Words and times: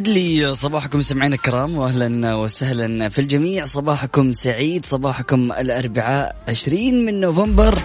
سعد 0.00 0.08
لي 0.08 0.54
صباحكم 0.54 1.00
سمعين 1.00 1.32
الكرام 1.32 1.76
واهلا 1.76 2.34
وسهلا 2.34 3.08
في 3.08 3.18
الجميع. 3.18 3.64
صباحكم 3.64 4.32
سعيد 4.32 4.84
صباحكم 4.84 5.52
الأربعاء 5.52 6.36
20 6.48 7.04
من 7.04 7.20
نوفمبر. 7.20 7.78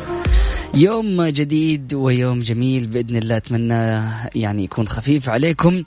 يوم 0.76 1.24
جديد 1.24 1.94
ويوم 1.94 2.40
جميل 2.40 2.88
بإذن 2.88 3.16
الله 3.16 3.38
أتمنى 3.38 4.02
يعني 4.36 4.64
يكون 4.64 4.88
خفيف 4.88 5.30
عليكم. 5.30 5.84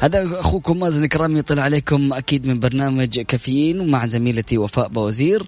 هذا 0.00 0.40
أخوكم 0.40 0.78
مازن 0.78 1.06
كرام 1.06 1.36
يطلع 1.36 1.62
عليكم 1.62 2.12
أكيد 2.12 2.46
من 2.46 2.60
برنامج 2.60 3.20
كافيين 3.20 3.80
ومع 3.80 4.06
زميلتي 4.06 4.58
وفاء 4.58 4.88
بوزير. 4.88 5.42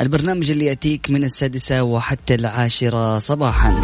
البرنامج 0.00 0.50
اللي 0.50 0.66
يأتيك 0.66 1.10
من 1.10 1.24
السادسة 1.24 1.82
وحتى 1.82 2.34
العاشرة 2.34 3.18
صباحا. 3.18 3.80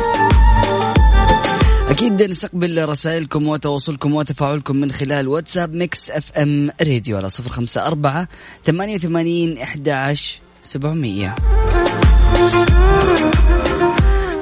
أكيد 2.01 2.23
نستقبل 2.23 2.89
رسائلكم 2.89 3.49
وتواصلكم 3.49 4.15
وتفاعلكم 4.15 4.77
من 4.77 4.93
خلال 4.93 5.29
واتساب 5.29 5.75
Mix 5.75 6.11
FM 6.11 6.71
Radio 6.83 7.17
على 7.17 7.29
صفر 7.29 7.51
خمسة 7.51 7.87
أربعة 7.87 8.29
ثمانية 8.65 8.95
وثمانين 8.95 9.59
إحدى 9.59 10.15
سبعمية. 10.63 11.35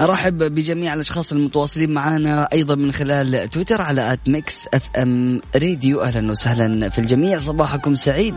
أرحب 0.01 0.39
بجميع 0.39 0.95
الأشخاص 0.95 1.33
المتواصلين 1.33 1.91
معنا 1.91 2.48
أيضا 2.53 2.75
من 2.75 2.92
خلال 2.92 3.51
تويتر 3.51 3.83
على 3.83 4.12
at 4.12 4.28
Mix 4.28 4.69
FM 4.74 5.41
Radio. 5.56 6.02
أهلا 6.03 6.31
وسهلا 6.31 6.89
في 6.89 6.98
الجميع. 6.98 7.39
صباحكم 7.39 7.95
سعيد. 7.95 8.34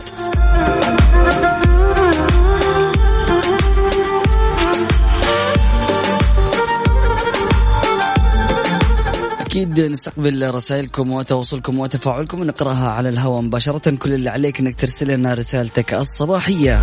أكيد 9.52 9.80
نستقبل 9.80 10.54
رسائلكم 10.54 11.12
وتواصلكم 11.12 11.78
وتفاعلكم. 11.78 12.40
ونقراها 12.40 12.90
على 12.90 13.08
الهواء 13.08 13.40
مباشرة. 13.40 13.90
كل 13.90 14.12
اللي 14.12 14.30
عليك 14.30 14.60
أنك 14.60 14.80
ترسل 14.80 15.08
لنا 15.08 15.34
رسالتك 15.34 15.94
الصباحية. 15.94 16.82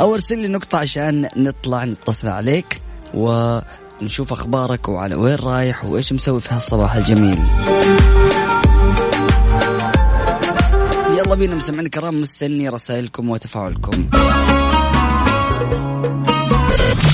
أو 0.00 0.14
ارسل 0.14 0.38
لي 0.38 0.48
نقطة 0.48 0.78
عشان 0.78 1.28
نطلع 1.36 1.84
نتصل 1.84 2.28
عليك 2.28 2.80
ونشوف 3.14 4.32
أخبارك 4.32 4.88
وعلى 4.88 5.14
وين 5.14 5.34
رايح 5.34 5.84
وإيش 5.84 6.12
مسوي 6.12 6.40
في 6.40 6.54
هالصباح 6.54 6.94
الجميل. 6.94 7.38
يلا 11.18 11.34
بينا 11.34 11.54
مستمعين 11.54 11.86
الكرام 11.86 12.20
مستني 12.20 12.68
رسائلكم 12.68 13.30
وتفاعلكم. 13.30 14.08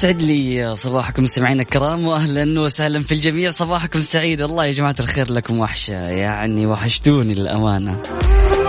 سعد 0.00 0.22
لي 0.22 0.76
صباحكم 0.76 1.22
مستمعينا 1.22 1.62
الكرام 1.62 2.06
واهلا 2.06 2.60
وسهلا 2.60 3.02
في 3.02 3.12
الجميع. 3.12 3.50
صباحكم 3.50 4.00
سعيد. 4.00 4.42
والله 4.42 4.64
يا 4.64 4.72
جماعة 4.72 4.94
الخير 5.00 5.32
لكم 5.32 5.58
وحشة. 5.58 5.94
يعني 5.94 6.66
وحشتوني 6.66 7.34
للأمانة. 7.34 8.02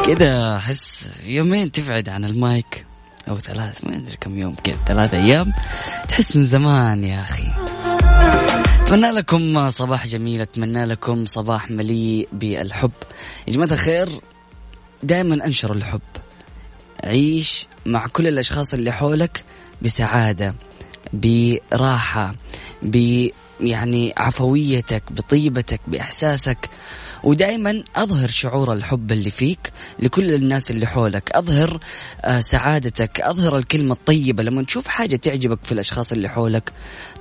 كذا 0.05 0.55
أحس 0.55 1.11
يومين 1.23 1.71
تبعد 1.71 2.09
عن 2.09 2.25
المايك 2.25 2.85
أو 3.29 3.39
ثلاث 3.39 3.83
ما 3.83 3.95
أدري 3.95 4.17
كم 4.21 4.37
يوم 4.39 4.55
كذا 4.55 4.75
ثلاث 4.87 5.13
أيام. 5.13 5.53
تحس 6.07 6.35
من 6.35 6.45
زمان 6.45 7.03
يا 7.03 7.21
أخي. 7.21 7.53
أتمنى 8.81 9.11
لكم 9.11 9.69
صباح 9.69 10.07
جميل 10.07 10.41
أتمنى 10.41 10.85
لكم 10.85 11.25
صباح 11.25 11.71
مليء 11.71 12.27
بالحب. 12.31 12.91
يا 13.47 13.53
جماعة 13.53 13.71
الخير 13.71 14.09
دائما 15.03 15.45
أنشر 15.45 15.73
الحب. 15.73 16.01
عيش 17.03 17.67
مع 17.85 18.07
كل 18.07 18.27
الأشخاص 18.27 18.73
اللي 18.73 18.91
حولك 18.91 19.43
بسعادة. 19.81 20.55
براحة 21.13 22.35
ب 22.83 23.27
يعني 23.61 24.13
عفويتك 24.17 25.03
بطيبتك 25.11 25.79
بإحساسك. 25.87 26.69
ودائما 27.23 27.83
أظهر 27.95 28.29
شعور 28.29 28.73
الحب 28.73 29.11
اللي 29.11 29.29
فيك 29.29 29.71
لكل 29.99 30.33
الناس 30.33 30.71
اللي 30.71 30.87
حولك. 30.87 31.31
أظهر 31.31 31.79
آه، 32.21 32.39
سعادتك. 32.39 33.21
أظهر 33.21 33.57
الكلمة 33.57 33.93
الطيبة. 33.93 34.43
لما 34.43 34.63
تشوف 34.63 34.87
حاجة 34.87 35.15
تعجبك 35.15 35.63
في 35.63 35.71
الأشخاص 35.71 36.11
اللي 36.11 36.29
حولك 36.29 36.71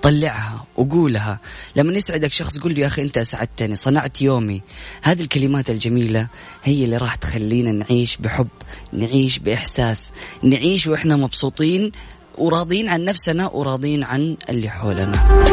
طلعها 0.02 0.64
وقولها. 0.76 1.38
لما 1.76 1.92
يسعدك 1.92 2.32
شخص 2.32 2.58
قول 2.58 2.74
له 2.74 2.80
يا 2.80 2.86
أخي 2.86 3.02
أنت 3.02 3.18
أسعدتني 3.18 3.76
صنعت 3.76 4.22
يومي. 4.22 4.62
هذه 5.02 5.22
الكلمات 5.22 5.70
الجميلة 5.70 6.26
هي 6.64 6.84
اللي 6.84 6.96
راح 6.96 7.14
تخلينا 7.14 7.72
نعيش 7.72 8.16
بحب 8.16 8.48
نعيش 8.92 9.38
بإحساس 9.38 10.12
نعيش 10.42 10.86
وإحنا 10.86 11.16
مبسوطين 11.16 11.92
وراضين 12.40 12.88
عن 12.88 13.04
نفسنا 13.04 13.46
وراضين 13.46 14.04
عن 14.04 14.36
اللي 14.48 14.68
حولنا. 14.68 15.44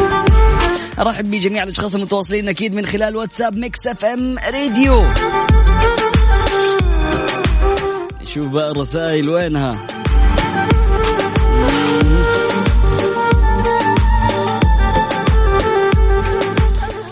ارحب 0.98 1.30
بجميع 1.30 1.62
الأشخاص 1.62 1.94
المتواصلين 1.94 2.48
أكيد 2.48 2.74
من 2.74 2.86
خلال 2.86 3.16
واتساب 3.16 3.56
Mix 3.56 3.86
FM 3.86 4.36
Radio. 4.52 5.04
شوف 8.22 8.46
بقى 8.46 8.70
الرسائل 8.70 9.28
وينها. 9.28 9.86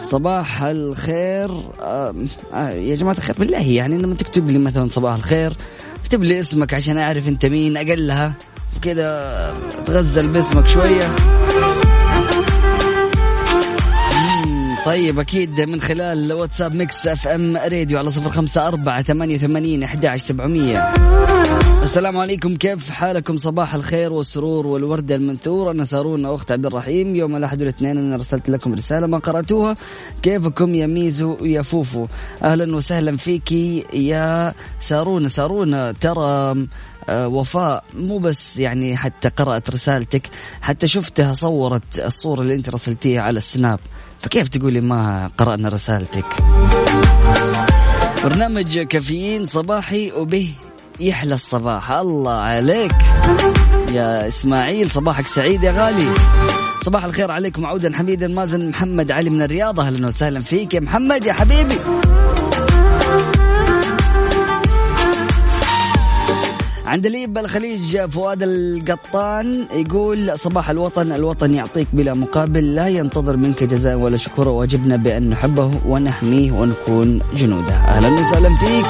صباح 0.07 0.63
الخير. 0.63 1.51
آه 1.81 2.15
يا 2.71 2.95
جماعة 2.95 3.15
الخير 3.15 3.35
بالله 3.39 3.59
يعني 3.59 3.99
لما 3.99 4.15
تكتب 4.15 4.49
لي 4.51 4.59
مثلا 4.59 4.89
صباح 4.89 5.15
الخير 5.15 5.53
اكتب 6.03 6.23
لي 6.23 6.41
اسمك 6.41 6.75
عشان 6.75 6.99
أعرف 6.99 7.29
أنت 7.29 7.47
مين 7.47 7.77
أقلها. 7.77 8.35
وكذا 8.77 9.55
تغزل 9.87 10.29
باسمك 10.29 10.67
شوية. 10.67 11.17
طيب 14.87 15.19
أكيد 15.19 15.61
من 15.61 15.81
خلال 15.81 16.33
واتساب 16.33 16.75
Mix 16.75 17.07
FM 17.07 17.57
Radio 17.57 17.99
على 17.99 18.11
صفر 18.11 18.33
خمسة 18.33 18.69
أربعة 18.69 19.03
ثمانية 19.03 19.35
وثمانين 19.35 19.83
أحد 19.83 20.17
سبعمية. 20.17 20.93
السلام 21.83 22.17
عليكم 22.17 22.57
كيف 22.57 22.91
حالكم؟ 22.91 23.37
صباح 23.37 23.75
الخير 23.75 24.13
والسرور 24.13 24.67
والوردة 24.67 25.15
المنثور. 25.15 25.71
أنا 25.71 25.85
سارونا 25.85 26.35
أخت 26.35 26.53
عبد 26.53 26.67
الرحيم. 26.67 27.15
يوم 27.15 27.37
الأحد 27.37 27.61
والاثنين 27.61 27.99
أنا 27.99 28.17
رسلت 28.17 28.51
لكم 28.51 28.75
رسالة 28.75 29.07
ما 29.07 29.19
قرأتوها. 29.19 29.77
كيفكم 30.23 30.75
يا 30.75 30.87
ميزو 30.87 31.37
ويا 31.41 31.63
فوفو؟ 31.63 32.07
أهلا 32.43 32.77
وسهلا 32.77 33.17
فيكي 33.17 33.85
يا 33.95 34.55
سارونا 34.81 35.29
سارونا 35.29 35.93
ترى 35.93 36.67
وفاء 37.09 37.85
مو 37.95 38.19
بس 38.19 38.59
يعني 38.59 38.97
حتى 38.97 39.29
قرأت 39.29 39.71
رسالتك 39.71 40.31
حتى 40.63 40.87
شفتها 40.87 41.35
صورت 41.35 41.99
الصورة 41.99 42.41
اللي 42.41 42.55
أنت 42.55 42.69
رسلتيها 42.69 43.23
على 43.23 43.39
السناب. 43.39 43.79
فكيف 44.21 44.49
تقولي 44.49 44.81
ما 44.81 45.31
قرأنا 45.39 45.69
رسالتك؟ 45.69 46.27
برنامج 48.25 48.79
كافيين 48.79 49.47
صباحي 49.47 50.13
وبه 50.13 50.51
يحلى 51.01 51.35
الصباح. 51.35 51.91
الله 51.91 52.33
عليك. 52.33 52.95
يا 53.93 54.29
إسماعيل 54.29 54.91
صباحك 54.91 55.27
سعيد 55.27 55.63
يا 55.63 55.73
غالي. 55.73 56.15
صباح 56.83 57.05
الخير 57.05 57.31
عليكم 57.31 57.67
عودا 57.67 57.97
حميدا 57.97 58.27
مازن 58.27 58.69
محمد 58.69 59.11
علي 59.11 59.31
من 59.31 59.43
الرياض. 59.43 59.81
أهلا 59.81 60.07
وسهلا 60.07 60.41
فيك 60.41 60.75
يا 60.75 60.81
محمد 60.81 61.25
يا 61.25 61.33
حبيبي. 61.33 61.79
عندليب 66.87 67.39
الخليج 67.39 68.11
فؤاد 68.11 68.43
القطان 68.43 69.67
يقول 69.73 70.39
صباح 70.39 70.71
الوطن 70.71 71.13
الوطن 71.13 71.55
يعطيك 71.55 71.87
بلا 71.93 72.15
مقابل 72.15 72.75
لا 72.75 72.89
ينتظر 72.89 73.37
منك 73.37 73.65
جزاء 73.65 73.97
ولا 73.97 74.17
شكر 74.17 74.49
واجبنا 74.49 74.97
بأن 74.97 75.31
نحبه 75.31 75.71
ونحميه 75.87 76.53
ونكون 76.53 77.21
جنوده. 77.35 77.75
أهلا 77.75 78.09
وسهلا 78.09 78.57
فيك. 78.59 78.87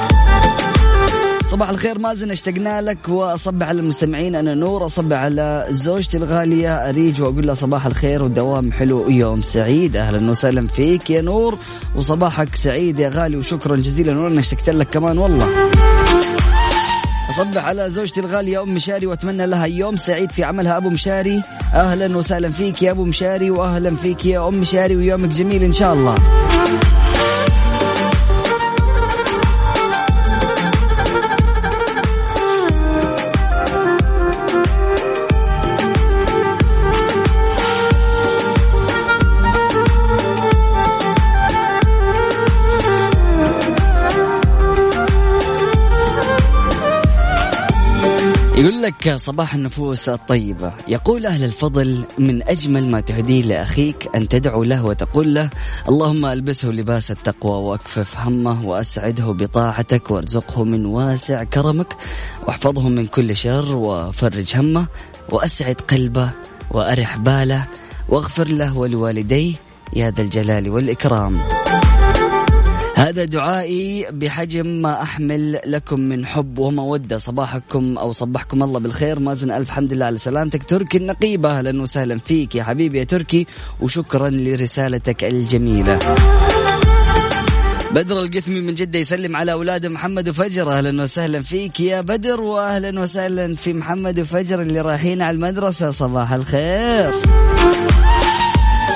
صباح 1.47 1.69
الخير 1.69 1.99
مازن 1.99 2.31
اشتقنا 2.31 2.81
لك 2.81 3.09
واصبح 3.09 3.67
على 3.67 3.79
المستمعين 3.79 4.35
أنا 4.35 4.53
نور 4.53 4.85
اصبح 4.85 5.17
على 5.17 5.65
زوجتي 5.69 6.17
الغالية 6.17 6.89
أريج 6.89 7.21
وأقول 7.21 7.47
لها 7.47 7.55
صباح 7.55 7.85
الخير 7.85 8.23
ودوام 8.23 8.71
حلو 8.71 9.05
ويوم 9.05 9.41
سعيد. 9.41 9.95
أهلا 9.95 10.29
وسهلا 10.29 10.67
فيك 10.67 11.09
يا 11.09 11.21
نور 11.21 11.57
وصباحك 11.95 12.55
سعيد 12.55 12.99
يا 12.99 13.09
غالي 13.09 13.37
وشكرا 13.37 13.75
جزيلا 13.75 14.19
وأنا 14.19 14.39
اشتقت 14.39 14.69
لك 14.69 14.89
كمان 14.89 15.17
والله. 15.17 15.47
اصبح 17.29 17.65
على 17.65 17.89
زوجتي 17.89 18.19
الغالية 18.19 18.63
أم 18.63 18.73
مشاري 18.75 19.05
وأتمنى 19.05 19.47
لها 19.47 19.65
يوم 19.65 19.95
سعيد 19.95 20.31
في 20.31 20.43
عملها. 20.43 20.77
أبو 20.77 20.89
مشاري 20.89 21.41
أهلا 21.73 22.17
وسهلا 22.17 22.49
فيك 22.49 22.81
يا 22.81 22.91
أبو 22.91 23.05
مشاري 23.05 23.51
واهلا 23.51 23.95
فيك 23.95 24.25
يا 24.25 24.47
أم 24.47 24.57
مشاري 24.57 24.95
ويومك 24.95 25.29
جميل 25.29 25.63
إن 25.63 25.73
شاء 25.73 25.93
الله. 25.93 26.15
يقول 48.57 48.81
لك 48.81 49.15
صباح 49.15 49.53
النفوس 49.53 50.09
الطيبة. 50.09 50.73
يقول 50.87 51.25
أهل 51.25 51.43
الفضل 51.43 52.05
من 52.17 52.47
أجمل 52.47 52.87
ما 52.91 52.99
تهديه 52.99 53.41
لأخيك 53.43 54.09
أن 54.15 54.27
تدعو 54.27 54.63
له 54.63 54.85
وتقول 54.85 55.33
له 55.33 55.49
اللهم 55.89 56.25
ألبسه 56.25 56.67
لباس 56.67 57.11
التقوى 57.11 57.51
وأكفف 57.51 58.17
همه 58.17 58.65
وأسعده 58.65 59.25
بطاعتك 59.25 60.11
وارزقه 60.11 60.63
من 60.63 60.85
واسع 60.85 61.43
كرمك 61.43 61.95
واحفظه 62.47 62.89
من 62.89 63.05
كل 63.05 63.35
شر 63.35 63.75
وفرج 63.75 64.55
همه 64.55 64.87
وأسعد 65.29 65.75
قلبه 65.75 66.31
وأرح 66.71 67.17
باله 67.17 67.65
واغفر 68.09 68.47
له 68.47 68.77
ولوالديه 68.77 69.53
يا 69.93 70.09
ذا 70.11 70.21
الجلال 70.21 70.69
والإكرام. 70.69 71.47
هذا 72.97 73.25
دعائي 73.25 74.05
بحجم 74.11 74.67
ما 74.67 75.01
أحمل 75.01 75.59
لكم 75.65 75.99
من 75.99 76.25
حب 76.25 76.59
ومودة 76.59 77.17
صباحكم 77.17 77.97
أو 77.97 78.11
صبحكم 78.11 78.63
الله 78.63 78.79
بالخير. 78.79 79.19
مازن 79.19 79.51
ألف 79.51 79.69
حمد 79.69 79.93
لله 79.93 80.05
على 80.05 80.19
سلامتك. 80.19 80.63
تركي 80.63 80.97
النقيبة 80.97 81.57
أهلا 81.57 81.81
وسهلا 81.81 82.17
فيك 82.17 82.55
يا 82.55 82.63
حبيبي 82.63 82.99
يا 82.99 83.03
تركي 83.03 83.47
وشكرا 83.81 84.29
لرسالتك 84.29 85.23
الجميلة. 85.23 85.99
بدر 87.91 88.19
القثمي 88.19 88.59
من 88.59 88.75
جدة 88.75 88.99
يسلم 88.99 89.35
على 89.35 89.51
أولاد 89.51 89.85
محمد 89.85 90.29
وفجر. 90.29 90.71
أهلا 90.71 91.01
وسهلا 91.01 91.41
فيك 91.41 91.79
يا 91.79 92.01
بدر 92.01 92.41
وأهلا 92.41 92.99
وسهلا 92.99 93.55
في 93.55 93.73
محمد 93.73 94.19
وفجر 94.19 94.61
اللي 94.61 94.81
رايحين 94.81 95.21
على 95.21 95.35
المدرسة. 95.35 95.91
صباح 95.91 96.33
الخير. 96.33 97.13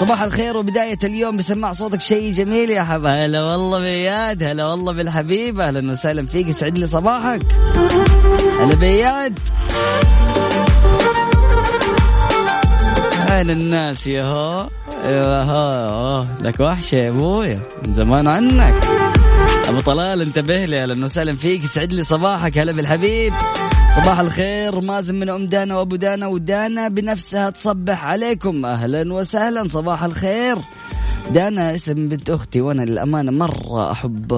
صباح 0.01 0.24
الخير 0.24 0.57
وبداية 0.57 0.98
اليوم 1.03 1.36
بسمع 1.36 1.71
صوتك 1.71 2.01
شيء 2.01 2.31
جميل 2.31 2.69
يا 2.69 2.83
حبا 2.83 3.25
هلا 3.25 3.42
والله 3.44 3.80
بياد 3.80 4.44
هلا 4.44 4.65
والله 4.65 4.94
بالحبيب 4.94 5.59
أهلا 5.59 5.92
وسهلا 5.92 6.25
فيك 6.25 6.48
يسعد 6.48 6.77
لي 6.77 6.88
صباحك. 6.88 7.42
هلا 8.59 8.75
بياد. 8.75 9.39
أين 13.30 13.50
الناس 13.50 14.07
يا 14.07 14.24
هو؟ 14.24 14.69
هو 15.06 16.24
لك 16.42 16.59
وحشة 16.59 16.95
يا 16.95 17.09
أبويا 17.09 17.59
من 17.86 17.94
زمان 17.94 18.27
عنك. 18.27 18.86
أبو 19.68 19.80
طلال 19.80 20.21
انتبه 20.21 20.65
لي 20.65 20.83
أهلا 20.83 21.03
وسهلا 21.03 21.36
فيك 21.36 21.63
يسعد 21.63 21.94
لي 21.94 22.03
صباحك 22.03 22.57
هلا 22.57 22.71
بالحبيب. 22.71 23.33
صباح 23.96 24.20
الخير 24.20 24.82
مازن 24.82 25.16
من 25.16 25.30
أم 25.30 25.46
دانا 25.46 25.78
وأبو 25.78 25.96
دانا 25.96 26.28
ودانا 26.28 26.88
بنفسها 26.88 27.50
تصبح 27.50 28.06
عليكم. 28.06 28.66
أهلا 28.66 29.14
وسهلا 29.14 29.68
صباح 29.68 30.04
الخير. 30.04 30.58
دانا 31.34 31.76
اسم 31.76 32.10
بنت 32.10 32.30
أختي 32.30 32.62
وأنا 32.62 32.82
للأمانة 32.82 33.32
مرة 33.32 33.92
أحب 33.92 34.34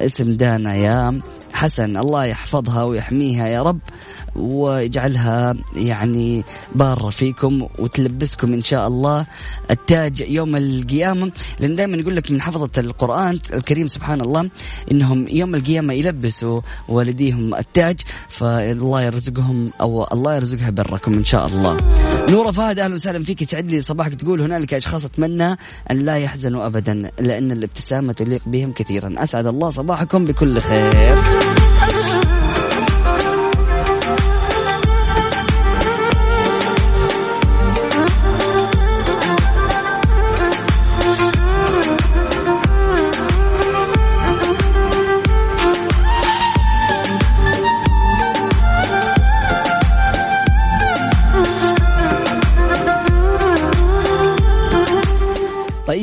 اسم 0.00 0.32
دانا 0.32 0.74
يا 0.74 1.20
حسن. 1.52 1.96
الله 1.96 2.24
يحفظها 2.24 2.82
ويحميها 2.82 3.48
يا 3.48 3.62
رب 3.62 3.78
ويجعلها 4.36 5.54
يعني 5.76 6.44
بارة 6.74 7.10
فيكم 7.10 7.68
وتلبسكم 7.78 8.52
إن 8.52 8.62
شاء 8.62 8.86
الله. 8.86 9.26
التاج 9.70 10.20
يوم 10.20 10.56
القيامة 10.56 11.32
لأن 11.60 11.74
دائما 11.76 11.96
يقول 11.96 12.16
لك 12.16 12.30
من 12.30 12.40
حفظة 12.40 12.70
القرآن 12.78 13.38
الكريم 13.52 13.86
سبحان 13.86 14.20
الله 14.20 14.50
إنهم 14.92 15.28
يوم 15.28 15.54
القيامة 15.54 15.94
يلبسوا 15.94 16.60
والديهم 16.88 17.54
التاج. 17.54 18.00
فالله 18.60 19.02
يرزقهم 19.02 19.72
أو 19.80 20.06
الله 20.12 20.34
يرزقها 20.34 20.70
بركم 20.70 21.14
إن 21.14 21.24
شاء 21.24 21.46
الله. 21.46 21.76
نورة 22.30 22.50
فهد 22.50 22.78
أهلا 22.78 22.94
وسهلا 22.94 23.24
فيك. 23.24 23.42
يسعد 23.42 23.72
لي 23.72 23.80
صباحك 23.80 24.14
تقول 24.14 24.40
هنالك 24.40 24.74
أشخاص 24.74 25.04
أتمنى 25.04 25.56
أن 25.90 25.96
لا 25.96 26.16
يحزنوا 26.16 26.66
أبدا 26.66 27.10
لأن 27.20 27.52
الابتسامة 27.52 28.12
تليق 28.12 28.42
بهم 28.46 28.72
كثيرا. 28.72 29.14
أسعد 29.18 29.46
الله 29.46 29.70
صباحكم 29.70 30.24
بكل 30.24 30.60
خير. 30.60 31.18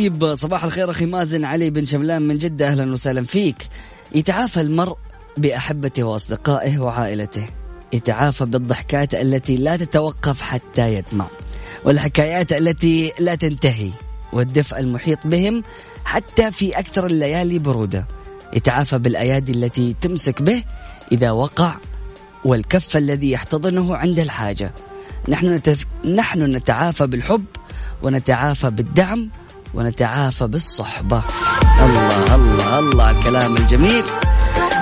طيب 0.08 0.36
صباح 0.36 0.64
الخير 0.64 0.92
أخي 0.92 1.06
مازن 1.06 1.46
علي 1.46 1.70
بن 1.70 1.86
شملان 1.86 2.22
من 2.22 2.38
جدة 2.38 2.68
أهلا 2.68 2.92
وسهلا 2.92 3.24
فيك. 3.24 3.68
يتعافى 4.16 4.62
المرء 4.62 4.98
بأحبته 5.38 6.04
وأصدقائه 6.04 6.80
وعائلته. 6.80 7.50
يتعافى 7.94 8.46
بالضحكات 8.46 9.14
التي 9.14 9.58
لا 9.58 9.76
تتوقف 9.76 10.42
حتى 10.42 10.94
يدمع 10.94 11.26
والحكايات 11.86 12.52
التي 12.52 13.12
لا 13.20 13.36
تنتهي 13.36 13.90
والدفء 14.34 14.80
المحيط 14.80 15.28
بهم 15.28 15.64
حتى 16.06 16.52
في 16.52 16.80
أكثر 16.80 17.06
الليالي 17.06 17.60
برودة. 17.60 18.06
يتعافى 18.54 18.98
بالأيادي 18.98 19.52
التي 19.52 19.96
تمسك 20.02 20.42
به 20.42 20.64
إذا 21.12 21.32
وقع 21.32 21.76
والكف 22.46 22.98
الذي 22.98 23.32
يحتضنه 23.32 23.96
عند 23.96 24.20
الحاجة. 24.20 24.72
نحن 25.30 25.54
نتف... 25.54 25.86
نحن 26.06 26.44
نتعافى 26.44 27.08
بالحب 27.08 27.46
ونتعافى 28.04 28.70
بالدعم 28.70 29.30
ونتعافى 29.74 30.48
بالصحبة. 30.48 31.22
الله 31.84 32.36
الله 32.36 32.80
الله 32.80 33.12
الكلام 33.12 33.58
الجميل. 33.58 34.04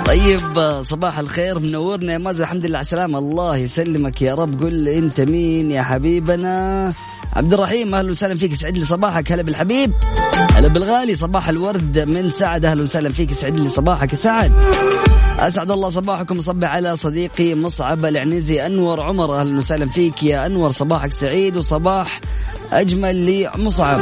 طيب 0.05 0.81
صباح 0.83 1.19
الخير 1.19 1.59
منورنا 1.59 2.13
يا 2.13 2.17
مازن. 2.17 2.43
الحمد 2.43 2.65
لله 2.65 2.77
على 2.77 2.85
السلامة. 2.85 3.19
الله 3.19 3.57
يسلمك 3.57 4.21
يا 4.21 4.33
رب. 4.33 4.63
قل 4.63 4.87
أنت 4.87 5.21
مين 5.21 5.71
يا 5.71 5.83
حبيبنا؟ 5.83 6.93
عبد 7.33 7.53
الرحيم 7.53 7.95
أهلا 7.95 8.09
وسهلا 8.09 8.35
فيك. 8.35 8.51
يسعد 8.51 8.77
لي 8.77 8.85
صباحك 8.85 9.31
هلا 9.31 9.43
بالحبيب. 9.43 9.93
هلا 10.51 10.67
بالغالي 10.67 11.15
صباح 11.15 11.49
الورد 11.49 11.99
من 11.99 12.29
سعد. 12.29 12.65
أهلا 12.65 12.83
وسهلا 12.83 13.09
فيك. 13.09 13.31
يسعد 13.31 13.59
لي 13.59 13.69
صباحك 13.69 14.13
يا 14.13 14.17
سعد. 14.17 14.53
أسعد 15.47 15.71
الله 15.71 15.89
صباحكم. 15.89 16.39
صبح 16.39 16.75
على 16.75 16.95
صديقي 16.95 17.55
مصعب 17.55 18.05
العنزي. 18.05 18.65
أنور 18.65 19.01
عمر 19.01 19.39
أهلا 19.39 19.57
وسهلا 19.57 19.89
فيك 19.89 20.23
يا 20.23 20.45
أنور. 20.45 20.71
صباحك 20.71 21.11
سعيد 21.11 21.57
وصباح 21.57 22.21
أجمل 22.71 23.25
لمصعب. 23.25 24.01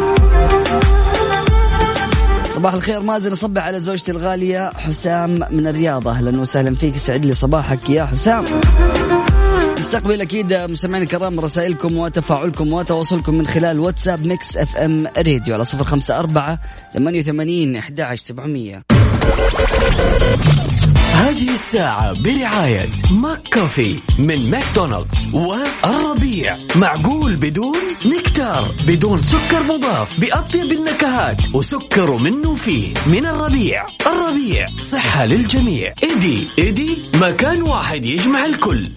صباح 2.56 2.74
الخير 2.74 3.02
مازن. 3.02 3.32
اصبح 3.32 3.64
على 3.64 3.80
زوجتي 3.80 4.12
الغالية 4.12 4.70
حسام 4.70 5.40
من 5.52 5.68
الرياض. 5.68 6.08
أهلا 6.08 6.42
وسهلا 6.42 6.76
فيك. 6.76 6.96
سعد 6.98 7.26
لي 7.26 7.34
صباحك 7.34 7.90
يا 7.90 8.06
حسام. 8.06 8.46
نستقبل 9.80 10.22
أكيد 10.22 10.54
مستمعينا 10.54 11.06
الكرام 11.06 11.40
رسائلكم 11.40 11.98
وتفاعلكم 11.98 12.74
وتواصلكم 12.74 13.36
من 13.36 13.48
خلال 13.48 13.80
واتساب 13.80 14.26
Mix 14.26 14.58
FM 14.58 15.08
Radio 15.18 15.54
على 15.54 15.66
054 15.66 16.58
88 16.94 17.76
11700 17.76 18.84
هذه 21.14 21.54
الساعة 21.54 22.14
برعاية 22.24 22.90
McCafé 23.12 24.00
من 24.20 24.50
ماكدونالدز 24.50 25.28
والربيع. 25.34 26.58
معقول 26.76 27.36
بدون 27.36 27.78
نكتار 28.06 28.68
بدون 28.88 29.24
سكر 29.24 29.64
مضاف 29.64 30.20
بأطيب 30.20 30.72
النكهات 30.72 31.38
وسكر 31.54 32.18
منه 32.18 32.56
فيه 32.56 32.94
من 33.08 33.26
الربيع. 33.26 33.86
الربيع 34.08 34.68
صحة 34.78 35.26
للجميع. 35.26 35.94
إيدي 36.04 36.48
إيدي 36.60 36.98
مكان 37.22 37.62
واحد 37.62 38.06
يجمع 38.06 38.46
الكل. 38.46 38.90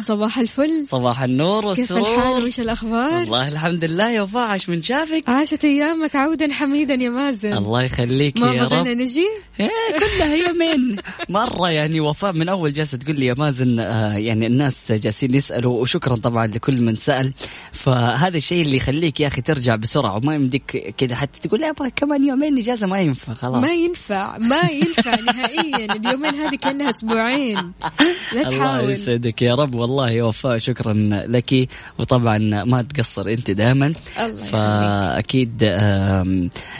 صباح 0.00 0.38
الفل. 0.38 0.86
صباح 0.88 1.22
النور 1.22 1.66
والسرور. 1.66 2.00
كيف 2.02 2.18
الحال؟ 2.18 2.44
وش 2.44 2.60
الأخبار؟ 2.60 3.12
والله 3.20 3.48
الحمد 3.48 3.84
لله 3.84 4.10
يا 4.10 4.22
وفاء. 4.22 4.48
عاش 4.48 4.68
من 4.68 4.82
شافك. 4.82 5.24
عاشت 5.28 5.64
أيامك 5.64 6.16
عودا 6.16 6.52
حميدا 6.52 6.94
يا 6.94 7.10
مازن. 7.10 7.52
الله 7.52 7.82
يخليك 7.82 8.36
يا 8.40 8.62
رب. 8.62 8.72
ما 8.72 8.94
نجي؟ 8.94 9.26
إيه 9.60 9.68
كلها 10.00 10.34
يومين. 10.48 10.96
مرة 11.28 11.70
يعني 11.70 12.00
وفاء 12.00 12.32
من 12.32 12.48
أول 12.48 12.72
جالسة 12.72 12.98
تقول 12.98 13.20
لي 13.20 13.26
يا 13.26 13.34
مازن 13.38 13.78
آه 13.80 14.12
يعني 14.16 14.46
الناس 14.46 14.92
جالسين 14.92 15.34
يسألوا 15.34 15.80
وشكرا 15.80 16.16
طبعا 16.16 16.46
لكل 16.46 16.82
من 16.82 16.96
سأل. 16.96 17.32
فهذا 17.72 18.36
الشيء 18.36 18.62
اللي 18.62 18.76
يخليك 18.76 19.20
يا 19.20 19.26
أخي 19.26 19.40
ترجع 19.42 19.76
بسرعة 19.76 20.16
وما 20.16 20.34
يمديك 20.34 20.94
كذا 20.98 21.14
حتى 21.16 21.48
تقول 21.48 21.64
أبغى 21.64 21.90
كمان 21.90 22.28
يومين 22.28 22.58
إجازة 22.58 22.86
ما 22.86 23.00
ينفع 23.00 23.34
خلاص. 23.34 23.62
ما 23.62 23.72
ينفع 23.72 24.38
ما 24.38 24.70
ينفع 24.70 25.20
نهائيا. 25.26 25.92
اليومين 25.94 26.34
هذه 26.34 26.56
كأنها 26.56 26.90
أسبوعين. 26.90 27.72
لا 28.34 28.42
تحاول. 28.42 28.80
الله 28.80 28.90
يسعدك 28.92 29.42
يا 29.42 29.54
رب. 29.54 29.74
والله 29.74 29.87
يا 30.10 30.22
وفاء 30.22 30.58
شكرا 30.58 30.92
لك. 31.26 31.68
وطبعا 31.98 32.38
ما 32.64 32.82
تقصر 32.82 33.28
أنت 33.28 33.50
دائما. 33.50 33.92
فأكيد 34.50 35.62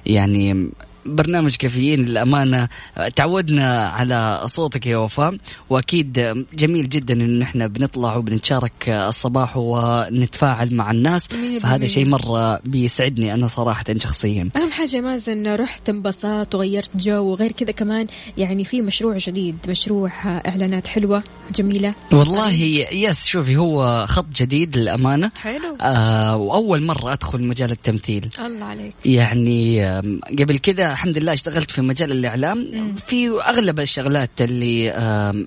يعني 0.06 0.70
برنامج 1.08 1.56
كافيين 1.56 2.02
للأمانة. 2.02 2.68
تعودنا 3.16 3.88
على 3.88 4.42
صوتك 4.46 4.86
يا 4.86 4.96
وفاء 4.96 5.36
وأكيد 5.70 6.44
جميل 6.54 6.88
جدا 6.88 7.14
إنه 7.14 7.44
إحنا 7.44 7.66
بنطلع 7.66 8.16
وبنتشارك 8.16 8.88
الصباح 8.88 9.56
ونتفاعل 9.56 10.74
مع 10.74 10.90
الناس. 10.90 11.28
فهذا 11.60 11.86
شيء 11.86 12.06
مرة 12.06 12.60
بيسعدني 12.64 13.34
أنا 13.34 13.46
صراحة 13.46 13.84
شخصيا. 13.98 14.50
أهم 14.56 14.70
حاجة 14.70 15.00
مازن 15.00 15.54
رحت 15.54 15.88
انبسطت 15.88 16.54
وغيرت 16.54 16.90
جو 16.96 17.24
وغير 17.24 17.52
كذا 17.52 17.70
كمان 17.70 18.06
يعني 18.38 18.64
في 18.64 18.80
مشروع 18.80 19.16
جديد 19.16 19.56
مشروع 19.68 20.10
إعلانات 20.24 20.86
حلوة 20.86 21.22
جميلة. 21.54 21.94
والله 22.12 22.52
يس 22.92 23.26
شوفي 23.26 23.56
هو 23.56 24.06
خط 24.08 24.26
جديد 24.36 24.78
للأمانة. 24.78 25.30
حلو. 25.38 25.76
آه 25.80 26.36
وأول 26.36 26.84
مرة 26.84 27.12
أدخل 27.12 27.44
مجال 27.44 27.70
التمثيل. 27.70 28.28
الله 28.38 28.64
عليك. 28.64 28.94
يعني 29.04 29.84
قبل 30.38 30.58
كذا 30.58 30.94
الحمد 30.98 31.18
لله 31.18 31.32
اشتغلت 31.32 31.70
في 31.70 31.82
مجال 31.82 32.12
الإعلام. 32.12 32.94
في 33.06 33.30
أغلب 33.30 33.80
الشغلات 33.80 34.30
اللي 34.40 34.84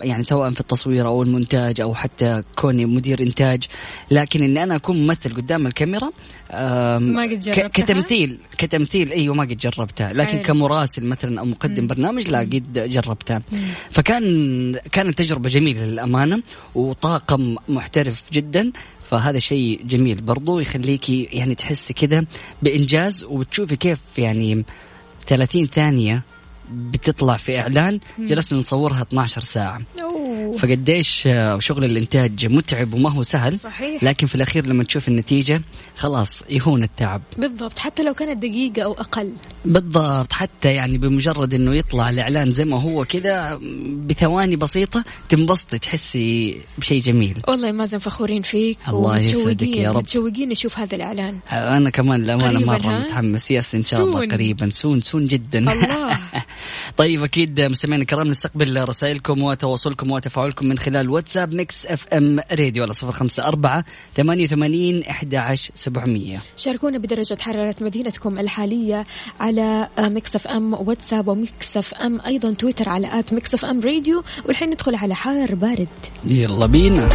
يعني 0.02 0.24
سواء 0.24 0.52
في 0.52 0.60
التصوير 0.60 1.08
أو 1.08 1.24
المونتاج 1.24 1.82
أو 1.82 1.96
حتى 1.96 2.44
كوني 2.56 2.86
مدير 2.86 3.22
إنتاج 3.22 3.64
لكن 4.12 4.44
إني 4.44 4.64
أنا 4.64 4.76
أكون 4.76 4.98
ممثل 4.98 5.34
قدام 5.36 5.68
الكاميرا 5.68 6.12
ما 7.00 7.24
قد 7.24 7.40
جربتها؟ 7.40 7.68
كتمثيل 7.68 8.38
كتمثيل 8.58 9.12
أيوه 9.12 9.36
ما 9.36 9.44
قد 9.44 9.58
جربتها. 9.58 10.14
لكن 10.14 10.38
عين. 10.38 10.46
كمراسل 10.46 11.06
مثلا 11.06 11.40
أو 11.40 11.46
مقدم 11.46 11.82
مم. 11.82 11.88
برنامج 11.88 12.30
لا 12.30 12.40
قد 12.40 12.90
جربتها. 12.90 13.42
مم. 13.52 13.68
فكان 13.90 14.76
كانت 14.92 15.18
تجربة 15.18 15.50
جميلة 15.50 15.86
للأمانة 15.86 16.44
وطاقم 16.76 17.56
محترف 17.70 18.24
جدا. 18.34 18.72
فهذا 19.10 19.40
شيء 19.40 19.82
جميل 19.86 20.22
برضو 20.22 20.60
يخليكي 20.60 21.28
يعني 21.32 21.56
تحسي 21.56 21.94
كذا 21.94 22.26
بإنجاز 22.64 23.24
وتشوفي 23.24 23.76
كيف 23.76 24.00
يعني 24.18 24.66
30 25.26 25.68
ثانية 25.68 26.22
بتطلع 26.74 27.38
في 27.38 27.60
إعلان 27.60 28.00
جلسنا 28.20 28.60
نصورها 28.60 29.02
12 29.02 29.42
ساعة. 29.42 29.82
أوه. 30.02 30.58
فقديش 30.58 31.24
آه، 31.28 31.60
شغل 31.60 31.84
الإنتاج 31.86 32.46
متعب 32.46 32.94
وما 32.94 33.12
هو 33.12 33.24
سهل 33.24 33.60
صحيح. 33.60 34.04
لكن 34.04 34.28
في 34.28 34.36
الأخير 34.36 34.66
لما 34.66 34.84
تشوف 34.84 35.08
النتيجة 35.08 35.62
خلاص 35.98 36.44
يهون 36.50 36.84
التعب. 36.84 37.22
بالضبط 37.38 37.80
حتى 37.80 38.04
لو 38.04 38.14
كانت 38.14 38.42
دقيقة 38.44 38.82
أو 38.82 38.94
أقل. 38.94 39.34
بالضبط 39.66 40.34
حتى 40.34 40.74
يعني 40.74 40.98
بمجرد 40.98 41.54
إنه 41.54 41.76
يطلع 41.76 42.10
الإعلان 42.10 42.52
زي 42.52 42.66
ما 42.66 42.82
هو 42.82 43.06
كذا 43.06 43.60
بثواني 44.08 44.56
بسيطة 44.56 45.04
تنبسطي 45.30 45.80
تحسي 45.80 46.62
بشيء 46.78 47.02
جميل. 47.02 47.42
والله 47.48 47.68
يا 47.68 47.72
مازن 47.72 47.98
فخورين 47.98 48.42
فيك 48.42 48.78
الله 48.88 49.20
يسعدك 49.20 49.78
يا 49.78 49.92
رب. 49.92 49.98
متشوقين 49.98 50.50
نشوف 50.50 50.80
هذا 50.80 50.96
الإعلان. 50.96 51.40
أنا 51.52 51.90
كمان 51.90 52.22
للأمانة 52.22 52.60
مره 52.60 53.00
متحمس. 53.00 53.52
yes 53.52 53.76
إن 53.76 53.84
شاء 53.84 54.02
الله 54.04 54.28
قريبا. 54.28 54.70
soon 54.70 55.02
soon 55.02 55.26
جدا. 55.26 55.60
الله. 55.60 56.18
طيب 56.98 57.24
أكيد 57.24 57.62
مستمعينا 57.62 58.02
الكرام 58.02 58.28
نستقبل 58.28 58.90
رسائلكم 58.90 59.42
وتواصلكم 59.44 60.12
وتفاعلكم 60.12 60.66
من 60.66 60.78
خلال 60.78 61.10
واتساب 61.10 61.54
Mix 61.54 61.86
FM 61.86 62.40
Radio 62.52 62.84
على 62.84 62.94
صفر 62.94 63.12
خمسة 63.12 63.48
أربعة 63.48 63.86
ثمانية 64.16 64.44
وثمانين 64.44 65.04
أحد 65.04 65.36
عشر 65.36 65.72
سبعمية. 65.76 66.42
شاركونا 66.58 66.98
بدرجة 66.98 67.38
حرارة 67.42 67.76
مدينتكم 67.82 68.40
الحالية 68.40 69.06
على 69.40 69.90
Mix 70.00 70.36
FM 70.36 70.74
واتساب 70.74 71.28
و 71.28 71.78
Mix 71.78 71.94
FM 71.94 72.22
أيضا 72.22 72.54
تويتر 72.54 72.90
على 72.90 73.20
at 73.20 73.34
Mix 73.34 73.54
FM 73.54 73.80
Radio 73.82 74.24
والحين 74.46 74.70
ندخل 74.70 74.96
على 74.96 75.16
حار 75.16 75.56
بارد. 75.56 75.88
يلا 76.26 76.66
بينا. 76.66 77.10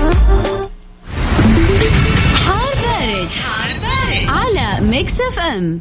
حار 2.34 2.74
بارد, 2.74 3.28
حار 3.28 3.78
بارد. 3.78 4.28
على 4.28 4.86
Mix 4.86 5.12
FM. 5.12 5.80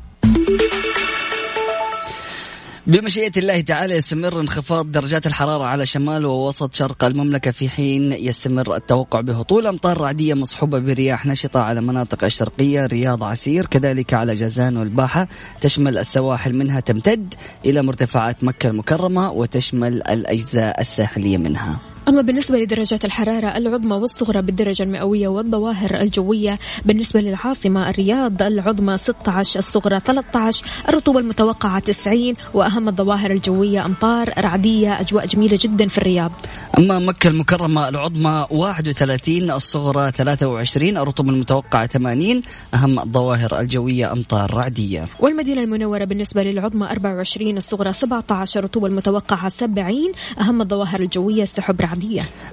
بمشيئة 2.87 3.31
الله 3.37 3.61
تعالى 3.61 3.95
يستمر 3.95 4.39
انخفاض 4.39 4.91
درجات 4.91 5.27
الحرارة 5.27 5.63
على 5.63 5.85
شمال 5.85 6.25
ووسط 6.25 6.73
شرق 6.73 7.03
المملكة 7.03 7.51
في 7.51 7.69
حين 7.69 8.11
يستمر 8.11 8.75
التوقع 8.75 9.21
بهطول 9.21 9.67
أمطار 9.67 10.01
رعدية 10.01 10.33
مصحوبة 10.33 10.79
برياح 10.79 11.25
نشطة 11.25 11.59
على 11.59 11.81
مناطق 11.81 12.23
الشرقية 12.23 12.85
رياض 12.85 13.23
عسير. 13.23 13.65
كذلك 13.65 14.13
على 14.13 14.35
جازان 14.35 14.77
والباحة 14.77 15.27
تشمل 15.61 15.97
السواحل 15.97 16.55
منها 16.55 16.79
تمتد 16.79 17.33
إلى 17.65 17.81
مرتفعات 17.81 18.43
مكة 18.43 18.69
المكرمة 18.69 19.31
وتشمل 19.31 19.93
الأجزاء 20.03 20.81
الساحلية 20.81 21.37
منها. 21.37 21.94
أما 22.07 22.21
بالنسبة 22.21 22.57
لدرجات 22.57 23.05
الحرارة 23.05 23.47
العظمى 23.57 23.95
والصغرى 23.95 24.41
بالدرجة 24.41 24.83
المئوية 24.83 25.27
والظواهر 25.27 26.01
الجوية 26.01 26.59
بالنسبة 26.85 27.21
للعاصمة 27.21 27.89
الرياض 27.89 28.43
العظمى 28.43 28.97
16 28.97 29.59
الصغرى 29.59 29.99
13 29.99 30.65
الرطوبة 30.89 31.19
المتوقعة 31.19 31.79
90 31.79 32.33
وأهم 32.53 32.87
الظواهر 32.87 33.31
الجوية 33.31 33.85
أمطار 33.85 34.33
رعدية 34.37 35.01
أجواء 35.01 35.25
جميلة 35.25 35.57
جدا 35.61 35.87
في 35.87 35.97
الرياض. 35.97 36.31
أما 36.77 36.99
مكة 36.99 37.27
المكرمة 37.27 37.89
العظمى 37.89 38.47
31 38.51 39.51
الصغرى 39.51 40.11
23 40.11 40.97
الرطوبة 40.97 41.29
المتوقعة 41.29 41.87
80 41.87 42.41
أهم 42.73 42.99
الظواهر 42.99 43.59
الجوية 43.59 44.11
أمطار 44.11 44.53
رعدية. 44.53 45.07
والمدينة 45.19 45.63
المنورة 45.63 46.03
بالنسبة 46.03 46.43
للعظمى 46.43 46.87
24 46.91 47.57
الصغرى 47.57 47.93
17 47.93 48.59
الرطوبة 48.59 48.87
المتوقعة 48.87 49.49
70 49.49 50.11
أهم 50.39 50.61
الظواهر 50.61 50.99
الجوية 50.99 51.45
سحب 51.45 51.81
رعدية. 51.81 51.94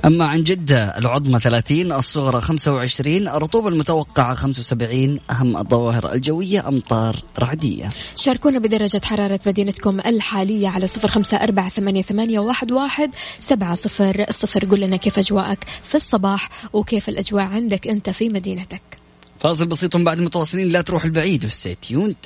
أما 0.05 0.27
عن 0.27 0.45
جدة 0.45 0.99
العظمى 0.99 1.41
30 1.41 1.93
الصغرى 1.93 2.41
25 2.41 3.29
الرطوبة 3.29 3.69
المتوقعة 3.69 4.35
75 4.35 5.19
أهم 5.31 5.57
الظواهر 5.57 6.13
الجوية 6.13 6.69
أمطار 6.69 7.23
رعدية. 7.39 7.89
شاركونا 8.17 8.59
بدرجة 8.59 9.01
حرارة 9.05 9.41
مدينتكم 9.47 10.01
الحالية 10.01 10.69
على 10.69 10.87
صفر 10.87 11.09
خمسة 11.09 11.37
أربعة 11.37 11.69
ثمانية, 11.69 12.03
ثمانية 12.03 12.39
واحد, 12.39 12.73
واحد 12.73 13.11
سبعة 13.39 13.75
صفر 13.75 14.27
صفر. 14.31 14.65
قل 14.65 14.81
لنا 14.81 14.97
كيف 14.97 15.19
أجواءك 15.19 15.65
في 15.83 15.95
الصباح 15.95 16.49
وكيف 16.73 17.09
الأجواء 17.09 17.45
عندك 17.45 17.89
أنت 17.89 18.11
في 18.11 18.29
مدينتك. 18.29 18.83
فاصل 19.41 19.67
بسيط 19.67 19.97
بعد 19.97 20.21
متواصلين 20.21 20.69
لا 20.69 20.81
تروح 20.81 21.05
البعيد 21.05 21.45
و 21.45 21.52
stay 21.52 21.81
tuned 21.81 22.17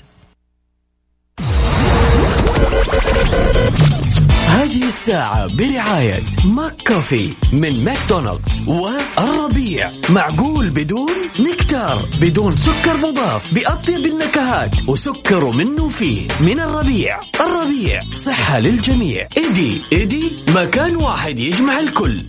هذه 4.56 4.84
الساعة 4.84 5.56
برعاية 5.56 6.22
McCafé 6.45 7.35
من 7.52 7.84
ماكدونالدز 7.84 8.62
والربيع. 8.66 9.92
معقول 10.10 10.70
بدون 10.70 11.10
نكتار 11.40 12.08
بدون 12.20 12.56
سكر 12.56 12.96
مضاف. 12.96 13.54
بأطيب 13.54 14.06
النكهات 14.06 14.70
وسكر 14.88 15.50
منه 15.50 15.88
فيه. 15.88 16.28
من 16.40 16.60
الربيع. 16.60 17.20
الربيع 17.40 18.02
صحة 18.10 18.58
للجميع. 18.58 19.28
إيدي 19.36 19.82
إيدي 19.92 20.44
مكان 20.54 20.96
واحد 20.96 21.38
يجمع 21.38 21.78
الكل. 21.78 22.25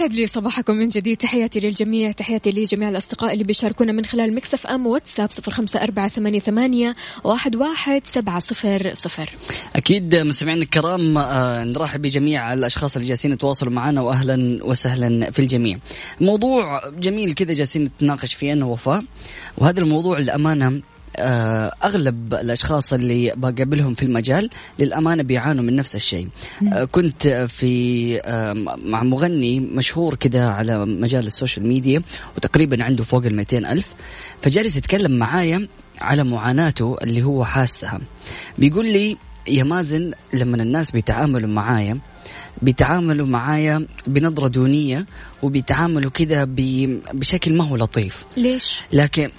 ويسعد 0.00 0.12
لي 0.12 0.26
صباحكم 0.26 0.74
من 0.74 0.88
جديد. 0.88 1.16
تحياتي 1.16 1.60
للجميع 1.60 2.12
تحياتي 2.12 2.52
لجميع 2.52 2.88
الأصدقاء 2.88 3.32
اللي 3.32 3.44
بيشاركونا 3.44 3.92
من 3.92 4.04
خلال 4.04 4.34
مكسف 4.34 4.66
أم 4.66 4.86
واتساب 4.86 5.30
صفر 5.30 5.52
خمسة 5.52 5.82
أربعة 5.82 6.08
ثمانية, 6.08 6.40
ثمانية 6.40 6.94
واحد, 7.24 7.56
واحد 7.56 8.00
سبعة 8.04 8.38
صفر 8.38 8.90
صفر. 8.94 9.30
أكيد 9.76 10.16
مستمعينا 10.16 10.62
الكرام 10.62 11.18
آه، 11.18 11.64
نرحب 11.64 12.02
بجميع 12.02 12.52
الأشخاص 12.52 12.96
اللي 12.96 13.08
جالسين 13.08 13.32
يتواصلوا 13.32 13.72
معنا 13.72 14.00
وأهلا 14.00 14.64
وسهلا 14.64 15.30
في 15.30 15.38
الجميع. 15.38 15.78
موضوع 16.20 16.88
جميل 16.88 17.32
كذا 17.32 17.52
جالسين 17.52 17.84
نتناقش 17.84 18.34
فيه 18.34 18.52
أنا 18.52 18.64
وفاء. 18.64 19.02
وهذا 19.58 19.80
الموضوع 19.80 20.18
الأمانة 20.18 20.80
أغلب 21.84 22.34
الأشخاص 22.34 22.92
اللي 22.92 23.32
بقابلهم 23.36 23.94
في 23.94 24.02
المجال 24.02 24.50
للأمانة 24.78 25.22
بيعانوا 25.22 25.64
من 25.64 25.76
نفس 25.76 25.96
الشيء. 25.96 26.28
آه، 26.72 26.84
كنت 26.84 27.28
في 27.28 28.20
آه، 28.24 28.52
مع 28.84 29.02
مغني 29.02 29.60
مشهور 29.60 30.14
كده 30.14 30.50
على 30.50 30.86
مجال 30.86 31.26
ال 31.26 31.32
social 31.32 31.66
media 31.68 32.02
وتقريبا 32.36 32.84
عنده 32.84 33.04
فوق 33.04 33.24
ال 33.24 33.66
ألف. 33.66 33.86
فجالس 34.42 34.76
يتكلم 34.76 35.18
معايا 35.18 35.68
على 36.00 36.24
معاناته 36.24 36.96
اللي 37.02 37.22
هو 37.22 37.44
حاسها. 37.44 38.00
بيقول 38.58 38.86
لي 38.86 39.16
يا 39.48 39.64
مازن 39.64 40.12
لما 40.34 40.62
الناس 40.62 40.90
بيتعاملوا 40.90 41.48
معايا 41.48 41.98
بيتعاملوا 42.62 43.26
معايا 43.26 43.86
بنظرة 44.06 44.48
دونية 44.48 45.06
وبيتعاملوا 45.42 46.10
كذا 46.10 46.44
بشكل 47.14 47.54
ما 47.54 47.64
هو 47.64 47.76
لطيف. 47.76 48.24
ليش؟ 48.36 48.80
لكن 48.92 49.30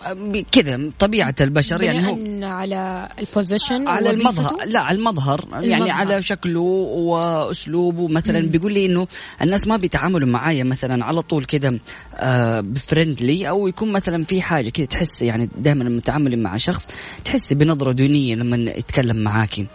كذا 0.52 0.80
طبيعة 1.00 1.36
البشر 1.42 1.82
يعني 1.82 2.08
هو 2.08 2.48
على 2.48 3.10
ال 3.20 3.27
position 3.27 3.88
على 3.88 4.10
المظهر. 4.10 4.66
لا 4.66 4.80
على 4.80 4.98
المظهر, 4.98 5.44
المظهر. 5.44 5.64
يعني 5.64 5.92
على 5.92 6.22
شكله 6.22 6.60
وأسلوبه. 6.60 8.08
مثلا 8.08 8.40
مم. 8.40 8.50
بيقول 8.50 8.74
لي 8.74 8.86
إنه 8.86 9.08
الناس 9.42 9.68
ما 9.68 9.78
بيتعاملوا 9.78 10.28
معايا 10.28 10.64
مثلا 10.64 11.06
على 11.06 11.22
طول 11.22 11.46
كذا 11.46 11.78
آه 12.16 12.62
ب 12.62 12.72
friendly 12.72 13.50
أو 13.50 13.68
يكون 13.68 13.92
مثلا 13.92 14.24
في 14.24 14.42
حاجة 14.42 14.70
كذا 14.70 14.86
تحس 14.86 15.22
يعني 15.22 15.50
دائما 15.58 15.84
لما 15.84 16.02
تتعاملي 16.02 16.36
مع 16.36 16.58
شخص 16.58 16.88
تحسي 17.26 17.56
بنظرة 17.56 17.92
دونية 17.92 18.36
لما 18.36 18.72
يتكلم 18.72 19.18
معاكي 19.18 19.68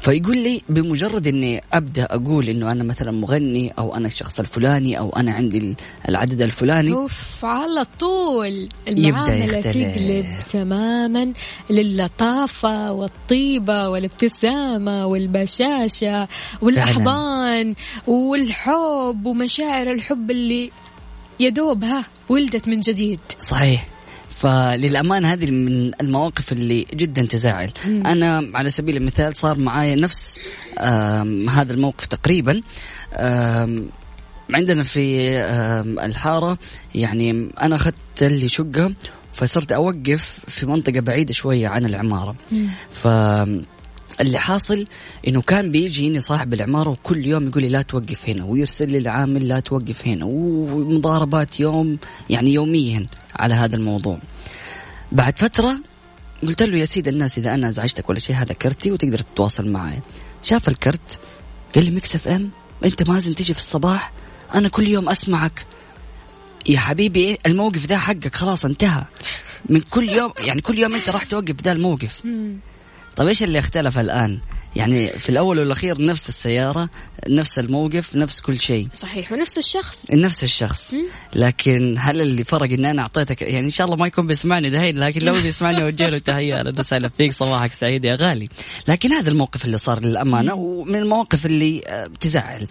فيقول 0.00 0.36
لي 0.36 0.62
بمجرد 0.68 1.26
إني 1.26 1.62
أبدأ 1.72 2.04
أقول 2.04 2.48
إنه 2.48 2.72
أنا 2.72 2.84
مثلا 2.84 3.10
مغني 3.10 3.72
أو 3.78 3.96
أنا 3.96 4.06
الشخص 4.06 4.40
الفلاني 4.40 4.98
أو 4.98 5.10
أنا 5.10 5.32
عندي 5.32 5.51
العدد 6.08 6.42
الفلاني. 6.42 6.92
اوف 6.92 7.44
على 7.44 7.84
طول 8.00 8.68
المعاملة 8.88 9.60
تقلب 9.60 10.26
تماما 10.50 11.32
للطافه 11.70 12.92
والطيبة 12.92 13.88
والابتسامة 13.88 15.06
والبشاشة 15.06 16.28
والأحضان 16.62 17.74
والحب 18.06 19.26
ومشاعر 19.26 19.92
الحب 19.92 20.30
اللي 20.30 20.70
يدوب 21.40 21.84
ها 21.84 22.04
ولدت 22.28 22.68
من 22.68 22.80
جديد. 22.80 23.20
صحيح. 23.38 23.88
فللأمانة 24.40 25.32
هذه 25.32 25.50
من 25.50 25.92
المواقف 26.00 26.52
اللي 26.52 26.86
جدا 26.94 27.22
تزعل. 27.22 27.70
مم. 27.86 28.06
أنا 28.06 28.50
على 28.54 28.70
سبيل 28.70 28.96
المثال 28.96 29.36
صار 29.36 29.58
معايا 29.58 29.96
نفس 29.96 30.40
هذا 31.48 31.72
الموقف 31.72 32.06
تقريبا 32.06 32.62
عندنا 34.54 34.82
في 34.82 35.36
الحارة 36.04 36.58
يعني 36.94 37.48
أنا 37.60 37.74
أخذت 37.74 38.22
لي 38.22 38.48
شقة 38.48 38.94
فصرت 39.32 39.72
أوقف 39.72 40.40
في 40.48 40.66
منطقة 40.66 41.00
بعيدة 41.00 41.32
شوية 41.32 41.68
عن 41.68 41.84
العمارة. 41.84 42.34
مم. 42.52 42.68
ف 42.90 43.08
اللي 44.20 44.38
حاصل 44.38 44.86
إنه 45.28 45.42
كان 45.42 45.70
بيجيني 45.70 46.20
صاحب 46.20 46.54
العمارة 46.54 46.90
وكل 46.90 47.26
يوم 47.26 47.48
يقول 47.48 47.62
لي 47.62 47.68
لا 47.68 47.82
توقف 47.82 48.28
هنا 48.28 48.44
ويرسل 48.44 48.88
لي 48.90 48.98
العامل 48.98 49.48
لا 49.48 49.60
توقف 49.60 50.08
هنا 50.08 50.24
ومضاربات 50.24 51.60
يوم 51.60 51.98
يعني 52.30 52.52
يوميا 52.52 53.06
على 53.36 53.54
هذا 53.54 53.76
الموضوع. 53.76 54.18
بعد 55.12 55.38
فترة 55.38 55.78
قلت 56.42 56.62
له 56.62 56.78
يا 56.78 56.84
سيد 56.84 57.08
الناس 57.08 57.38
إذا 57.38 57.54
أنا 57.54 57.68
أزعجتك 57.68 58.10
ولا 58.10 58.18
شيء 58.18 58.36
هذا 58.36 58.52
كرتي 58.52 58.92
وتقدر 58.92 59.18
تتواصل 59.18 59.68
معي. 59.68 60.00
شاف 60.42 60.68
الكرت 60.68 61.18
قال 61.74 61.84
لي 61.84 61.90
Mix 61.90 62.28
FM 62.28 62.50
أنت 62.84 63.08
مازن 63.08 63.34
تيجي 63.34 63.52
في 63.54 63.60
الصباح 63.60 64.12
أنا 64.54 64.68
كل 64.68 64.88
يوم 64.88 65.08
أسمعك. 65.08 65.66
يا 66.68 66.78
حبيبي 66.78 67.38
الموقف 67.46 67.86
ده 67.86 67.98
حقك 67.98 68.34
خلاص 68.34 68.64
انتهى. 68.64 69.04
من 69.68 69.80
كل 69.80 70.08
يوم 70.08 70.32
يعني 70.38 70.60
كل 70.60 70.78
يوم 70.78 70.94
أنت 70.94 71.08
راح 71.08 71.24
توقف 71.24 71.54
ذا 71.62 71.72
الموقف. 71.72 72.20
طيب 73.16 73.28
إيش 73.28 73.42
اللي 73.42 73.58
اختلف 73.58 73.98
الآن؟ 73.98 74.38
يعني 74.76 75.18
في 75.18 75.28
الأول 75.28 75.58
والأخير 75.58 76.02
نفس 76.04 76.28
السيارة، 76.28 76.88
نفس 77.28 77.58
الموقف، 77.58 78.16
نفس 78.16 78.40
كل 78.40 78.60
شيء. 78.60 78.88
صحيح 78.94 79.32
ونفس 79.32 79.58
الشخص. 79.58 80.10
نفس 80.10 80.44
الشخص، 80.44 80.94
لكن 81.34 81.94
هل 81.98 82.20
اللي 82.20 82.44
فرق 82.44 82.72
ان 82.72 82.84
أنا 82.84 83.02
أعطيتك 83.02 83.42
يعني 83.42 83.66
إن 83.66 83.70
شاء 83.70 83.84
الله 83.84 83.96
ما 83.96 84.06
يكون 84.06 84.26
بيسمعني 84.26 84.70
دهين 84.70 84.98
لكن 84.98 85.26
لو 85.26 85.32
بيسمعني 85.32 85.82
أوجه 85.84 86.08
له 86.08 86.18
تحية 86.18 86.60
أهلا 86.60 86.74
وسهلا 86.78 87.08
فيك 87.08 87.32
صباحك 87.32 87.72
سعيد 87.72 88.04
يا 88.04 88.16
غالي. 88.16 88.48
لكن 88.88 89.12
هذا 89.12 89.30
الموقف 89.30 89.64
اللي 89.64 89.78
صار 89.78 90.00
للأمانة 90.00 90.54
ومن 90.54 90.96
المواقف 90.96 91.46
اللي 91.46 91.82
آه، 91.86 92.10
تزعل. 92.20 92.66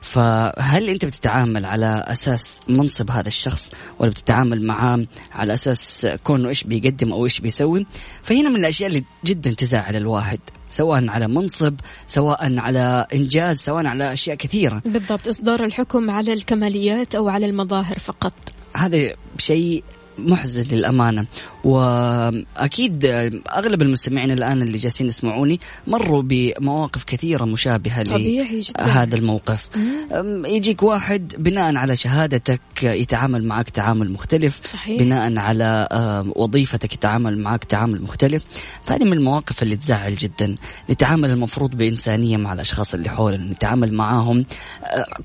فهل 0.00 0.88
أنت 0.88 1.04
بتتعامل 1.04 1.64
على 1.64 2.04
أساس 2.06 2.60
منصب 2.68 3.10
هذا 3.10 3.28
الشخص 3.28 3.72
ولا 3.98 4.10
بتتعامل 4.10 4.66
معاه 4.66 5.06
على 5.32 5.54
أساس 5.54 6.06
كونه 6.24 6.48
إيش 6.48 6.64
بيقدم 6.64 7.12
أو 7.12 7.24
إيش 7.24 7.40
بيسوي 7.40 7.86
فهنا 8.22 8.48
من 8.48 8.56
الأشياء 8.56 8.88
اللي 8.88 9.04
جدا 9.24 9.52
تزعل 9.52 9.96
الواحد 9.96 10.40
سواء 10.70 11.08
على 11.08 11.28
منصب 11.28 11.74
سواء 12.06 12.58
على 12.58 13.06
إنجاز 13.14 13.58
سواء 13.58 13.86
على 13.86 14.12
أشياء 14.12 14.36
كثيرة. 14.36 14.82
بالضبط 14.84 15.28
إصدار 15.28 15.64
الحكم 15.64 16.10
على 16.10 16.32
الكماليات 16.32 17.14
أو 17.14 17.28
على 17.28 17.46
المظاهر 17.46 17.98
فقط. 17.98 18.32
هذا 18.76 19.14
شيء 19.38 19.84
محزن 20.28 20.76
للأمانة. 20.76 21.26
وأكيد 21.64 23.04
أغلب 23.56 23.82
المستمعين 23.82 24.30
الآن 24.30 24.62
اللي 24.62 24.78
جالسين 24.78 25.06
يسمعوني 25.06 25.60
مروا 25.86 26.22
بمواقف 26.22 27.04
كثيرة 27.04 27.44
مشابهة 27.44 28.02
لهذا 28.02 29.16
الموقف. 29.16 29.68
يجيك 30.46 30.82
واحد 30.82 31.34
بناء 31.38 31.76
على 31.76 31.96
شهادتك 31.96 32.60
يتعامل 32.82 33.44
معك 33.44 33.70
تعامل 33.70 34.10
مختلف 34.10 34.60
صحيح. 34.64 35.02
بناء 35.02 35.38
على 35.38 35.88
وظيفتك 36.36 36.94
يتعامل 36.94 37.38
معك 37.38 37.64
تعامل 37.64 38.02
مختلف. 38.02 38.42
فهذه 38.84 39.04
من 39.04 39.12
المواقف 39.12 39.62
اللي 39.62 39.76
تزعل 39.76 40.16
جدا. 40.16 40.54
نتعامل 40.90 41.30
المفروض 41.30 41.70
بإنسانية 41.70 42.36
مع 42.36 42.52
الأشخاص 42.52 42.94
اللي 42.94 43.08
حولنا 43.08 43.44
نتعامل 43.44 43.94
معاهم. 43.94 44.44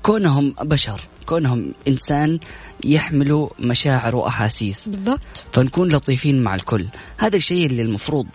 كونهم 0.02 0.54
بشر 0.62 1.00
كونهم 1.26 1.72
إنسان 1.88 2.38
يحملوا 2.86 3.48
مشاعر 3.58 4.16
وأحاسيس. 4.16 4.88
بالضبط. 4.88 5.46
فنكون 5.52 5.88
لطيفين 5.88 6.42
مع 6.42 6.54
الكل. 6.54 6.86
هذا 7.18 7.36
الشيء 7.36 7.66
اللي 7.66 7.82
المفروض 7.82 8.26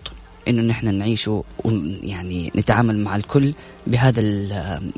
إنه 0.48 0.62
نحن 0.62 0.94
نعيشه 0.94 1.44
ويعني 1.64 2.52
نتعامل 2.56 2.98
مع 2.98 3.16
الكل 3.16 3.54
بهذا 3.86 4.22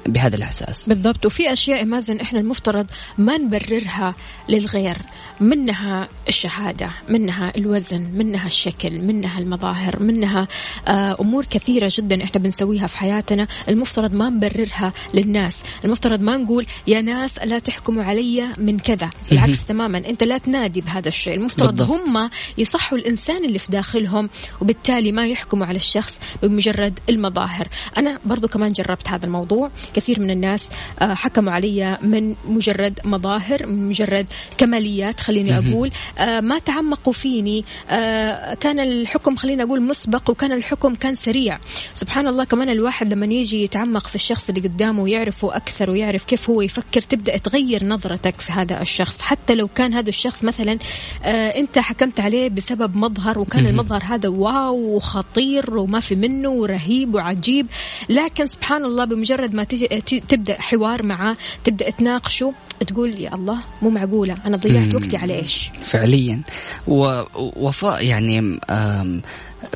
بهذا 0.07 0.37
الإحساس. 0.37 0.89
بالضبط. 0.89 1.27
وفي 1.27 1.53
أشياء 1.53 1.85
مازن 1.85 2.21
إحنا 2.21 2.41
المفترض 2.41 2.87
ما 3.19 3.39
نبررها 3.39 4.15
للغير 4.49 4.97
منها 5.41 6.09
الشهادة 6.29 6.91
منها 7.09 7.53
الوزن 7.57 8.03
منها 8.15 8.47
الشكل 8.47 9.03
منها 9.03 9.39
المظاهر 9.39 10.03
منها 10.03 10.49
آه، 10.89 11.17
أمور 11.21 11.45
كثيرة 11.45 11.93
جدا 11.97 12.25
إحنا 12.25 12.41
بنسويها 12.41 12.87
في 12.87 12.99
حياتنا. 12.99 13.47
المفترض 13.69 14.15
ما 14.15 14.29
نبررها 14.29 14.93
للناس. 15.15 15.57
المفترض 15.85 16.21
ما 16.21 16.37
نقول 16.37 16.67
يا 16.87 17.01
ناس 17.01 17.39
لا 17.39 17.59
تحكموا 17.59 18.05
علي 18.05 18.49
من 18.59 18.79
كذا. 18.79 19.11
بالعكس 19.31 19.67
تماما. 19.67 19.99
أنت 19.99 20.25
لا 20.25 20.39
تنادي 20.39 20.81
بهذا 20.81 21.09
الشيء. 21.09 21.35
المفترض 21.35 21.77
بالضبط. 21.77 22.09
هم 22.09 22.31
يصحوا 22.59 22.99
الإنسان 22.99 23.45
اللي 23.45 23.59
في 23.59 23.73
داخلهم 23.73 24.31
وبالتالي 24.61 25.13
ما 25.13 25.27
يحكموا 25.27 25.67
على 25.67 25.77
الشخص 25.77 26.21
بمجرد 26.43 26.99
المظاهر. 27.11 27.69
أنا 27.97 28.19
برضو 28.25 28.49
كمان 28.49 28.74
جربت 28.77 29.09
هذا 29.09 29.27
الموضوع. 29.27 29.71
كثير 29.95 30.21
من 30.21 30.31
الناس 30.31 30.69
آه، 31.03 31.15
حكموا 31.15 31.53
علي 31.53 31.99
من 32.03 32.37
مجرد 32.49 33.01
مظاهر 33.05 33.67
من 33.67 33.89
مجرد 33.89 34.27
كماليات 34.59 35.21
خليني 35.21 35.59
أقول. 35.59 35.91
آه، 36.19 36.41
ما 36.41 36.59
تعمقوا 36.59 37.13
فيني. 37.13 37.65
آه، 37.91 38.55
كان 38.55 38.81
الحكم 38.81 39.37
خليني 39.37 39.63
أقول 39.63 39.83
مسبق 39.83 40.31
وكان 40.31 40.53
الحكم 40.53 40.95
كان 40.95 41.15
سريع. 41.15 41.59
سبحان 41.95 42.27
الله 42.27 42.45
كمان 42.45 42.69
الواحد 42.69 43.13
لما 43.13 43.27
يجي 43.27 43.65
يتعمق 43.65 44.07
في 44.07 44.15
الشخص 44.15 44.49
اللي 44.49 44.61
قدامه 44.61 45.03
ويعرفه 45.03 45.57
أكثر 45.57 45.91
ويعرف 45.91 46.25
كيف 46.25 46.51
هو 46.51 46.63
يفكر 46.63 47.01
تبدأ 47.01 47.37
تغير 47.37 47.85
نظرتك 47.85 48.41
في 48.41 48.53
هذا 48.53 48.81
الشخص. 48.81 49.21
حتى 49.21 49.55
لو 49.55 49.69
كان 49.69 49.95
هذا 49.95 50.09
الشخص 50.09 50.45
مثلا 50.45 50.79
أنت 51.25 51.79
حكمت 51.79 52.21
عليه 52.21 52.49
بسبب 52.49 52.97
مظهر 52.97 53.39
وكان 53.39 53.67
المظهر 53.67 54.03
هذا 54.05 54.29
واو 54.29 54.97
وخطير 54.97 55.77
وما 55.77 56.01
في 56.01 56.15
منه 56.15 56.49
ورهيب 56.49 57.15
وعجيب. 57.15 57.67
لكن 58.09 58.47
سبحان 58.47 58.64
الله 58.73 59.05
بمجرد 59.05 59.55
ما 59.55 59.65
تجي 59.65 60.21
تبدأ 60.29 60.61
حوار 60.61 61.03
معه 61.03 61.37
تبدأ 61.65 61.91
تناقشه 61.91 62.53
تقول 62.87 63.21
يا 63.21 63.35
الله 63.35 63.59
مو 63.83 63.91
معقولة 63.91 64.37
أنا 64.47 64.57
ضيعت 64.57 64.95
وقتي 64.95 65.17
على 65.17 65.35
إيش؟ 65.35 65.71
فعليا. 65.83 66.41
ووفاء 66.87 68.07
يعني 68.07 68.61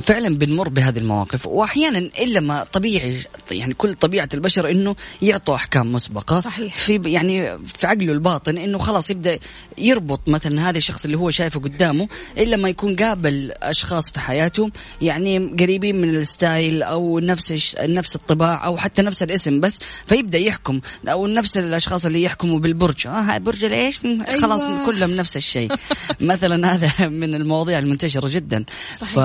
فعلا 0.02 0.38
بنمر 0.38 0.68
بهذه 0.68 0.98
المواقف. 0.98 1.46
واحيانا 1.46 1.98
إلا 1.98 2.40
ما 2.40 2.64
طبيعي 2.64 3.18
يعني 3.50 3.74
كل 3.74 3.94
طبيعة 3.94 4.28
البشر 4.34 4.70
إنه 4.70 4.96
يعطوا 5.22 5.54
أحكام 5.54 5.92
مسبقة. 5.92 6.40
صحيح. 6.40 6.76
في 6.76 7.00
يعني 7.06 7.58
في 7.66 7.86
عقله 7.86 8.12
الباطن 8.12 8.58
إنه 8.58 8.78
خلاص 8.78 9.10
يبدأ 9.10 9.38
يربط 9.78 10.20
مثلا 10.28 10.68
هذا 10.70 10.78
الشخص 10.78 11.04
اللي 11.04 11.18
هو 11.18 11.30
شايفه 11.30 11.60
قدامه 11.60 12.08
إلا 12.38 12.56
ما 12.56 12.68
يكون 12.68 12.96
قابل 12.96 13.52
أشخاص 13.62 14.10
في 14.10 14.20
حياته 14.20 14.70
يعني 15.02 15.38
قريبين 15.60 16.00
من 16.00 16.14
الستايل 16.14 16.82
أو 16.82 17.18
نفس 17.18 17.76
نفس 17.80 18.16
الطباع 18.16 18.66
أو 18.66 18.76
حتى 18.76 19.02
نفس 19.02 19.22
الاسم 19.22 19.60
بس 19.60 19.78
فيبدأ 20.06 20.38
يحكم. 20.38 20.80
أو 21.08 21.26
نفس 21.26 21.58
الأشخاص 21.58 22.06
اللي 22.06 22.22
يحكموا 22.22 22.58
بالبرج. 22.58 23.06
آه 23.06 23.38
برج 23.38 23.64
ليش 23.64 24.00
خلاص 24.42 24.66
أيوة. 24.66 24.86
كلهم 24.86 25.10
نفس 25.10 25.36
الشيء. 25.36 25.72
مثلا 26.20 26.74
هذا 26.74 27.08
من 27.08 27.34
المواضيع 27.34 27.78
المنتشرة 27.78 28.28
جدا. 28.28 28.64
صحيح. 28.96 29.18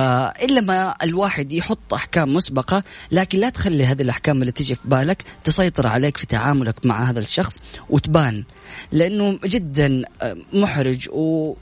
الا 0.43 0.52
ما 0.61 0.95
الواحد 1.03 1.51
يحط 1.51 1.93
أحكام 1.93 2.33
مسبقة 2.33 2.83
لكن 3.11 3.39
لا 3.39 3.49
تخلي 3.49 3.85
هذه 3.85 4.01
الأحكام 4.01 4.41
اللي 4.41 4.51
تجي 4.51 4.75
في 4.75 4.87
بالك 4.87 5.23
تسيطر 5.43 5.87
عليك 5.87 6.17
في 6.17 6.25
تعاملك 6.25 6.85
مع 6.85 7.03
هذا 7.03 7.19
الشخص 7.19 7.59
وتبان. 7.89 8.43
لأنه 8.91 9.39
جدا 9.45 10.01
آه، 10.21 10.37
محرج 10.53 11.09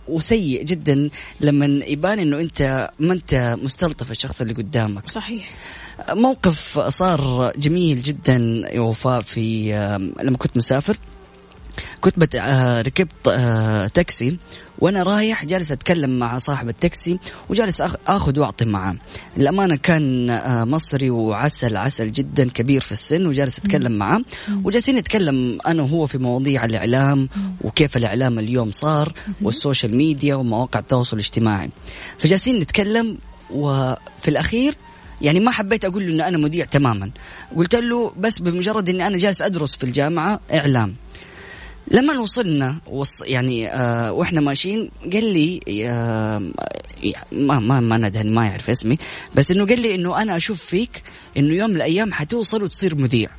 وسيء 0.07 0.63
جدا 0.63 1.09
لما 1.41 1.65
يبان 1.65 2.19
إنه 2.19 2.39
أنت 2.39 2.89
ما 2.99 3.13
أنت 3.13 3.57
مستلطف 3.61 4.11
الشخص 4.11 4.41
اللي 4.41 4.53
قدامك. 4.53 5.09
صحيح. 5.09 5.51
موقف 6.09 6.79
صار 6.79 7.51
جميل 7.57 8.01
جدا 8.01 8.37
يا 8.71 8.79
وفاء 8.79 9.21
في 9.21 9.73
آه، 9.75 9.97
لما 9.97 10.37
كنت 10.37 10.57
مسافر. 10.57 10.97
كنت 12.01 12.19
بت... 12.19 12.35
آه، 12.35 12.81
ركبت 12.81 13.29
تاكسي 13.93 14.37
وأنا 14.79 15.03
رايح 15.03 15.45
جالس 15.45 15.71
أتكلم 15.71 16.19
مع 16.19 16.37
صاحب 16.37 16.69
التاكسي 16.69 17.19
وجالس 17.49 17.81
آخذ 18.07 18.39
وأعطي 18.39 18.65
معاه. 18.65 18.95
الأمانة 19.37 19.75
كان 19.75 20.29
آه، 20.29 20.63
مصري 20.63 21.09
وعسل 21.09 21.77
عسل 21.77 22.11
جدا 22.11 22.49
كبير 22.49 22.81
في 22.81 22.91
السن 22.91 23.25
وجالس 23.25 23.59
أتكلم 23.59 23.91
معاه 23.91 24.21
وجالسين 24.63 24.95
نتكلم 24.95 25.57
أنا 25.67 25.83
وهو 25.83 26.07
في 26.07 26.17
مواضيع 26.17 26.65
الإعلام 26.65 27.29
وكيف 27.61 27.97
الإعلام 27.97 28.39
اليوم 28.39 28.71
صار 28.71 29.13
وال 29.41 29.55
social 29.55 29.97
media 29.97 30.35
ومواقع 30.35 30.79
التواصل 30.79 31.17
الاجتماعي. 31.17 31.69
فجالسين 32.19 32.59
نتكلم 32.59 33.17
وفي 33.51 34.27
الأخير 34.27 34.75
يعني 35.21 35.39
ما 35.39 35.51
حبيت 35.51 35.85
أقول 35.85 36.07
له 36.07 36.13
إن 36.13 36.21
أنا 36.21 36.37
مذيع 36.37 36.65
تماما. 36.65 37.11
قلت 37.55 37.75
له 37.75 38.13
بس 38.17 38.39
بمجرد 38.39 38.89
اني 38.89 39.07
أنا 39.07 39.17
جالس 39.17 39.41
أدرس 39.41 39.75
في 39.75 39.83
الجامعة 39.83 40.39
إعلام. 40.53 40.95
لما 41.87 42.19
وصلنا 42.19 42.77
وص 42.87 43.21
يعني 43.21 43.69
آه 43.73 44.13
وإحنا 44.13 44.41
ماشيين 44.41 44.91
قال 45.13 45.33
لي 45.33 45.59
آه 45.89 46.51
ما 47.31 47.59
ما 47.59 47.79
ما 47.79 47.97
ندهن 47.97 48.33
ما 48.33 48.45
يعرف 48.45 48.69
اسمي 48.69 48.97
بس 49.35 49.51
إنه 49.51 49.65
قال 49.65 49.81
لي 49.81 49.95
إنه 49.95 50.21
أنا 50.21 50.35
أشوف 50.35 50.63
فيك 50.65 51.03
إنه 51.37 51.55
يوم 51.55 51.69
من 51.69 51.75
الأيام 51.75 52.13
حتوصل 52.13 52.63
وتصير 52.63 52.95
مذيع. 52.95 53.29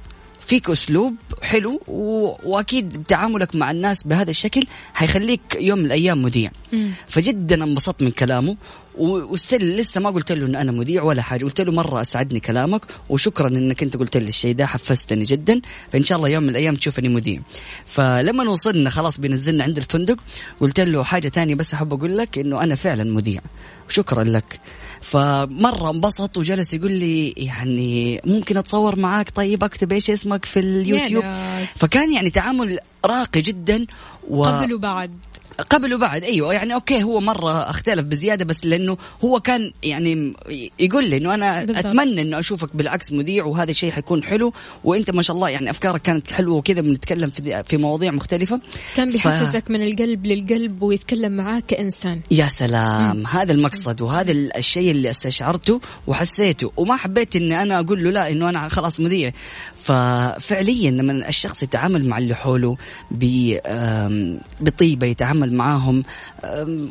فيك 0.47 0.71
أسلوب 0.71 1.15
حلو 1.43 1.81
و... 1.89 2.33
وأكيد 2.45 3.03
تعاملك 3.09 3.57
مع 3.57 3.71
الناس 3.71 4.03
بهذا 4.03 4.31
الشكل 4.31 4.67
حيخليك 4.95 5.41
يوم 5.61 5.79
من 5.79 5.85
الأيام 5.87 6.23
مذيع. 6.23 6.51
فجدا 7.09 7.65
انبسطت 7.65 8.03
من 8.03 8.11
كلامه 8.11 8.57
والسل 8.99 9.77
لسه 9.77 10.01
ما 10.01 10.11
قلت 10.11 10.33
له 10.33 10.47
انه 10.47 10.61
أنا 10.61 10.73
مذيع 10.73 11.03
ولا 11.03 11.23
حاجة. 11.23 11.45
قلت 11.45 11.61
له 11.61 11.73
مرة 11.73 12.01
أسعدني 12.01 12.41
كلامك 12.41 12.81
وشكرا 13.09 13.49
إنك 13.49 13.83
أنت 13.83 13.97
قلت 13.97 14.17
لي 14.17 14.29
الشيء 14.29 14.55
ده 14.55 14.67
حفزتني 14.67 15.25
جدا. 15.25 15.61
فإن 15.93 16.05
شاء 16.05 16.19
الله 16.19 16.29
يوم 16.29 16.43
من 16.43 16.49
الأيام 16.49 16.75
تشوفني 16.75 17.09
مذيع. 17.09 17.41
فلما 17.87 18.51
وصلنا 18.51 18.91
خلاص 18.91 19.21
بينزلنا 19.21 19.65
عند 19.65 19.77
الفندق 19.77 20.17
قلت 20.61 20.81
له 20.81 21.05
حاجة 21.05 21.29
ثانية 21.29 21.55
بس 21.55 21.75
أحب 21.75 21.95
أقول 21.95 22.19
لك 22.19 22.39
إنه 22.39 22.63
أنا 22.63 22.75
فعلا 22.75 23.05
مذيع. 23.05 23.41
شكرا 23.89 24.25
لك. 24.25 24.61
فمرة 25.01 25.91
انبسط 25.91 26.39
وجلس 26.39 26.75
يقول 26.75 26.93
لي 26.93 27.31
يعني 27.31 28.21
ممكن 28.25 28.57
أتصور 28.57 28.99
معاك 28.99 29.31
طيب 29.31 29.65
أكتب 29.65 29.93
إيش 29.93 30.11
اسمك 30.11 30.45
في 30.45 30.61
اليوتيوب؟ 30.61 31.25
فكان 31.77 32.13
يعني 32.15 32.31
تعامل 32.31 32.79
راقي 33.07 33.41
جدا 33.41 33.87
و... 34.29 34.45
قبل 34.45 34.75
وبعد. 34.75 35.11
قبل 35.71 35.95
وبعد. 35.95 36.25
أيوه 36.25 36.55
يعني 36.55 36.75
أوكي 36.75 37.03
هو 37.03 37.21
مرة 37.21 37.71
أختلف 37.71 38.05
بزيادة 38.05 38.45
بس 38.45 38.67
لأنه 38.67 38.97
هو 39.25 39.41
كان 39.41 39.73
يعني 39.83 40.35
يقول 40.79 41.09
لي 41.09 41.17
إنه 41.17 41.35
أنا 41.35 41.65
بالضبط. 41.65 41.87
أتمنى 41.87 42.23
إنه 42.23 42.39
أشوفك 42.39 42.77
بالعكس 42.77 43.13
مذيع 43.13 43.45
وهذا 43.45 43.71
الشيء 43.71 43.91
حيكون 43.91 44.25
حلو 44.25 44.53
وأنت 44.85 45.11
ما 45.11 45.23
شاء 45.23 45.37
الله 45.37 45.49
يعني 45.49 45.71
أفكارك 45.71 46.03
كانت 46.03 46.33
حلوة 46.33 46.57
وكذا 46.57 46.81
بنتكلم 46.81 47.31
في 47.31 47.63
في 47.63 47.77
مواضيع 47.77 48.11
مختلفة. 48.11 48.61
كان 48.97 49.13
بيحفزك 49.13 49.67
ف... 49.67 49.71
من 49.71 49.83
القلب 49.83 50.27
للقلب 50.27 50.83
ويتكلم 50.83 51.33
معاك 51.33 51.67
كإنسان. 51.67 52.21
يا 52.31 52.47
سلام. 52.47 53.23
م. 53.23 53.27
هذا 53.27 53.53
المقصد 53.53 54.03
وهذا 54.03 54.33
الشيء 54.33 54.91
اللي 54.91 55.11
استشعرته 55.11 55.81
وحسيته. 56.07 56.73
وما 56.77 56.97
حبيت 56.97 57.37
إني 57.37 57.63
أنا 57.63 57.81
أقول 57.81 58.05
له 58.05 58.11
لا 58.11 58.31
إنه 58.31 58.49
أنا 58.49 58.69
خلاص 58.69 59.01
مذيع. 59.01 59.33
ففعليا 59.85 60.91
لما 60.91 61.29
الشخص 61.29 61.63
يتعامل 61.63 62.09
مع 62.09 62.19
اللي 62.19 62.35
حوله 62.35 62.77
بطيبة 64.61 65.07
يتعامل 65.07 65.55
معاهم 65.55 66.03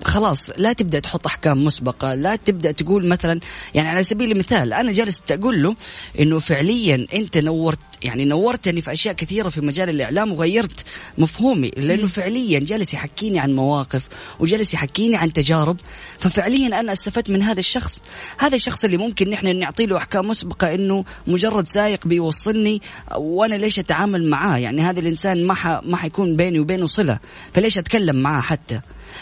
خلاص 0.03 0.51
لا 0.57 0.73
تبدأ 0.73 0.99
تحط 0.99 1.27
أحكام 1.27 1.65
مسبقة 1.65 2.15
لا 2.15 2.35
تبدأ 2.35 2.71
تقول 2.71 3.07
مثلا 3.07 3.39
يعني 3.75 3.87
على 3.87 4.03
سبيل 4.03 4.31
المثال 4.31 4.73
أنا 4.73 4.91
جالس 4.91 5.23
أقول 5.31 5.63
له 5.63 5.75
إنه 6.19 6.39
فعليا 6.39 7.07
أنت 7.13 7.37
نورت 7.37 7.79
يعني 8.03 8.25
نورتني 8.25 8.81
في 8.81 8.93
أشياء 8.93 9.13
كثيرة 9.13 9.49
في 9.49 9.61
مجال 9.61 9.89
الإعلام 9.89 10.31
وغيرت 10.31 10.85
مفهومي 11.17 11.71
لأنه 11.77 12.07
فعليا 12.07 12.59
جالس 12.59 12.93
يحكيني 12.93 13.39
عن 13.39 13.55
مواقف 13.55 14.09
وجالس 14.39 14.73
يحكيني 14.73 15.15
عن 15.15 15.33
تجارب. 15.33 15.77
ففعليا 16.19 16.79
أنا 16.79 16.91
استفدت 16.91 17.29
من 17.29 17.41
هذا 17.43 17.59
الشخص. 17.59 18.01
هذا 18.37 18.55
الشخص 18.55 18.83
اللي 18.83 18.97
ممكن 18.97 19.29
نحن 19.29 19.59
نعطي 19.59 19.85
له 19.85 19.97
أحكام 19.97 20.27
مسبقة 20.27 20.73
إنه 20.73 21.05
مجرد 21.27 21.67
سايق 21.67 22.07
بيوصلني 22.07 22.80
وأنا 23.17 23.55
ليش 23.55 23.79
اتعامل 23.79 24.29
معاه؟ 24.29 24.57
يعني 24.57 24.81
هذا 24.81 24.99
الإنسان 24.99 25.47
ما 25.47 25.81
ما 25.85 25.97
حيكون 25.97 26.35
بيني 26.35 26.59
وبينه 26.59 26.85
صلة. 26.85 27.19
فليش 27.53 27.77
أتكلم 27.77 28.15
معاه 28.15 28.41
حتى؟ 28.41 28.81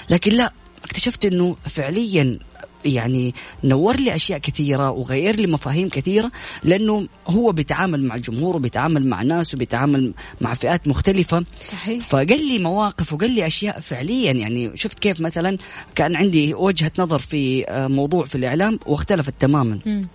لكن 0.09 0.31
لا 0.31 0.53
اكتشفت 0.83 1.25
إنه 1.25 1.55
فعليا 1.69 2.39
يعني 2.85 3.35
نور 3.63 3.95
لي 3.95 4.15
أشياء 4.15 4.39
كثيرة 4.39 4.89
وغير 4.89 5.35
لي 5.35 5.47
مفاهيم 5.47 5.89
كثيرة 5.89 6.31
لأنه 6.63 7.07
هو 7.27 7.51
بيتعامل 7.51 8.03
مع 8.03 8.15
الجمهور 8.15 8.55
وبيتعامل 8.55 9.07
مع 9.07 9.21
ناس 9.21 9.53
وبيتعامل 9.53 10.13
مع 10.41 10.53
فئات 10.53 10.87
مختلفة. 10.87 11.45
صحيح. 11.61 12.03
فقال 12.07 12.47
لي 12.47 12.59
مواقف 12.59 13.13
وقال 13.13 13.31
لي 13.31 13.47
أشياء 13.47 13.79
فعليا. 13.79 14.31
يعني 14.31 14.71
شفت 14.75 14.99
كيف 14.99 15.21
مثلا 15.21 15.57
كان 15.95 16.15
عندي 16.15 16.53
وجهة 16.53 16.91
نظر 16.99 17.19
في 17.19 17.65
آه، 17.69 17.87
موضوع 17.87 18.25
في 18.25 18.35
الإعلام 18.35 18.79
واختلفت 18.85 19.33
تماما. 19.39 19.79
م. 19.85 20.05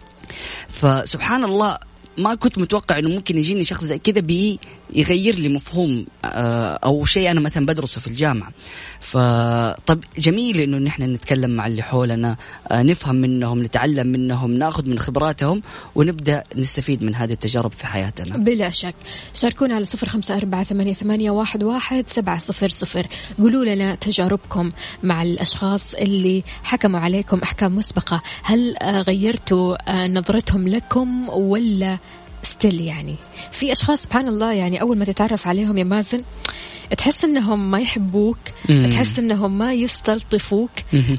فسبحان 0.69 1.45
الله 1.45 1.79
ما 2.19 2.35
كنت 2.35 2.59
متوقع 2.59 2.99
إنه 2.99 3.09
ممكن 3.09 3.39
يجيني 3.39 3.65
شخص 3.65 3.85
زي 3.85 3.99
كذا 3.99 4.21
بيغير 4.21 5.35
لي 5.35 5.49
مفهوم 5.49 6.07
آه، 6.25 6.79
أو 6.85 7.05
شيء 7.05 7.31
أنا 7.31 7.41
مثلا 7.41 7.67
بدرسه 7.67 8.01
في 8.01 8.07
الجامعة. 8.07 8.53
فطب 9.01 10.05
جميل 10.19 10.61
إنه 10.61 10.79
نحن 10.79 11.03
نتكلم 11.03 11.51
مع 11.51 11.67
اللي 11.67 11.83
حولنا 11.83 12.37
آه، 12.71 12.83
نفهم 12.83 13.15
منهم 13.15 13.63
نتعلم 13.63 14.07
منهم 14.07 14.53
ناخذ 14.53 14.89
من 14.91 14.99
خبراتهم 14.99 15.63
ونبدأ 15.95 16.45
نستفيد 16.57 17.05
من 17.05 17.15
هذه 17.15 17.33
التجارب 17.33 17.73
في 17.73 17.87
حياتنا. 17.87 18.37
بلا 18.37 18.71
شك. 18.71 18.95
شاركونا 19.35 19.75
على 19.75 19.85
صفر 19.85 20.09
خمسة 20.09 20.37
أربعة 20.37 20.65
ثمانية, 20.65 20.93
ثمانية 20.93 21.31
واحد, 21.31 21.63
واحد 21.63 22.09
سبعة 22.09 22.39
صفر 22.39 22.69
صفر. 22.69 23.07
قولوا 23.39 23.65
لنا 23.65 23.95
تجاربكم 23.95 24.73
مع 25.03 25.23
الأشخاص 25.23 25.95
اللي 25.95 26.43
حكموا 26.63 27.01
عليكم 27.01 27.39
أحكام 27.39 27.77
مسبقة. 27.77 28.23
هل 28.43 28.77
آه، 28.77 29.01
غيرتوا 29.01 30.07
نظرتهم 30.07 30.69
لكم 30.69 31.29
ولا 31.29 31.99
ستيل 32.45 32.81
يعني. 32.81 33.17
في 33.53 33.73
أشخاص 33.73 34.03
سبحان 34.03 34.29
الله 34.29 34.53
يعني 34.53 34.81
أول 34.81 34.99
ما 34.99 35.05
تتعرف 35.05 35.49
عليهم 35.49 35.79
يا 35.79 35.85
مازن 35.85 36.23
تحس 36.99 37.25
إنهم 37.25 37.71
ما 37.71 37.81
يحبوك 37.81 38.39
مم. 38.69 38.89
تحس 38.93 39.19
إنهم 39.19 39.59
ما 39.59 39.73
يستلطفوك 39.73 40.71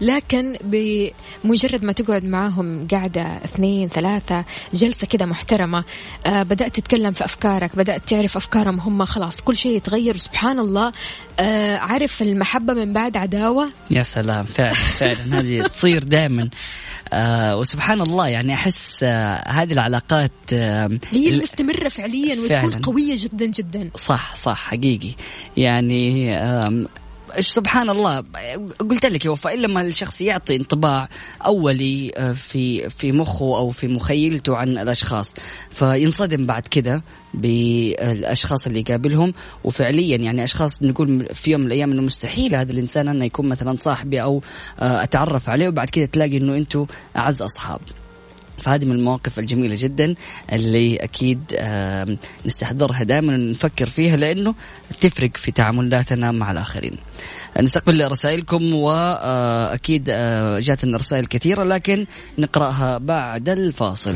لكن 0.01 0.57
بمجرد 0.63 1.83
ما 1.83 1.91
تقعد 1.91 2.23
معاهم 2.23 2.88
قاعدة 2.91 3.21
اثنين 3.21 3.89
ثلاثة 3.89 4.45
جلسة 4.73 5.07
كذا 5.07 5.25
محترمة 5.25 5.83
آه 6.25 6.43
بدأت 6.43 6.75
تتكلم 6.75 7.11
في 7.11 7.25
أفكارك 7.25 7.75
بدأت 7.75 8.09
تعرف 8.09 8.38
أفكارهم 8.38 8.79
هم 8.79 9.05
خلاص 9.05 9.41
كل 9.41 9.55
شيء 9.55 9.71
يتغير. 9.77 10.17
سبحان 10.17 10.59
الله 10.59 10.91
آه 11.39 11.77
عارف 11.77 12.21
المحبة 12.21 12.73
من 12.73 12.93
بعد 12.93 13.17
عداوة؟ 13.17 13.69
يا 13.91 14.03
سلام 14.03 14.45
فعلا 14.45 14.73
فعلا. 14.73 15.39
هذه 15.39 15.67
تصير 15.67 16.03
دائما. 16.03 16.49
آه 17.13 17.57
وسبحان 17.57 18.01
الله 18.01 18.27
يعني 18.27 18.53
أحس 18.53 19.03
آه 19.03 19.47
هذه 19.47 19.73
العلاقات 19.73 20.31
آه 20.53 20.89
هي 21.11 21.29
المستمرة 21.29 21.89
فعليا 21.89 22.41
وتكون 22.41 22.81
قوية 22.81 23.15
جدا 23.17 23.45
جدا. 23.45 23.89
صح 24.01 24.35
صح 24.35 24.57
حقيقي. 24.69 25.11
يعني 25.57 26.35
سبحان 27.39 27.89
الله 27.89 28.24
قلت 28.80 29.06
لك 29.06 29.26
يا 29.26 29.30
وفاء 29.30 29.56
لما 29.58 29.82
الشخص 29.82 30.21
يعطي 30.21 30.56
انطباع 30.56 31.10
أولي 31.45 32.12
آه، 32.17 32.34
في 32.34 32.89
في 32.89 33.12
مخه 33.12 33.58
أو 33.58 33.69
في 33.69 33.88
مخيلته 33.88 34.58
عن 34.58 34.78
الأشخاص. 34.78 35.34
فينصدم 35.69 36.45
بعد 36.45 36.67
كذا 36.67 37.02
بالأشخاص 37.34 38.67
اللي 38.67 38.80
يقابلهم. 38.80 39.34
وفعليا 39.63 40.17
يعني 40.17 40.43
أشخاص 40.43 40.84
نقول 40.84 41.28
في 41.34 41.52
يوم 41.52 41.62
من 41.62 41.67
الأيام 41.67 41.91
إنه 41.91 42.02
مستحيل 42.02 42.56
هذا 42.56 42.71
الإنسان 42.71 43.08
انه 43.08 43.26
يكون 43.26 43.50
مثلا 43.50 43.76
صاحبي 43.78 44.21
أو 44.21 44.41
آه، 44.80 45.04
أتعرف 45.04 45.50
عليه. 45.50 45.67
وبعد 45.67 45.89
كذا 45.89 46.06
تلاقي 46.06 46.38
إنه 46.38 46.58
أنتم 46.58 46.86
أعز 47.17 47.41
أصحاب. 47.41 47.80
فهذه 48.57 48.85
من 48.85 48.91
المواقف 48.91 49.39
الجميلة 49.39 49.75
جدا 49.79 50.15
اللي 50.53 50.95
أكيد 50.95 51.43
نستحضرها 52.45 53.03
دائما 53.03 53.37
نفكر 53.37 53.85
فيها 53.85 54.17
لأنه 54.17 54.55
تفرق 54.99 55.37
في 55.37 55.51
تعاملاتنا 55.51 56.31
مع 56.31 56.51
الآخرين. 56.51 56.97
نستقبل 57.61 58.11
رسائلكم 58.11 58.73
وأكيد 58.73 60.07
آه، 60.09 60.59
جاتنا 60.59 60.97
رسائل 60.97 61.25
كثيرة 61.25 61.63
لكن 61.63 62.05
نقرأها 62.37 62.97
بعد 62.97 63.49
الفاصل. 63.49 64.15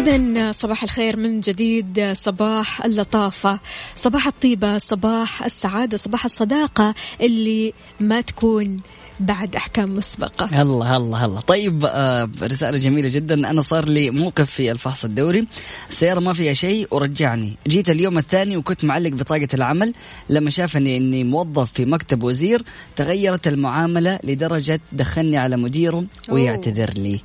إذا 0.00 0.52
صباح 0.52 0.82
الخير 0.82 1.16
من 1.16 1.40
جديد 1.40 2.12
صباح 2.12 2.84
اللطافة 2.84 3.60
صباح 3.96 4.26
الطيبة 4.26 4.78
صباح 4.78 5.42
السعادة 5.44 5.96
صباح 5.96 6.24
الصداقة 6.24 6.94
اللي 7.20 7.72
ما 8.00 8.20
تكون 8.20 8.80
بعد 9.20 9.56
أحكام 9.56 9.96
مسبقة. 9.96 10.62
الله 10.62 10.96
الله 10.96 11.24
الله 11.24 11.40
طيب 11.40 11.84
آه 11.84 12.30
رسالة 12.42 12.78
جميلة 12.78 13.08
جدا. 13.08 13.50
أنا 13.50 13.60
صار 13.60 13.88
لي 13.88 14.10
موقف 14.10 14.50
في 14.50 14.72
الفحص 14.72 15.04
الدوري. 15.04 15.46
السيارة 15.90 16.20
ما 16.20 16.32
فيها 16.32 16.52
شيء 16.52 16.88
ورجعني. 16.90 17.52
جيت 17.68 17.88
اليوم 17.88 18.18
الثاني 18.18 18.56
وكنت 18.56 18.84
معلق 18.84 19.10
بطاقة 19.10 19.48
العمل. 19.54 19.94
لما 20.30 20.50
شافني 20.50 20.96
إني 20.96 21.24
موظف 21.24 21.72
في 21.72 21.84
مكتب 21.84 22.22
وزير 22.22 22.62
تغيرت 22.96 23.48
المعاملة 23.48 24.18
لدرجة 24.24 24.80
دخلني 24.92 25.38
على 25.38 25.56
مديره 25.56 26.04
ويعتذر 26.28 26.90
لي. 26.90 27.20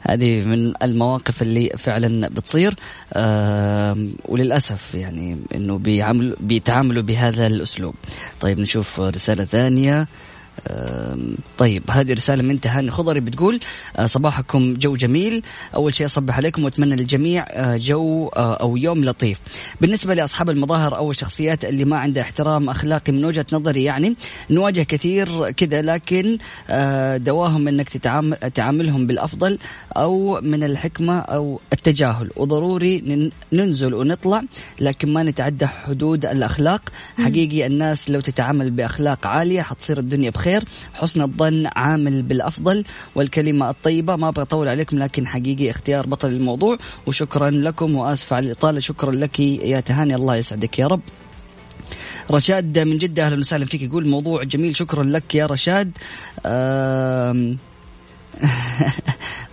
هذه 0.00 0.44
من 0.44 0.72
المواقف 0.82 1.42
اللي 1.42 1.70
فعلا 1.78 2.28
بتصير. 2.28 2.74
وللأسف 4.24 4.94
يعني 4.94 5.38
إنه 5.54 5.78
بيعملوا 5.78 6.36
بيتعاملوا 6.40 7.02
بهذا 7.02 7.46
الأسلوب. 7.46 7.94
طيب 8.40 8.60
نشوف 8.60 9.00
رسالة 9.00 9.44
ثانية. 9.44 10.06
طيب 11.58 11.82
هذه 11.90 12.12
رسالة 12.12 12.42
من 12.42 12.60
تهاني 12.60 12.90
خضري 12.90 13.20
بتقول 13.20 13.60
آه، 13.96 14.06
صباحكم 14.06 14.74
جو 14.74 14.96
جميل. 14.96 15.42
أول 15.74 15.94
شيء 15.94 16.06
أصبح 16.06 16.36
عليكم 16.36 16.64
وأتمنى 16.64 16.96
للجميع 16.96 17.46
آه، 17.48 17.76
جو 17.76 18.28
آه، 18.28 18.54
أو 18.54 18.76
يوم 18.76 19.04
لطيف. 19.04 19.40
بالنسبة 19.80 20.14
لأصحاب 20.14 20.50
المظاهر 20.50 20.96
أو 20.96 21.10
الشخصيات 21.10 21.64
اللي 21.64 21.84
ما 21.84 21.98
عندها 21.98 22.22
احترام 22.22 22.70
أخلاقي 22.70 23.12
من 23.12 23.24
وجهة 23.24 23.46
نظري 23.52 23.84
يعني 23.84 24.14
نواجه 24.50 24.82
كثير 24.82 25.50
كذا 25.50 25.82
لكن 25.82 26.38
دواهم 27.24 27.68
أنك 27.68 27.88
تتعامل 27.88 28.36
تعاملهم 28.54 29.06
بالأفضل 29.06 29.58
أو 29.96 30.40
من 30.40 30.64
الحكمة 30.64 31.18
أو 31.18 31.60
التجاهل. 31.72 32.30
وضروري 32.36 33.30
ننزل 33.52 33.94
ونطلع 33.94 34.42
لكن 34.80 35.12
ما 35.12 35.22
نتعدى 35.22 35.66
حدود 35.66 36.26
الأخلاق. 36.26 36.82
حقيقي 37.18 37.66
الناس 37.66 38.10
لو 38.10 38.20
تتعامل 38.20 38.70
بأخلاق 38.70 39.26
عالية 39.26 39.62
حتصير 39.62 39.98
الدنيا 39.98 40.30
بخير. 40.30 40.49
الخير. 40.50 40.68
حسن 40.94 41.22
الظن 41.22 41.66
عامل 41.76 42.22
بالأفضل 42.22 42.84
والكلمة 43.14 43.70
الطيبة. 43.70 44.16
ما 44.16 44.28
أبغى 44.28 44.42
أطول 44.42 44.68
عليكم 44.68 44.98
لكن 44.98 45.26
حقيقي 45.26 45.70
اختيار 45.70 46.06
بطل 46.06 46.28
الموضوع. 46.28 46.78
وشكرا 47.06 47.50
لكم 47.50 47.96
وآسف 47.96 48.32
على 48.32 48.46
الإطالة. 48.46 48.80
شكرا 48.80 49.12
لك 49.12 49.40
يا 49.40 49.80
تهاني. 49.80 50.14
الله 50.14 50.36
يسعدك 50.36 50.78
يا 50.78 50.86
رب. 50.86 51.00
رشاد 52.30 52.78
من 52.78 52.98
جدة 52.98 53.26
أهلا 53.26 53.38
وسهلا 53.38 53.64
فيك. 53.66 53.82
يقول 53.82 54.08
موضوع 54.08 54.42
جميل. 54.42 54.76
شكرا 54.76 55.04
لك 55.04 55.34
يا 55.34 55.46
رشاد. 55.46 55.98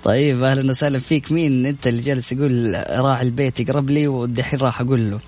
طيب 0.04 0.44
أهلا 0.44 0.70
وسهلا 0.72 1.00
فيك. 1.00 1.32
مين؟ 1.32 1.66
أنت 1.66 1.88
اللي 1.88 2.02
جالس 2.02 2.32
يقول 2.32 2.84
راعي 2.90 3.26
البيت 3.26 3.60
يقرب 3.60 3.90
لي 3.90 4.08
والدحين 4.08 4.60
راح 4.60 4.82
أقول 4.82 5.12
له. 5.12 5.20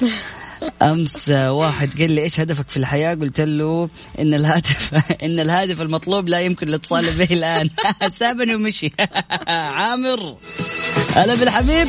أمس 0.82 1.28
واحد 1.28 2.00
قال 2.00 2.12
لي 2.12 2.22
إيش 2.22 2.40
هدفك 2.40 2.68
في 2.70 2.76
الحياة؟ 2.76 3.14
قلت 3.14 3.40
له 3.40 3.88
إن 4.18 4.34
الهدف 4.34 4.94
إن 5.24 5.40
الهدف 5.40 5.80
المطلوب 5.80 6.28
لا 6.28 6.40
يمكن 6.40 6.68
الاتصال 6.68 7.10
به 7.10 7.28
الآن. 7.30 7.70
سابني 8.18 8.54
ومشي. 8.54 8.92
عامر. 9.48 10.36
هلا 11.14 11.34
بالحبيب. 11.34 11.88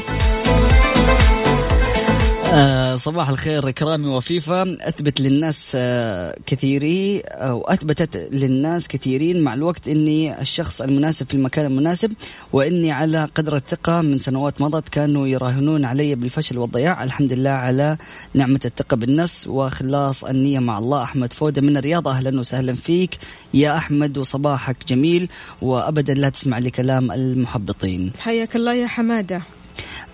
آه 2.54 2.96
صباح 2.96 3.30
الخير 3.30 3.72
كرامي 3.72 4.08
وفيفا. 4.08 4.78
أثبت 4.82 5.22
للناس 5.22 5.72
آه 5.76 6.38
كثيري 6.46 7.20
أو 7.20 7.62
أثبتت 7.62 8.30
للناس 8.32 8.88
كثيرين 8.88 9.42
مع 9.42 9.54
الوقت 9.54 9.88
إني 9.88 10.42
الشخص 10.42 10.82
المناسب 10.82 11.26
في 11.26 11.34
المكان 11.34 11.66
المناسب 11.66 12.14
وإني 12.54 12.92
على 12.92 13.28
قدر 13.36 13.56
الثقة 13.56 14.02
من 14.02 14.20
سنوات 14.20 14.62
مضت 14.62 14.90
كانوا 14.90 15.28
يراهنون 15.28 15.86
علي 15.86 16.16
بالفشل 16.16 16.58
والضياع. 16.58 17.04
الحمد 17.04 17.34
لله 17.34 17.50
على 17.50 17.98
نعمة 18.34 18.60
الثقة 18.66 18.98
بالنفس 18.98 19.48
وإخلاص 19.48 20.24
النية 20.24 20.60
مع 20.60 20.78
الله. 20.78 21.04
أحمد 21.04 21.34
فودة 21.34 21.62
من 21.62 21.78
الرياض 21.78 22.08
أهلا 22.08 22.40
وسهلا 22.40 22.74
فيك. 22.74 23.18
يا 23.54 23.78
أحمد 23.78 24.18
وصباحك 24.18 24.78
جميل 24.88 25.30
وابدا 25.62 26.14
لا 26.14 26.30
تسمع 26.30 26.60
لكلام 26.60 27.12
المحبطين. 27.12 28.12
حياك 28.20 28.56
الله 28.56 28.74
يا 28.74 28.88
حمادة. 28.88 29.36
آه، 29.36 29.57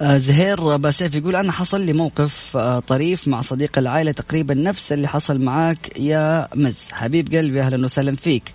زهير 0.02 0.78
باسيف 0.78 1.16
يقول 1.16 1.36
أنا 1.36 1.52
حصل 1.52 1.82
لي 1.82 1.94
موقف 1.94 2.58
آه، 2.58 2.80
طريف 2.80 3.28
مع 3.28 3.42
صديق 3.42 3.78
العائلة 3.78 4.12
تقريبا 4.12 4.54
نفس 4.54 4.92
اللي 4.94 5.08
حصل 5.08 5.42
معاك 5.42 6.00
يا 6.00 6.48
مز. 6.56 6.86
حبيب 6.92 7.36
قلبي 7.36 7.62
أهلا 7.62 7.86
وسهلا 7.86 8.16
فيك. 8.16 8.54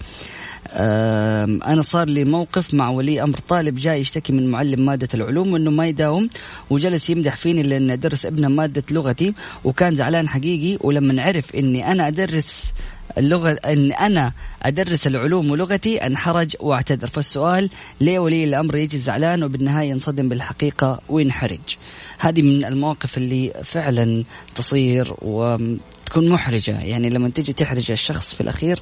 أنا 0.70 1.82
صار 1.82 2.08
لي 2.08 2.24
موقف 2.24 2.74
مع 2.74 2.90
ولي 2.90 3.22
أمر 3.22 3.38
طالب 3.38 3.74
جاي 3.76 4.00
يشتكي 4.00 4.32
من 4.32 4.46
معلم 4.50 4.86
مادة 4.86 5.08
العلوم 5.14 5.52
وإنه 5.52 5.70
ما 5.70 5.86
يداوم 5.86 6.28
وجلس 6.70 7.10
يمدح 7.10 7.36
فيني 7.36 7.62
لأن 7.62 7.90
أدرس 7.90 8.26
ابنه 8.26 8.48
مادة 8.48 8.82
لغتي 8.90 9.34
وكان 9.64 9.94
زعلان 9.94 10.28
حقيقي 10.28 10.78
ولما 10.80 11.22
عرف 11.22 11.54
إني 11.54 11.92
أنا 11.92 12.08
أدرس 12.08 12.72
اللغة 13.18 13.58
أن 13.64 13.92
أنا 13.92 14.32
أدرس 14.62 15.06
العلوم 15.06 15.50
ولغتي 15.50 16.06
أنحرج 16.06 16.56
وأعتذر. 16.60 17.08
فالسؤال 17.08 17.70
ليه 18.00 18.18
ولي 18.18 18.44
الأمر 18.44 18.76
يجي 18.76 18.98
زعلان 18.98 19.42
وبالنهاية 19.42 19.90
ينصدم 19.90 20.28
بالحقيقة 20.28 21.00
وينحرج؟ 21.08 21.76
هذه 22.18 22.42
من 22.42 22.64
المواقف 22.64 23.18
اللي 23.18 23.52
فعلا 23.64 24.24
تصير 24.54 25.14
وتكون 25.22 26.28
محرجة. 26.28 26.80
يعني 26.80 27.10
لما 27.10 27.28
تجي 27.28 27.52
تحرج 27.52 27.90
الشخص 27.90 28.34
في 28.34 28.40
الأخير 28.40 28.80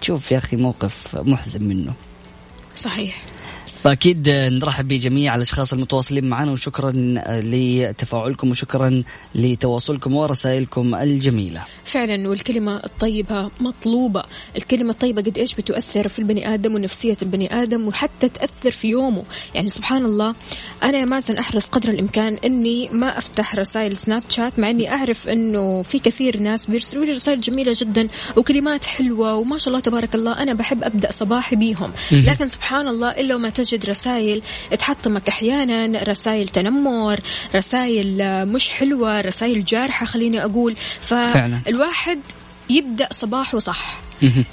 تشوف 0.00 0.32
يا 0.32 0.38
أخي 0.38 0.56
موقف 0.56 1.16
محزن 1.16 1.64
منه. 1.64 1.92
صحيح. 2.76 3.35
فأكيد 3.86 4.28
نرحب 4.28 4.88
بجميع 4.88 5.34
الأشخاص 5.34 5.72
المتواصلين 5.72 6.24
معنا 6.24 6.52
وشكرا 6.52 6.92
لتفاعلكم 7.26 8.50
وشكرا 8.50 9.02
لتواصلكم 9.34 10.14
ورسائلكم 10.14 10.94
الجميلة. 10.94 11.64
فعلا 11.84 12.28
والكلمة 12.28 12.76
الطيبة 12.76 13.50
مطلوبة، 13.60 14.22
الكلمة 14.56 14.90
الطيبة 14.90 15.22
قد 15.22 15.38
إيش 15.38 15.54
بتؤثر 15.54 16.08
في 16.08 16.18
البني 16.18 16.54
آدم 16.54 16.74
ونفسية 16.74 17.16
البني 17.22 17.62
آدم 17.62 17.88
وحتى 17.88 18.28
تأثر 18.28 18.70
في 18.70 18.88
يومه، 18.88 19.22
يعني 19.54 19.68
سبحان 19.68 20.04
الله 20.04 20.34
أنا 20.82 20.98
يا 20.98 21.04
مازن 21.04 21.38
احرص 21.38 21.68
قدر 21.68 21.88
الإمكان 21.88 22.34
إني 22.44 22.88
ما 22.92 23.18
أفتح 23.18 23.54
رسائل 23.56 23.96
سناب 23.96 24.22
شات 24.28 24.58
مع 24.58 24.70
إني 24.70 24.92
أعرف 24.92 25.28
إنه 25.28 25.82
في 25.82 25.98
كثير 25.98 26.40
ناس 26.40 26.66
بيرسلوا 26.66 27.04
لي 27.04 27.12
رسائل 27.12 27.40
جميلة 27.40 27.76
جدا 27.78 28.08
وكلمات 28.36 28.86
حلوة 28.86 29.34
وما 29.34 29.58
شاء 29.58 29.68
الله 29.68 29.80
تبارك 29.80 30.14
الله 30.14 30.42
أنا 30.42 30.54
بحب 30.54 30.84
أبدأ 30.84 31.12
صباحي 31.12 31.56
بيهم، 31.56 31.92
لكن 32.12 32.48
سبحان 32.48 32.88
الله 32.88 33.10
إلا 33.10 33.34
وما 33.34 33.50
تجد 33.50 33.86
رسائل 33.86 34.42
تحطمك 34.78 35.28
أحيانا 35.28 36.02
رسائل 36.02 36.48
تنمر 36.48 37.20
رسائل 37.54 38.46
مش 38.46 38.70
حلوة 38.70 39.20
رسائل 39.20 39.64
جارحة 39.64 40.06
خليني 40.06 40.44
أقول. 40.44 40.76
فالواحد 41.00 42.18
يبدأ 42.70 43.08
صباحه 43.12 43.58
صح. 43.58 44.00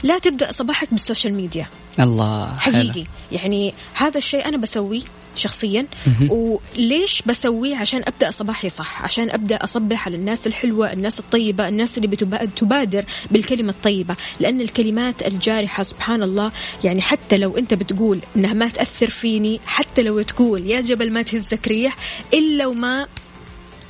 لا 0.04 0.20
تبدأ 0.20 0.52
صباحك 0.52 0.88
بالسوشيال 0.92 1.34
ميديا. 1.34 1.68
الله 2.00 2.54
حقيقي. 2.54 2.94
حلو. 2.94 3.04
يعني 3.32 3.74
هذا 3.94 4.18
الشيء 4.18 4.48
أنا 4.48 4.58
بسويه 4.58 5.02
شخصيا. 5.36 5.86
وليش 6.30 7.22
بسويه؟ 7.26 7.76
عشان 7.76 8.04
أبدأ 8.08 8.32
صباحي 8.32 8.70
صح. 8.70 9.04
عشان 9.04 9.32
أبدأ 9.32 9.64
أصبح 9.64 10.08
على 10.08 10.16
الناس 10.16 10.48
الحلوة 10.48 10.94
الناس 10.94 11.20
الطيبة 11.20 11.68
الناس 11.68 11.98
اللي 11.98 12.08
بتبادر 12.08 13.06
بالكلمة 13.32 13.70
الطيبة. 13.70 14.16
لأن 14.40 14.62
الكلمات 14.62 15.28
الجارحة 15.28 15.84
سبحان 15.84 16.24
الله 16.24 16.52
يعني 16.84 17.02
حتى 17.02 17.38
لو 17.38 17.58
أنت 17.58 17.74
بتقول 17.74 18.20
إنها 18.36 18.54
ما 18.54 18.68
تأثر 18.68 19.10
فيني 19.10 19.60
حتى 19.66 20.02
لو 20.02 20.22
تقول 20.22 20.68
يا 20.68 20.82
جبل 20.82 21.12
ما 21.14 21.22
تهزك 21.22 21.68
ريح 21.68 21.96
إلا 22.34 22.66
وما 22.66 23.08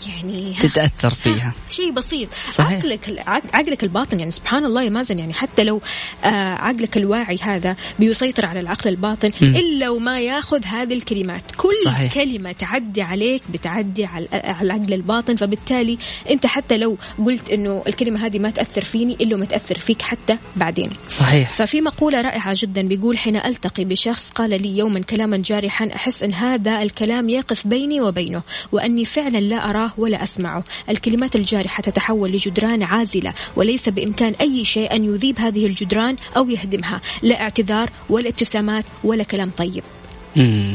يعني 0.08 0.56
تتأثر 0.62 1.14
فيها 1.14 1.54
شيء 1.70 1.92
بسيط 1.92 2.30
صحيح. 2.52 2.78
عقلك 2.78 3.24
عقلك 3.54 3.84
الباطن 3.84 4.20
يعني 4.20 4.32
سبحان 4.32 4.66
الله 4.66 4.84
يا 4.84 4.90
مازن 4.90 5.20
يعني 5.20 5.34
حتى 5.34 5.64
لو 5.64 5.82
آه 6.24 6.28
عقلك 6.54 6.98
الواعي 6.98 7.38
هذا 7.42 7.76
بيسيطر 8.00 8.46
على 8.46 8.60
العقل 8.60 8.90
الباطن 8.90 9.32
م. 9.42 9.46
إلا 9.46 9.90
وما 9.90 10.20
ياخذ 10.20 10.66
هذه 10.66 10.94
الكلمات 10.94 11.44
كل 11.58 11.74
صحيح. 11.86 12.14
كلمة 12.14 12.52
تعدي 12.52 13.02
عليك 13.02 13.42
بتعدي 13.54 14.06
على 14.06 14.28
العقل 14.62 14.94
الباطن 14.94 15.36
فبالتالي 15.36 15.98
أنت 16.30 16.46
حتى 16.46 16.78
لو 16.78 16.98
قلت 17.26 17.50
إنه 17.50 17.84
الكلمة 17.88 18.26
هذه 18.26 18.40
ما 18.40 18.50
تأثر 18.50 18.84
فيني 18.84 19.14
إلا 19.14 19.38
ما 19.38 19.46
تأثر 19.46 19.80
فيك 19.80 20.02
حتى 20.02 20.38
بعدين 20.56 20.92
صحيح 21.10 21.52
ففي 21.52 21.82
مقولة 21.82 22.22
رائعة 22.22 22.56
جدا 22.58 22.82
بيقول 22.88 23.18
حين 23.18 23.36
ألتقي 23.36 23.86
بشخص 23.86 24.30
قال 24.30 24.62
لي 24.62 24.78
يوما 24.78 25.00
كلاما 25.00 25.38
جارحا 25.38 25.90
أحس 25.96 26.24
أن 26.24 26.34
هذا 26.34 26.82
الكلام 26.82 27.30
يقف 27.30 27.68
بيني 27.68 28.02
وبينه 28.02 28.42
وأني 28.72 29.06
فعلا 29.06 29.38
لا 29.38 29.70
أراه 29.70 29.92
ولا 29.98 30.24
أسمعه. 30.24 30.64
الكلمات 30.90 31.36
الجارحة 31.36 31.82
تتحول 31.82 32.32
لجدران 32.32 32.84
عازلة 32.84 33.34
وليس 33.56 33.90
بإمكان 33.90 34.34
أي 34.42 34.66
شيء 34.66 34.96
أن 34.96 35.04
يذيب 35.04 35.40
هذه 35.40 35.66
الجدران 35.66 36.16
أو 36.38 36.50
يهدمها. 36.50 37.02
لا 37.22 37.42
اعتذار 37.42 37.90
ولا 38.10 38.30
ابتسامات 38.30 38.86
ولا 39.04 39.24
كلام 39.24 39.52
طيب. 39.58 39.84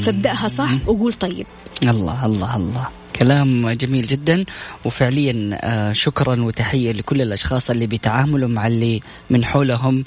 فابدأها 0.00 0.48
صح 0.48 0.70
وقول 0.86 1.12
طيب. 1.12 1.46
الله 1.82 2.26
الله 2.26 2.56
الله. 2.56 2.88
كلام 3.16 3.70
جميل 3.70 4.06
جدا. 4.06 4.44
وفعليا 4.84 5.58
آه، 5.62 5.92
شكرا 5.92 6.42
وتحية 6.42 6.92
لكل 6.92 7.22
الأشخاص 7.22 7.70
اللي 7.70 7.86
بيتعاملوا 7.86 8.48
مع 8.48 8.66
اللي 8.66 9.00
من 9.30 9.44
حولهم. 9.44 10.04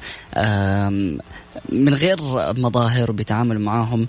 من 1.70 1.94
غير 1.94 2.18
مظاهر 2.58 3.12
وبيتعاملوا 3.12 3.62
معاهم 3.62 4.08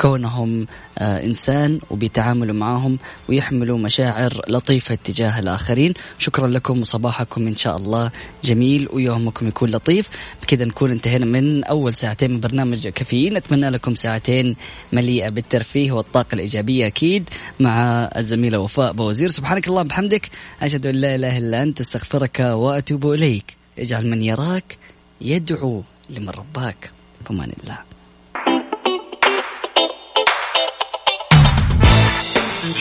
كونهم 0.00 0.66
آه 0.98 1.24
إنسان 1.24 1.80
وبيتعاملوا 1.90 2.54
معاهم 2.54 2.98
ويحملوا 3.28 3.78
مشاعر 3.78 4.40
لطيفة 4.48 4.94
تجاه 4.94 5.38
الآخرين. 5.38 5.94
شكرا 6.18 6.46
لكم 6.46 6.80
وصباحكم 6.80 7.46
إن 7.46 7.56
شاء 7.56 7.76
الله 7.76 8.10
جميل 8.44 8.88
ويومكم 8.92 9.48
يكون 9.48 9.70
لطيف. 9.70 10.08
بكذا 10.42 10.64
نكون 10.64 10.90
انتهينا 10.90 11.26
من 11.26 11.64
أول 11.64 11.94
ساعتين 11.94 12.30
من 12.30 12.40
برنامج 12.40 12.88
كافيين. 12.88 13.36
أتمنى 13.36 13.70
لكم 13.70 13.94
ساعتين 13.94 14.56
مليئة 14.92 15.30
بالترفيه 15.30 15.92
والطاقة 15.92 16.34
الإيجابية 16.34 16.86
أكيد 16.86 17.28
مع 17.60 18.10
الزميلة 18.16 18.58
وفاء 18.58 18.92
بوزير 18.92 19.28
سبحانك 19.28 19.68
اللهم 19.68 19.88
بحمدك. 19.88 20.30
أشهد 20.62 20.86
أن 20.86 20.94
لا 20.94 21.14
إله 21.14 21.38
إلا 21.38 21.62
أنت 21.62 21.80
أستغفرك 21.80 22.40
وأتوب 22.40 23.12
إليك. 23.12 23.56
اجعل 23.78 24.06
من 24.06 24.22
يراك 24.22 24.78
يدعو. 25.20 25.82
لمن 26.12 26.28
رباك 26.28 26.90
فمان 27.24 27.52
الله. 27.62 27.78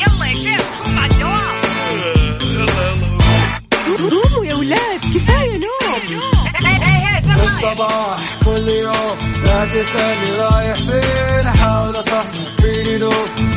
يلا 0.02 0.26
يا 0.26 0.34
شيخ 0.34 0.66
قوم 0.84 1.00
على 1.00 1.14
الدوام 1.14 1.62
قوموا 4.10 4.46
يا 4.46 4.56
ولاد 4.56 5.00
كفاية 5.16 5.58
نوم. 5.58 5.72
الصباح 7.44 8.20
كل 8.46 8.68
يوم 8.70 9.18
لا 9.46 9.66
تسألني 9.66 10.32
رايح 10.40 10.76
فين 10.78 11.48
أحاول 11.48 12.00
أصحصح 12.00 12.56
فيني 12.62 12.98
لو 12.98 13.12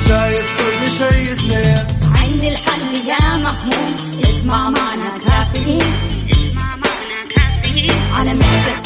شايف 0.09 0.47
كل 0.59 0.91
شيء 0.99 1.35
سنين 1.35 1.87
عندي 2.23 2.49
الحل 2.49 2.95
يا 3.09 3.37
محمود 3.37 4.25
اسمع 4.25 4.71
معنا 4.71 5.19
كافيين. 5.25 5.83
على 8.15 8.35
مكتب 8.35 8.84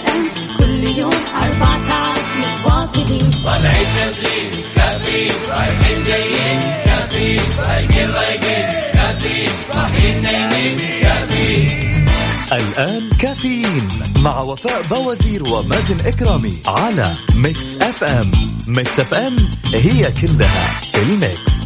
كل 0.89 0.99
يوم 0.99 1.13
أربع 1.43 1.89
ساعات 1.89 2.25
متواصلين. 2.39 3.31
طالعين 3.45 3.87
نازلين 3.97 4.65
كافيين 4.77 5.33
رايحين 5.51 6.03
جايين 6.05 6.61
كافيين 6.85 7.41
رايقين 7.59 8.11
رايقين 8.11 8.67
كافيين 8.93 9.51
صاحيين 9.69 10.23
نايمين 10.23 10.79
كافيين 11.03 12.07
الآن 12.53 13.11
كافيين 13.21 13.89
مع 14.19 14.41
وفاء 14.41 14.83
باوزير 14.91 15.49
ومازن 15.49 16.01
إكرامي 16.07 16.53
على 16.67 17.15
Mix 17.35 17.77
FM. 17.77 18.31
Mix 18.69 19.01
FM 19.01 19.37
هي 19.75 20.13
كلها 20.13 20.81
ال 20.95 21.07
mix. 21.07 21.59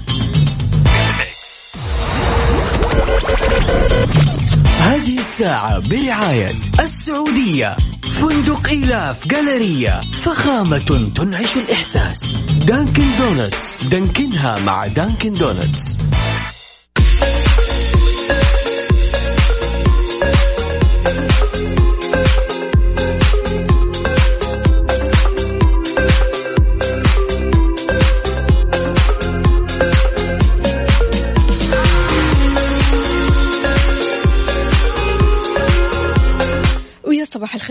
هذه 4.83 5.19
الساعة 5.19 5.79
برعاية 5.79 6.51
السعودية. 6.81 7.77
فندق 8.21 8.69
إيلاف 8.69 9.29
Galleria 9.29 10.01
فخامة 10.23 11.11
تنعش 11.15 11.57
الإحساس. 11.57 12.43
Dunkin' 12.43 13.05
Donuts. 13.19 13.85
دانكنها 13.85 14.59
مع 14.67 14.87
Dunkin' 14.87 15.33
Donuts. 15.33 15.97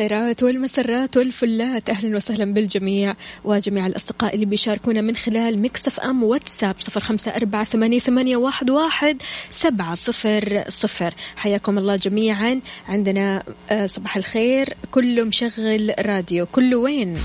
الخيرات 0.01 0.43
والمسرات 0.43 1.17
والفلات. 1.17 1.89
أهلا 1.89 2.17
وسهلا 2.17 2.53
بالجميع 2.53 3.15
وجميع 3.43 3.85
الأصدقاء 3.85 4.35
اللي 4.35 4.45
بيشاركونا 4.45 5.01
من 5.01 5.15
خلال 5.15 5.61
مكسف 5.61 5.99
أم 5.99 6.23
واتساب 6.23 6.75
صفر 6.77 6.99
خمسة 6.99 7.31
أربعة 7.31 7.63
ثمانية, 7.63 7.99
ثمانية 7.99 8.37
واحد, 8.37 8.69
واحد 8.69 9.21
سبعة 9.49 9.95
صفر 9.95 10.63
صفر. 10.67 11.13
حياكم 11.35 11.77
الله 11.77 11.95
جميعا. 11.95 12.59
عندنا 12.87 13.43
آه، 13.69 13.85
صباح 13.85 14.17
الخير. 14.17 14.73
كله 14.91 15.23
مشغل 15.23 15.93
راديو. 15.99 16.45
كله 16.45 16.77
وين؟ 16.77 17.17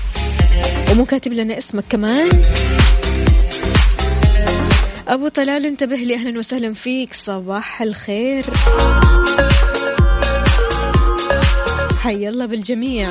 ومو 0.91 1.05
كاتب 1.05 1.33
لنا 1.33 1.57
اسمك 1.57 1.83
كمان؟ 1.89 2.29
أبو 5.07 5.27
طلال 5.27 5.65
انتبه 5.65 5.95
لي. 5.95 6.15
أهلا 6.15 6.39
وسهلا 6.39 6.73
فيك. 6.73 7.13
صباح 7.13 7.81
الخير. 7.81 8.45
حي 12.07 12.29
الله 12.29 12.45
بالجميع. 12.45 13.09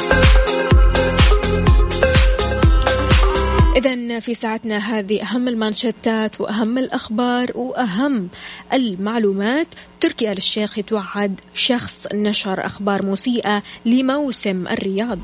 إذا 3.77 4.21
في 4.21 4.35
ساعتنا 4.35 4.79
هذه 4.79 5.23
أهم 5.23 5.49
المانشيتات 5.49 6.41
وأهم 6.41 6.79
الأخبار 6.79 7.51
وأهم 7.55 8.29
المعلومات. 8.73 9.67
تركي 10.01 10.33
آل 10.33 10.37
الشيخ 10.37 10.79
يتوعد 10.79 11.41
شخص 11.55 12.07
نشر 12.15 12.67
أخبار 12.67 13.07
مسيئة 13.07 13.63
لموسم 13.87 14.67
الرياض. 14.69 15.19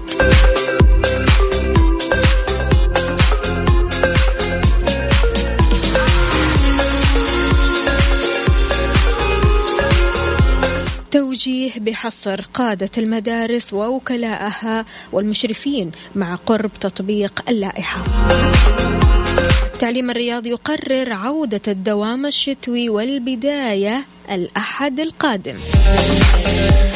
توجيه 11.12 11.72
بحصر 11.76 12.40
قادة 12.54 12.90
المدارس 12.98 13.72
ووكلائها 13.72 14.86
والمشرفين 15.12 15.90
مع 16.14 16.34
قرب 16.34 16.70
تطبيق 16.80 17.42
اللائحة. 17.48 18.04
التعليم 19.74 20.10
الرياضي 20.10 20.50
يقرر 20.50 21.12
عودة 21.12 21.60
الدوام 21.68 22.26
الشتوي 22.26 22.88
والبداية 22.88 24.04
الأحد 24.30 25.00
القادم. 25.00 25.54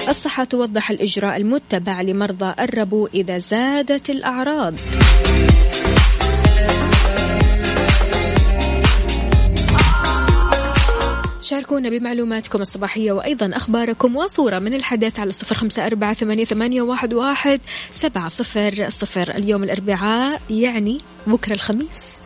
الصحة 0.08 0.44
توضح 0.44 0.90
الإجراء 0.90 1.36
المتبع 1.36 2.02
لمرضى 2.02 2.54
الربو 2.60 3.08
إذا 3.14 3.38
زادت 3.38 4.10
الأعراض. 4.10 4.74
شاركونا 11.46 11.88
بمعلوماتكم 11.88 12.60
الصباحية 12.60 13.12
وأيضا 13.12 13.56
أخباركم 13.56 14.16
وصورة 14.16 14.58
من 14.58 14.74
الحدث 14.74 15.20
على 15.20 15.30
صفر 15.32 15.54
خمسة 15.54 15.86
أربعة 15.86 16.14
ثمانية, 16.44 16.82
واحد 16.82 17.60
سبعة 17.90 18.28
صفر 18.28 18.86
صفر. 18.88 19.30
اليوم 19.30 19.62
الأربعاء 19.62 20.40
يعني 20.50 20.98
بكرة 21.26 21.52
الخميس. 21.52 22.22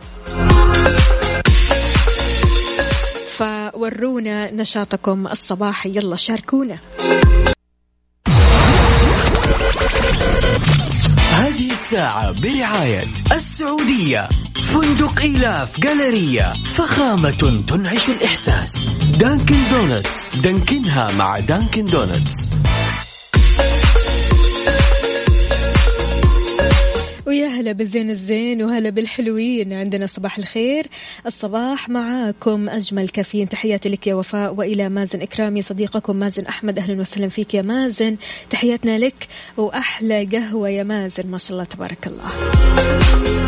فورونا 3.37 4.53
نشاطكم 4.53 5.27
الصباحي. 5.27 5.89
يلا 5.89 6.15
شاركونا. 6.15 6.77
الساعة 11.91 12.31
برعاية 12.41 13.03
السعودية. 13.31 14.29
فندق 14.55 15.19
إيلاف 15.19 15.79
Galleria 15.79 16.53
فخامة 16.75 17.63
تنعش 17.67 18.09
الإحساس. 18.09 18.95
Dunkin' 19.19 19.59
Donuts. 19.71 20.35
دانكنها 20.35 21.11
مع 21.11 21.39
Dunkin' 21.39 21.85
Donuts. 21.85 22.49
ويا 27.31 27.47
هلا 27.47 27.71
بالزين 27.71 28.09
الزين 28.09 28.63
وهلا 28.63 28.89
بالحلوين. 28.89 29.73
عندنا 29.73 30.07
صباح 30.07 30.37
الخير. 30.37 30.87
الصباح 31.25 31.89
معاكم 31.89 32.69
أجمل 32.69 33.09
كافيين. 33.09 33.49
تحياتي 33.49 33.89
لك 33.89 34.07
يا 34.07 34.15
وفاء 34.15 34.53
وإلى 34.55 34.89
مازن 34.89 35.21
إكرامي 35.21 35.61
صديقكم 35.61 36.15
مازن 36.15 36.45
أحمد. 36.45 36.79
أهلا 36.79 37.01
وسهلا 37.01 37.27
فيك 37.27 37.53
يا 37.53 37.61
مازن. 37.61 38.17
تحياتنا 38.49 38.99
لك 38.99 39.27
وأحلى 39.57 40.25
قهوة 40.25 40.69
يا 40.69 40.83
مازن. 40.83 41.27
ما 41.27 41.37
شاء 41.37 41.51
الله 41.51 41.63
تبارك 41.63 42.07
الله. 42.07 43.40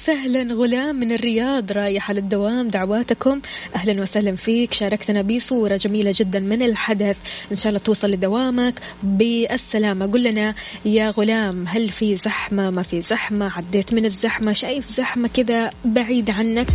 وسهلا 0.00 0.54
غلام 0.54 0.96
من 0.96 1.12
الرياض 1.12 1.72
رايح 1.72 2.10
على 2.10 2.20
الدوام. 2.20 2.68
دعواتكم. 2.68 3.40
أهلا 3.76 4.02
وسهلا 4.02 4.36
فيك. 4.36 4.72
شاركتنا 4.72 5.22
بصورة 5.22 5.76
جميلة 5.76 6.12
جدا 6.16 6.40
من 6.40 6.62
الحدث. 6.62 7.16
إن 7.52 7.56
شاء 7.56 7.68
الله 7.68 7.78
توصل 7.78 8.10
لدوامك 8.10 8.74
بالسلامة. 9.02 10.06
قل 10.06 10.22
لنا 10.22 10.54
يا 10.84 11.10
غلام 11.10 11.64
هل 11.68 11.88
في 11.88 12.16
زحمة؟ 12.16 12.70
ما 12.70 12.82
في 12.82 13.00
زحمة؟ 13.00 13.52
عديت 13.56 13.94
من 13.94 14.04
الزحمة؟ 14.04 14.52
شايف 14.52 14.86
زحمة 14.86 15.28
كذا 15.34 15.70
بعيد 15.84 16.30
عنك؟ 16.30 16.66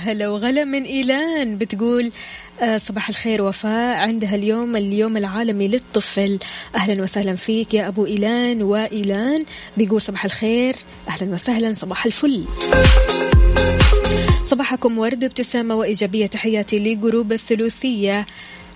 هلا 0.00 0.28
وغلا 0.28 0.64
من 0.64 0.82
إيلان. 0.82 1.58
بتقول 1.58 2.12
آه، 2.62 2.78
صباح 2.78 3.08
الخير 3.08 3.42
وفاء. 3.42 3.98
عندها 3.98 4.34
اليوم 4.34 4.76
اليوم 4.76 5.16
العالمي 5.16 5.68
للطفل. 5.68 6.38
أهلا 6.74 7.02
وسهلا 7.02 7.34
فيك 7.36 7.74
يا 7.74 7.88
أبو 7.88 8.06
إيلان 8.06 8.62
وإيلان. 8.62 9.44
بيقول 9.76 10.00
صباح 10.00 10.24
الخير. 10.24 10.76
أهلا 11.08 11.34
وسهلا 11.34 11.72
صباح 11.72 12.06
الفل. 12.06 12.44
صباحكم 14.44 14.98
ورد 14.98 15.24
ابتسامة 15.24 15.74
وإيجابية. 15.74 16.26
تحياتي 16.26 16.78
لجروب 16.78 17.32
الثلوثية 17.32 18.26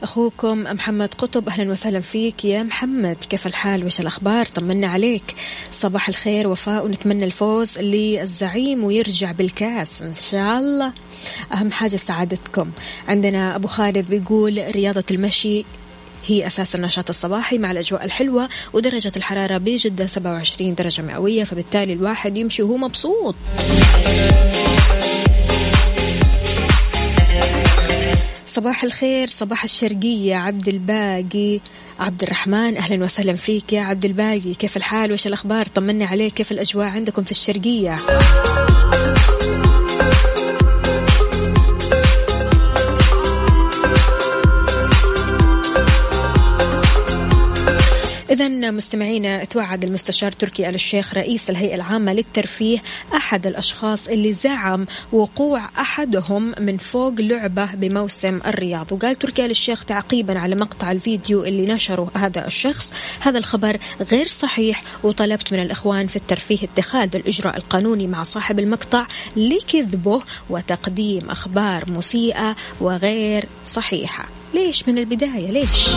أخوكم 0.05 0.59
محمد 0.59 1.15
قطب 1.15 1.49
أهلا 1.49 1.73
وسهلا 1.73 2.01
فيك 2.01 2.45
يا 2.45 2.63
محمد. 2.63 3.17
كيف 3.31 3.47
الحال؟ 3.47 3.85
وش 3.85 4.01
الأخبار؟ 4.01 4.47
طمنا 4.47 4.87
عليك. 4.87 5.35
صباح 5.73 6.09
الخير 6.09 6.49
وفاء 6.49 6.85
ونتمنى 6.85 7.25
الفوز 7.25 7.79
للزعيم 7.79 8.85
ويرجع 8.85 9.33
بالكاس 9.33 10.03
إن 10.03 10.13
شاء 10.13 10.59
الله. 10.59 10.93
أهم 11.53 11.73
حاجة 11.73 11.97
سعادتكم. 11.97 12.71
عندنا 13.09 13.57
أبو 13.57 13.69
خالد 13.69 14.09
بيقول 14.09 14.65
رياضة 14.75 15.05
المشي 15.11 15.65
هي 16.27 16.47
أساس 16.47 16.75
النشاط 16.75 17.09
الصباحي 17.09 17.59
مع 17.59 17.71
الأجواء 17.71 18.05
الحلوة 18.05 18.49
ودرجة 18.73 19.13
الحرارة 19.17 19.59
بجدة 19.59 20.07
27 20.07 20.75
درجة 20.75 21.03
مئوية 21.03 21.45
فبالتالي 21.45 21.93
الواحد 21.93 22.37
يمشي 22.37 22.63
وهو 22.63 22.77
مبسوط. 22.77 23.35
صباح 28.55 28.85
الخير 28.85 29.29
صباح 29.29 29.65
الشرقية 29.65 30.37
عبد 30.37 30.69
الباقي 30.69 31.61
عبد 31.99 32.23
الرحمن. 32.23 32.77
أهلا 32.77 33.05
وسهلا 33.05 33.37
فيك 33.37 33.73
يا 33.73 33.81
عبد 33.81 34.05
الباقي. 34.05 34.55
كيف 34.55 34.77
الحال؟ 34.77 35.13
وش 35.13 35.27
الأخبار؟ 35.27 35.67
طمني 35.67 36.05
عليك. 36.05 36.35
كيف 36.35 36.53
الأجواء 36.53 36.87
عندكم 36.87 37.23
في 37.23 37.31
الشرقية؟ 37.31 37.97
إذا 48.35 48.71
مستمعينا 48.71 49.45
توعد 49.45 49.85
المستشار 49.85 50.33
تركي 50.33 50.69
آل 50.69 50.75
الشيخ 50.75 51.15
رئيس 51.15 51.51
الهيئة 51.51 51.75
العامة 51.75 52.13
للترفيه 52.13 52.83
أحد 53.15 53.47
الأشخاص 53.47 54.09
اللي 54.09 54.33
زعم 54.33 54.87
وقوع 55.13 55.65
أحدهم 55.79 56.55
من 56.61 56.77
فوق 56.77 57.15
لعبة 57.19 57.65
بموسم 57.75 58.41
الرياض. 58.47 58.93
وقال 58.93 59.15
تركي 59.15 59.45
آل 59.45 59.51
الشيخ 59.51 59.85
تعقيبا 59.85 60.39
على 60.39 60.55
مقطع 60.55 60.93
الفيديو 60.93 61.45
اللي 61.45 61.75
نشره 61.75 62.11
هذا 62.15 62.47
الشخص. 62.47 62.93
هذا 63.21 63.39
الخبر 63.39 63.77
غير 64.13 64.27
صحيح 64.27 64.83
وطلبت 65.03 65.53
من 65.53 65.63
الإخوان 65.63 66.07
في 66.07 66.17
الترفيه 66.17 66.59
اتخاذ 66.63 67.17
الإجراء 67.17 67.57
القانوني 67.57 68.07
مع 68.07 68.23
صاحب 68.23 68.59
المقطع 68.59 69.07
لكذبه 69.37 70.23
وتقديم 70.51 71.31
أخبار 71.31 71.91
مسيئة 71.91 72.57
وغير 72.81 73.49
صحيحة. 73.67 74.29
ليش 74.55 74.89
من 74.89 74.99
البداية؟ 74.99 75.51
ليش؟ 75.51 75.89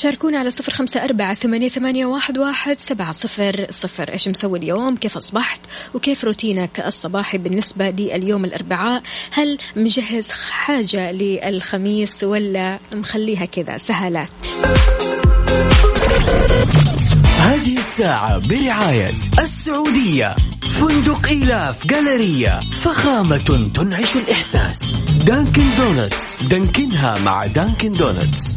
شاركونا 0.00 0.38
على 0.38 0.50
صفر 0.50 0.72
خمسة 0.72 1.04
أربعة 1.04 1.34
ثمانية, 1.34 1.68
ثمانية 1.68 2.06
واحد, 2.06 2.38
واحد 2.38 2.80
سبعة 2.80 3.12
صفر 3.12 3.66
صفر. 3.70 4.12
إيش 4.12 4.28
مسوي 4.28 4.58
اليوم؟ 4.58 4.96
كيف 4.96 5.16
أصبحت؟ 5.16 5.60
وكيف 5.94 6.24
روتينك 6.24 6.80
الصباحي 6.80 7.38
بالنسبة 7.38 7.88
لليوم 7.88 8.44
الأربعاء؟ 8.44 9.02
هل 9.30 9.58
مجهز 9.76 10.30
حاجة 10.30 11.12
للخميس 11.12 12.24
ولا 12.24 12.78
مخليها 12.92 13.44
كذا 13.44 13.76
سهلات؟ 13.76 14.28
هذه 17.38 17.76
الساعة 17.76 18.48
برعاية 18.48 19.10
السعودية. 19.38 20.34
فندق 20.62 21.26
إيلاف 21.26 21.86
Galleria 21.86 22.60
فخامة 22.72 23.70
تنعش 23.74 24.16
الإحساس. 24.16 25.02
Dunkin' 25.26 25.64
Donuts. 25.78 26.42
دانكنها 26.42 27.18
مع 27.18 27.46
Dunkin' 27.46 27.92
Donuts. 27.92 28.56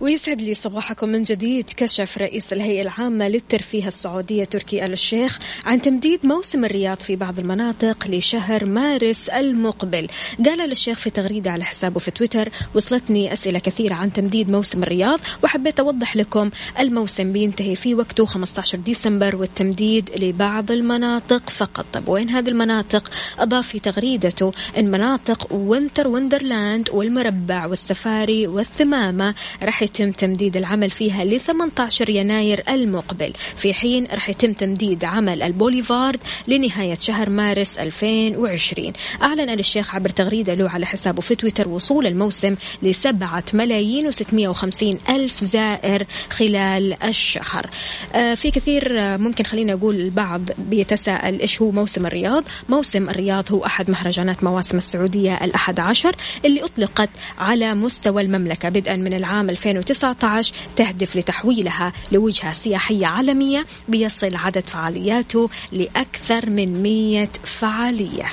ويسعد 0.00 0.40
لي 0.40 0.54
صباحكم 0.54 1.08
من 1.08 1.22
جديد 1.22 1.70
كشف 1.76 2.18
رئيس 2.18 2.52
الهيئة 2.52 2.82
العامة 2.82 3.28
للترفيه 3.28 3.88
السعودية 3.88 4.44
تركي 4.44 4.86
آل 4.86 4.92
الشيخ 4.92 5.38
عن 5.64 5.80
تمديد 5.80 6.26
موسم 6.26 6.64
الرياض 6.64 6.98
في 6.98 7.16
بعض 7.16 7.38
المناطق 7.38 8.06
لشهر 8.08 8.64
مارس 8.64 9.28
المقبل. 9.28 10.08
قال 10.44 10.60
آل 10.60 10.72
الشيخ 10.72 10.98
في 10.98 11.10
تغريدة 11.10 11.50
على 11.50 11.64
حسابه 11.64 12.00
في 12.00 12.10
تويتر 12.10 12.48
وصلتني 12.74 13.32
أسئلة 13.32 13.58
كثيرة 13.58 13.94
عن 13.94 14.12
تمديد 14.12 14.50
موسم 14.50 14.82
الرياض 14.82 15.20
وحبيت 15.44 15.80
أوضح 15.80 16.16
لكم 16.16 16.50
الموسم 16.78 17.32
بينتهي 17.32 17.74
في 17.76 17.94
وقته 17.94 18.26
15 18.26 18.78
ديسمبر 18.78 19.36
والتمديد 19.36 20.10
لبعض 20.16 20.70
المناطق 20.70 21.50
فقط. 21.50 21.86
طب 21.92 22.08
وين 22.08 22.28
هذه 22.28 22.48
المناطق؟ 22.48 23.10
أضاف 23.38 23.66
في 23.66 23.78
تغريدته 23.78 24.52
أن 24.78 24.90
مناطق 24.90 25.52
Winter 25.52 26.08
Wonderland 26.08 26.90
والمربع 26.90 27.66
والسفاري 27.66 28.46
والثمامة 28.46 29.34
راح 29.62 29.82
يتم 29.84 30.12
تمديد 30.12 30.56
العمل 30.56 30.90
فيها 30.90 31.24
ل 31.24 31.40
18 31.40 32.10
يناير 32.10 32.62
المقبل. 32.68 33.32
في 33.56 33.74
حين 33.74 34.06
راح 34.06 34.28
يتم 34.30 34.52
تمديد 34.52 35.04
عمل 35.04 35.42
البوليفارد 35.42 36.20
لنهاية 36.48 36.94
شهر 36.94 37.30
مارس 37.30 37.78
2020 37.78 38.92
أعلن 39.22 39.50
الشيخ 39.50 39.94
عبر 39.94 40.08
تغريدة 40.08 40.54
له 40.54 40.70
على 40.70 40.86
حسابه 40.86 41.20
في 41.20 41.34
تويتر 41.34 41.68
وصول 41.68 42.06
الموسم 42.06 42.56
لسبعة 42.82 43.44
ملايين 43.54 44.06
وستمائة 44.06 44.48
وخمسين 44.48 44.98
ألف 45.08 45.40
زائر 45.40 46.06
خلال 46.30 47.02
الشهر. 47.04 47.70
آه، 48.14 48.34
في 48.34 48.50
كثير 48.50 49.00
آه، 49.00 49.16
ممكن 49.16 49.44
خلينا 49.44 49.72
أقول 49.72 49.94
البعض 49.94 50.40
بيتساءل 50.58 51.40
إيش 51.40 51.62
هو 51.62 51.70
موسم 51.70 52.06
الرياض؟ 52.06 52.44
موسم 52.68 53.10
الرياض 53.10 53.52
هو 53.52 53.66
أحد 53.66 53.90
مهرجانات 53.90 54.44
مواسم 54.44 54.76
السعودية 54.76 55.44
الأحد 55.44 55.80
عشر 55.80 56.16
اللي 56.44 56.64
أطلقت 56.64 57.10
على 57.38 57.74
مستوى 57.74 58.22
المملكة. 58.22 58.68
بدءا 58.68 58.96
من 58.96 59.14
العام 59.14 59.50
2019 59.76 60.54
تهدف 60.76 61.16
لتحويلها 61.16 61.92
لوجهة 62.12 62.52
سياحية 62.52 63.06
عالمية 63.06 63.66
بيصل 63.88 64.36
عدد 64.36 64.64
فعالياته 64.66 65.50
لأكثر 65.72 66.50
من 66.50 66.82
100 66.82 67.28
فعالية 67.44 68.26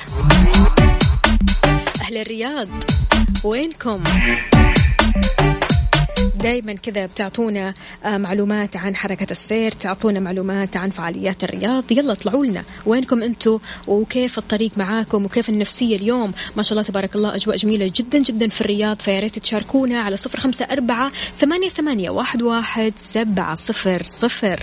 أهل 2.02 2.16
الرياض 2.16 2.68
وينكم؟ 3.44 4.02
دائما 6.34 6.72
كذا 6.74 7.06
بتعطونا 7.06 7.74
آه، 8.04 8.18
معلومات 8.18 8.76
عن 8.76 8.96
حركة 8.96 9.26
السير 9.30 9.72
تعطونا 9.72 10.20
معلومات 10.20 10.76
عن 10.76 10.90
فعاليات 10.90 11.44
الرياض. 11.44 11.92
يلا 11.92 12.12
اطلعوا 12.12 12.46
لنا. 12.46 12.64
وينكم 12.86 13.22
أنتم 13.22 13.58
وكيف 13.86 14.38
الطريق 14.38 14.78
معاكم؟ 14.78 15.24
وكيف 15.24 15.48
النفسية 15.48 15.96
اليوم؟ 15.96 16.32
ما 16.56 16.62
شاء 16.62 16.72
الله 16.72 16.82
تبارك 16.82 17.16
الله 17.16 17.34
أجواء 17.34 17.56
جميلة 17.56 17.92
جدا 17.96 18.18
جدا 18.18 18.48
في 18.48 18.60
الرياض. 18.60 19.00
فيا 19.00 19.20
ريت 19.20 19.38
تشاركونا 19.38 20.00
على 20.00 20.16
صفر 20.16 20.40
خمسة 20.40 20.64
أربعة 20.64 21.12
ثمانية, 21.38 21.68
ثمانية 21.68 22.10
واحد, 22.10 22.42
واحد 22.42 22.92
سبعة 22.96 23.54
صفر 23.54 24.02
صفر. 24.02 24.62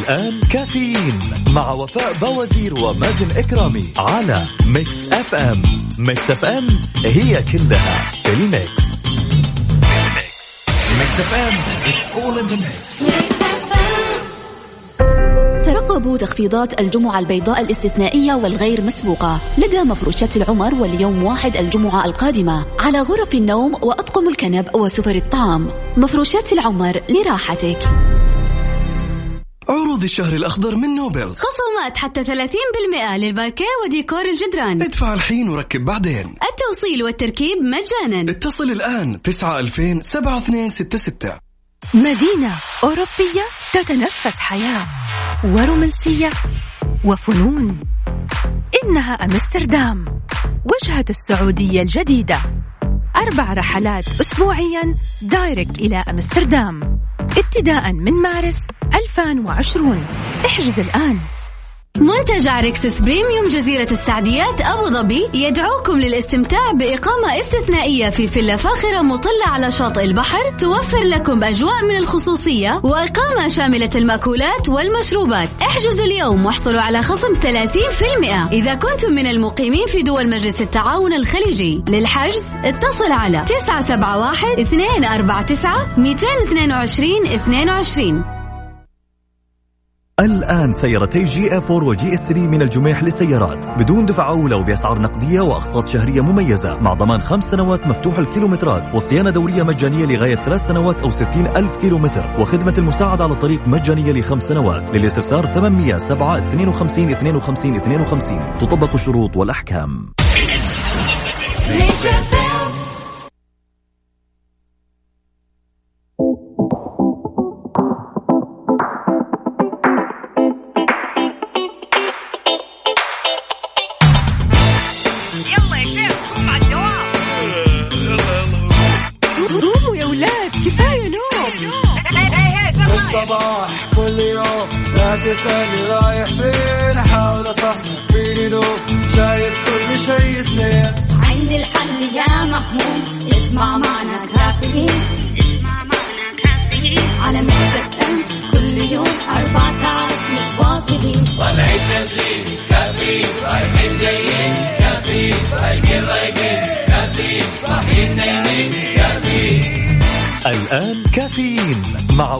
الآن 0.00 0.40
كافيين 0.52 1.18
مع 1.54 1.72
وفاء 1.72 2.12
باوزير 2.12 2.74
ومازن 2.74 3.30
إكرامي 3.36 3.84
على 3.96 4.46
Mix 4.66 5.08
FM. 5.08 5.62
Mix 5.98 6.30
FM 6.30 6.66
هي 7.04 7.42
كلها 7.52 7.98
في 8.22 8.32
ال 8.34 8.88
mix. 10.98 11.20
Mix 11.20 11.34
FM 11.34 11.54
it's 11.92 12.10
all 12.16 12.38
in 12.38 12.46
the 12.48 12.80
ترقبوا 15.64 16.18
تخفيضات 16.18 16.80
الجمعة 16.80 17.18
البيضاء 17.18 17.60
الاستثنائية 17.60 18.34
والغير 18.34 18.80
مسبوقة 18.80 19.38
لدى 19.58 19.82
مفروشات 19.82 20.36
العمر 20.36 20.74
واليوم 20.74 21.22
واحد 21.22 21.56
الجمعة 21.56 22.04
القادمة 22.04 22.66
على 22.80 23.00
غرف 23.00 23.34
النوم 23.34 23.74
وأطقم 23.82 24.28
الكنب 24.28 24.76
وسفر 24.76 25.14
الطعام. 25.14 25.68
مفروشات 25.96 26.52
العمر 26.52 27.02
لراحتك. 27.08 27.78
عروض 29.68 30.02
الشهر 30.02 30.32
الأخضر 30.32 30.74
من 30.74 30.88
نوبل. 30.88 31.34
خصومات 31.34 31.96
حتى 31.96 32.24
30% 32.24 33.16
للباركيه 33.16 33.64
وديكور 33.84 34.24
الجدران. 34.24 34.82
ادفع 34.82 35.14
الحين 35.14 35.48
وركب 35.48 35.84
بعدين. 35.84 36.34
التوصيل 36.50 37.02
والتركيب 37.02 37.58
مجانا. 37.58 38.30
اتصل 38.30 38.70
الآن 38.70 39.22
9 39.22 39.58
2000 39.58 40.00
7266 40.00 41.32
مدينة 41.94 42.54
أوروبية 42.84 43.44
تتنفس 43.72 44.36
حياة 44.36 44.86
ورومانسية 45.44 46.30
وفنون. 47.04 47.80
إنها 48.84 49.14
أمستردام 49.14 50.22
وجهة 50.64 51.04
السعودية 51.10 51.82
الجديدة. 51.82 52.40
أربع 53.16 53.52
رحلات 53.52 54.04
أسبوعيا 54.20 54.94
direct 55.22 55.78
إلى 55.78 56.04
أمستردام. 56.10 56.99
ابتداء 57.38 57.92
من 57.92 58.12
مارس 58.12 58.66
2020 58.94 60.06
احجز 60.44 60.80
الآن. 60.80 61.18
منتجع 61.98 62.60
Rixos 62.60 63.00
Premium 63.00 63.48
جزيرة 63.48 63.88
السعديات 63.92 64.60
أبو 64.60 64.84
ظبي 64.84 65.28
يدعوكم 65.34 66.00
للاستمتاع 66.00 66.72
بإقامة 66.72 67.38
استثنائية 67.38 68.08
في 68.08 68.26
فيلا 68.26 68.56
فاخرة 68.56 69.02
مطلة 69.02 69.46
على 69.46 69.70
شاطئ 69.70 70.04
البحر 70.04 70.52
توفر 70.58 71.02
لكم 71.02 71.44
أجواء 71.44 71.84
من 71.84 71.96
الخصوصية 71.96 72.80
وإقامة 72.84 73.48
شاملة 73.48 73.90
المأكولات 73.94 74.68
والمشروبات. 74.68 75.48
احجزوا 75.62 76.04
اليوم 76.04 76.46
واحصلوا 76.46 76.80
على 76.80 77.02
خصم 77.02 77.34
30% 77.34 78.52
إذا 78.52 78.74
كنتم 78.74 79.12
من 79.12 79.26
المقيمين 79.26 79.86
في 79.86 80.02
دول 80.02 80.28
مجلس 80.28 80.60
التعاون 80.60 81.12
الخليجي 81.12 81.84
للحجز 81.88 82.46
اتصل 82.64 83.12
على 83.12 83.44
971 83.46 84.56
249 84.56 85.72
222 85.96 87.26
22 87.26 88.39
الآن 90.20 90.72
سيارتي 90.72 91.24
GS 91.24 91.72
4 91.72 91.88
و 91.88 92.14
GS 92.14 92.20
3 92.20 92.48
من 92.48 92.62
الجميح 92.62 93.02
للسيارات 93.02 93.68
بدون 93.68 94.06
دفع 94.06 94.28
أولى 94.28 94.54
وبأسعار 94.54 95.02
نقدية 95.02 95.40
وأقساط 95.40 95.88
شهرية 95.88 96.20
مميزة. 96.20 96.78
مع 96.78 96.94
ضمان 96.94 97.20
خمس 97.20 97.44
سنوات 97.44 97.86
مفتوح 97.86 98.18
الكيلومترات 98.18 98.94
وصيانة 98.94 99.30
دورية 99.30 99.62
مجانية 99.62 100.06
لغاية 100.06 100.34
ثلاث 100.34 100.66
سنوات 100.66 101.00
أو 101.00 101.10
ستين 101.10 101.46
ألف 101.46 101.76
كيلومتر. 101.76 102.40
وخدمة 102.40 102.74
المساعدة 102.78 103.24
على 103.24 103.32
الطريق 103.32 103.68
مجانية 103.68 104.12
لخمس 104.12 104.42
سنوات. 104.42 104.90
للاستفسار 104.90 105.46
807 105.46 106.38
52 106.38 107.10
52 107.10 107.76
52 107.76 108.58
تطبق 108.58 108.94
الشروط 108.94 109.36
والأحكام. 109.36 110.06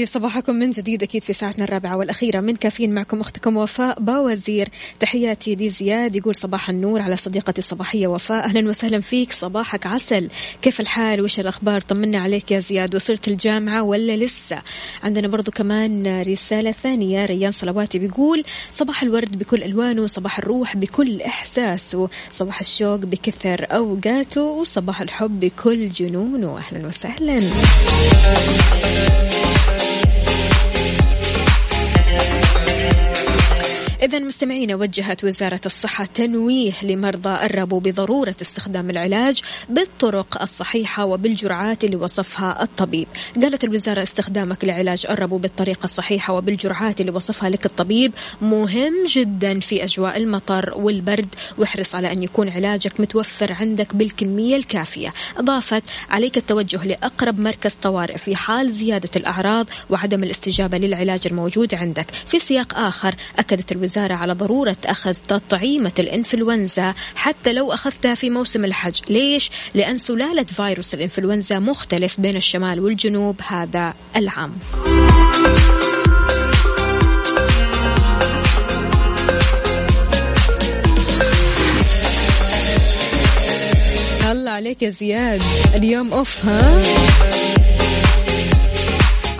لي 0.00 0.06
صباحكم 0.06 0.54
من 0.54 0.70
جديد 0.70 1.02
أكيد 1.02 1.22
في 1.22 1.32
ساعتنا 1.32 1.64
الرابعة 1.64 1.96
والأخيرة. 1.96 2.40
من 2.40 2.56
كافيين 2.56 2.94
معكم 2.94 3.20
أختكم 3.20 3.56
وفاء 3.56 4.00
باوزير. 4.00 4.68
تحياتي 5.00 5.56
لزياد 5.56 6.14
يقول 6.14 6.34
صباح 6.34 6.70
النور 6.70 7.00
على 7.00 7.16
صديقتي 7.16 7.58
الصباحية 7.58 8.06
وفاء. 8.06 8.44
أهلا 8.44 8.68
وسهلا 8.68 9.00
فيك. 9.00 9.32
صباحك 9.32 9.86
عسل. 9.86 10.28
كيف 10.62 10.80
الحال؟ 10.80 11.20
وش 11.20 11.40
الأخبار؟ 11.40 11.80
طمنا 11.80 12.18
عليك 12.18 12.50
يا 12.50 12.58
زياد. 12.58 12.94
وصلت 12.94 13.28
الجامعة 13.28 13.82
ولا 13.82 14.16
لسه؟ 14.16 14.62
عندنا 15.02 15.28
برضو 15.28 15.50
كمان 15.50 16.22
رسالة 16.22 16.72
ثانية. 16.72 17.26
ريان 17.26 17.52
صلواتي 17.52 17.98
بيقول 17.98 18.44
صباح 18.70 19.02
الورد 19.02 19.38
بكل 19.38 19.62
ألوانه 19.62 20.06
صباح 20.06 20.38
الروح 20.38 20.76
بكل 20.76 21.22
إحساسه 21.22 22.08
صباح 22.30 22.60
الشوق 22.60 22.96
بكثر 22.96 23.66
أوقاته 23.70 24.42
وصباح 24.42 25.00
الحب 25.00 25.40
بكل 25.40 25.88
جنونه. 25.88 26.58
أهلا 26.58 26.86
وسهلا. 26.86 27.40
إذا 34.02 34.18
مستمعينا 34.18 34.74
وجهت 34.74 35.24
وزارة 35.24 35.60
الصحة 35.66 36.04
تنويه 36.14 36.72
لمرضى 36.82 37.46
الربو 37.46 37.78
بضرورة 37.78 38.34
استخدام 38.42 38.90
العلاج 38.90 39.42
بالطرق 39.68 40.42
الصحيحة 40.42 41.04
وبالجرعات 41.04 41.84
اللي 41.84 41.96
وصفها 41.96 42.62
الطبيب. 42.62 43.08
قالت 43.42 43.64
الوزارة 43.64 44.02
استخدامك 44.02 44.64
لعلاج 44.64 45.06
الربو 45.10 45.38
بالطريقة 45.38 45.84
الصحيحة 45.84 46.34
وبالجرعات 46.34 47.00
اللي 47.00 47.12
وصفها 47.12 47.48
لك 47.48 47.66
الطبيب 47.66 48.12
مهم 48.42 48.94
جدا 49.06 49.60
في 49.60 49.84
أجواء 49.84 50.16
المطر 50.16 50.72
والبرد 50.76 51.34
واحرص 51.58 51.94
على 51.94 52.12
أن 52.12 52.22
يكون 52.22 52.48
علاجك 52.48 53.00
متوفر 53.00 53.52
عندك 53.52 53.96
بالكمية 53.96 54.56
الكافية. 54.56 55.12
أضافت 55.36 55.82
عليك 56.10 56.36
التوجه 56.36 56.84
لأقرب 56.84 57.40
مركز 57.40 57.74
طوارئ 57.74 58.18
في 58.18 58.36
حال 58.36 58.70
زيادة 58.70 59.10
الأعراض 59.16 59.66
وعدم 59.90 60.24
الاستجابة 60.24 60.78
للعلاج 60.78 61.20
الموجود 61.26 61.74
عندك. 61.74 62.06
في 62.26 62.38
سياق 62.38 62.78
آخر 62.78 63.14
أكدت 63.38 63.72
الوزارة 63.72 63.89
الوزارة 63.90 64.14
على 64.14 64.32
ضرورة 64.32 64.76
أخذ 64.86 65.14
تطعيمة 65.28 65.92
الإنفلونزا 65.98 66.94
حتى 67.14 67.52
لو 67.52 67.72
أخذتها 67.72 68.14
في 68.14 68.30
موسم 68.30 68.64
الحج. 68.64 69.00
ليش؟ 69.08 69.50
لأن 69.74 69.98
سلالة 69.98 70.42
فيروس 70.42 70.94
الإنفلونزا 70.94 71.58
مختلف 71.58 72.20
بين 72.20 72.36
الشمال 72.36 72.80
والجنوب. 72.80 73.40
هذا 73.48 73.94
العام. 74.16 74.52
الله 84.30 84.50
عليك 84.50 84.82
يا 84.82 84.90
زياد. 84.90 85.42
اليوم 85.74 86.12
off 86.12 86.44
ها؟ 86.46 86.82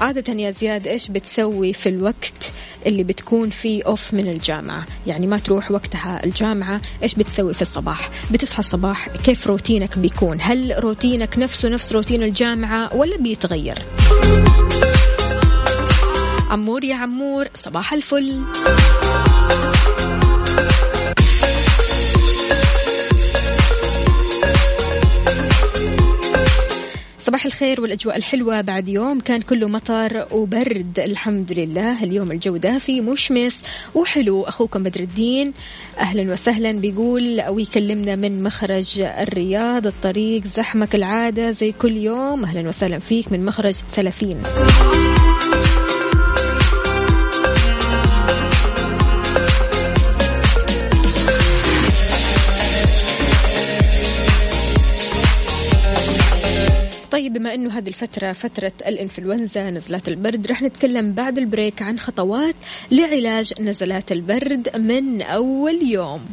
عادة 0.00 0.32
يا 0.32 0.50
زياد 0.50 0.86
إيش 0.86 1.08
بتسوي 1.08 1.72
في 1.72 1.88
الوقت؟ 1.88 2.52
اللي 2.86 3.04
بتكون 3.04 3.50
فيه 3.50 3.82
off 3.86 4.14
من 4.14 4.28
الجامعة. 4.28 4.86
يعني 5.06 5.26
ما 5.26 5.38
تروح 5.38 5.70
وقتها 5.70 6.24
الجامعة 6.24 6.80
إيش 7.02 7.14
بتسوي 7.14 7.54
في 7.54 7.62
الصباح؟ 7.62 8.10
بتصحى 8.30 8.58
الصباح 8.58 9.08
كيف 9.08 9.46
روتينك 9.46 9.98
بيكون؟ 9.98 10.38
هل 10.40 10.74
روتينك 10.78 11.38
نفسه 11.38 11.68
نفس 11.68 11.92
روتين 11.92 12.22
الجامعة 12.22 12.96
ولا 12.96 13.16
بيتغير؟ 13.16 13.78
عمور 16.50 16.84
يا 16.84 16.96
عمور 16.96 17.48
صباح 17.54 17.92
الفل. 17.92 18.40
صباح 27.20 27.46
الخير 27.46 27.80
والأجواء 27.80 28.16
الحلوة 28.16 28.60
بعد 28.60 28.88
يوم. 28.88 29.20
كان 29.20 29.42
كله 29.42 29.68
مطر 29.68 30.26
وبرد 30.32 30.98
الحمد 30.98 31.52
لله. 31.52 32.04
اليوم 32.04 32.30
الجو 32.32 32.56
دافي 32.56 33.00
مشمس 33.00 33.62
وحلو. 33.94 34.42
أخوكم 34.42 34.82
بدر 34.82 35.00
الدين 35.00 35.52
أهلا 35.98 36.32
وسهلا. 36.32 36.72
بيقول 36.72 37.40
أو 37.40 37.58
يكلمنا 37.58 38.16
من 38.16 38.42
مخرج 38.42 39.00
الرياض 39.00 39.86
الطريق 39.86 40.46
زحمة 40.46 40.86
كالعادة 40.86 41.50
زي 41.50 41.72
كل 41.72 41.96
يوم. 41.96 42.44
أهلا 42.44 42.68
وسهلا 42.68 42.98
فيك 42.98 43.32
من 43.32 43.44
مخرج 43.44 43.74
ثلاثين. 43.94 44.42
طيب 57.10 57.32
بما 57.32 57.54
إنه 57.54 57.78
هذه 57.78 57.88
الفترة 57.88 58.32
فترة 58.32 58.72
الإنفلونزا 58.86 59.70
نزلات 59.70 60.08
البرد 60.08 60.46
رح 60.46 60.62
نتكلم 60.62 61.12
بعد 61.12 61.38
البريك 61.38 61.82
عن 61.82 61.98
خطوات 61.98 62.54
لعلاج 62.90 63.52
نزلات 63.60 64.12
البرد 64.12 64.76
من 64.76 65.22
أول 65.22 65.82
يوم. 65.82 66.24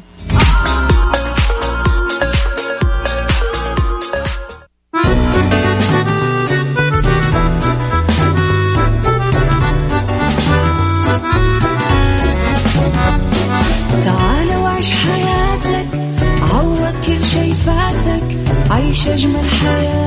عيش 18.70 19.08
أجمل 19.08 19.46
حياة 19.46 20.07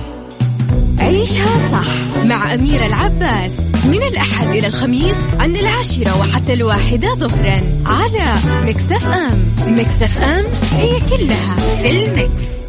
عيشها 1.21 1.69
صح 1.71 2.23
مع 2.25 2.53
أميرة 2.53 2.85
العباس. 2.85 3.51
من 3.85 4.03
الأحد 4.03 4.47
إلى 4.47 4.67
الخميس 4.67 5.15
عند 5.39 5.55
العاشرة 5.55 6.19
وحتى 6.19 6.53
الواحدة 6.53 7.15
ظهرا 7.15 7.61
على 7.85 8.25
Mix 8.65 9.07
FM. 9.07 9.45
Mix 9.67 10.23
FM 10.23 10.45
هي 10.71 10.99
كلها 10.99 11.55
في 11.81 12.05
ال 12.05 12.19
mix 12.19 12.61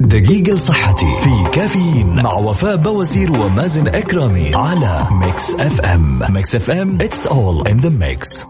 دقيقة 0.00 0.52
لصحتي 0.52 1.16
في 1.20 1.50
كافيين 1.52 2.22
مع 2.22 2.34
وفاء 2.34 2.76
باوزير 2.76 3.32
ومازن 3.32 3.88
إكرامي 3.88 4.54
على 4.54 5.08
Mix 5.10 5.54
FM. 5.54 6.32
Mix 6.32 6.56
FM 6.56 6.98
it's 6.98 7.26
all 7.26 7.68
in 7.68 7.80
the 7.80 7.90
mix. 7.90 8.46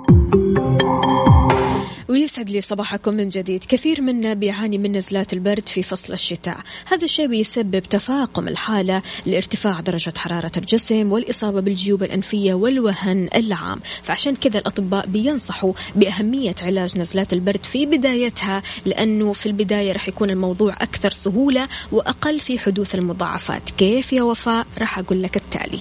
لي 2.52 2.60
صباحكم 2.60 3.14
من 3.14 3.28
جديد. 3.28 3.64
كثير 3.64 4.00
منا 4.00 4.34
بيعاني 4.34 4.78
من 4.78 4.96
نزلات 4.96 5.32
البرد 5.32 5.68
في 5.68 5.82
فصل 5.82 6.12
الشتاء. 6.12 6.58
هذا 6.86 7.04
الشيء 7.04 7.26
بيسبب 7.26 7.82
تفاقم 7.82 8.48
الحالة 8.48 9.02
لارتفاع 9.26 9.80
درجة 9.80 10.12
حرارة 10.16 10.52
الجسم 10.56 11.12
والإصابة 11.12 11.60
بالجيوب 11.60 12.02
الأنفية 12.02 12.54
والوهن 12.54 13.28
العام. 13.34 13.80
فعشان 14.02 14.36
كذا 14.36 14.58
الأطباء 14.58 15.06
بينصحوا 15.06 15.72
بأهمية 15.94 16.54
علاج 16.62 16.98
نزلات 16.98 17.32
البرد 17.32 17.64
في 17.64 17.86
بدايتها 17.86 18.62
لأنه 18.86 19.32
في 19.32 19.46
البداية 19.46 19.92
رح 19.92 20.08
يكون 20.08 20.30
الموضوع 20.30 20.72
أكثر 20.72 21.10
سهولة 21.10 21.68
وأقل 21.92 22.40
في 22.40 22.58
حدوث 22.58 22.94
المضاعفات. 22.94 23.70
كيف 23.78 24.12
يا 24.12 24.22
وفاء؟ 24.22 24.66
رح 24.78 24.98
أقول 24.98 25.22
لك 25.22 25.36
التالي. 25.36 25.78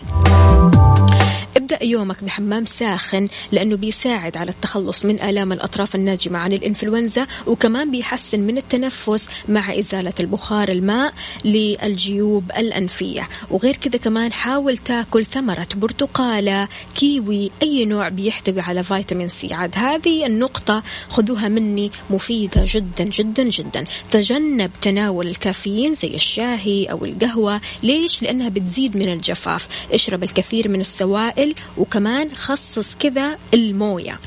ابدأ 1.58 1.84
يومك 1.84 2.24
بحمام 2.24 2.66
ساخن 2.66 3.28
لأنه 3.52 3.76
بيساعد 3.76 4.38
على 4.38 4.52
التخلص 4.52 5.06
من 5.06 5.22
آلام 5.22 5.52
الأطراف 5.52 5.96
الناجمة 5.96 6.40
عن 6.40 6.54
الإنفلونزا 6.54 7.28
وكمان 7.48 7.92
بيحسن 7.92 8.40
من 8.40 8.58
التنفس 8.58 9.26
مع 9.48 9.80
إزالة 9.80 10.14
البخار 10.20 10.70
الماء 10.70 11.14
للجيوب 11.46 12.52
الأنفية. 12.58 13.30
وغير 13.50 13.76
كذا 13.76 13.98
كمان 13.98 14.34
حاول 14.34 14.78
تاكل 14.78 15.26
ثمرة 15.26 15.68
برتقالة 15.76 16.68
كيوي 16.96 17.52
أي 17.62 17.86
نوع 17.86 18.10
بيحتوي 18.10 18.62
على 18.62 18.84
فيتامين 18.84 19.30
C. 19.30 19.54
عاد 19.54 19.72
هذه 19.76 20.26
النقطة 20.26 20.84
خذوها 21.10 21.48
مني 21.48 21.92
مفيدة 22.10 22.64
جدا 22.66 23.04
جدا 23.04 23.44
جدا. 23.44 23.86
تجنب 24.12 24.72
تناول 24.82 25.28
الكافيين 25.28 25.94
زي 25.94 26.16
الشاهي 26.16 26.86
أو 26.86 27.06
القهوة. 27.06 27.62
ليش؟ 27.84 28.24
لأنها 28.24 28.50
بتزيد 28.50 28.98
من 28.98 29.14
الجفاف. 29.14 29.68
اشرب 29.94 30.24
الكثير 30.24 30.70
من 30.70 30.82
السوائل 30.82 31.41
وكمان 31.78 32.36
خصص 32.36 32.96
كذا 33.00 33.38
الموية. 33.54 34.20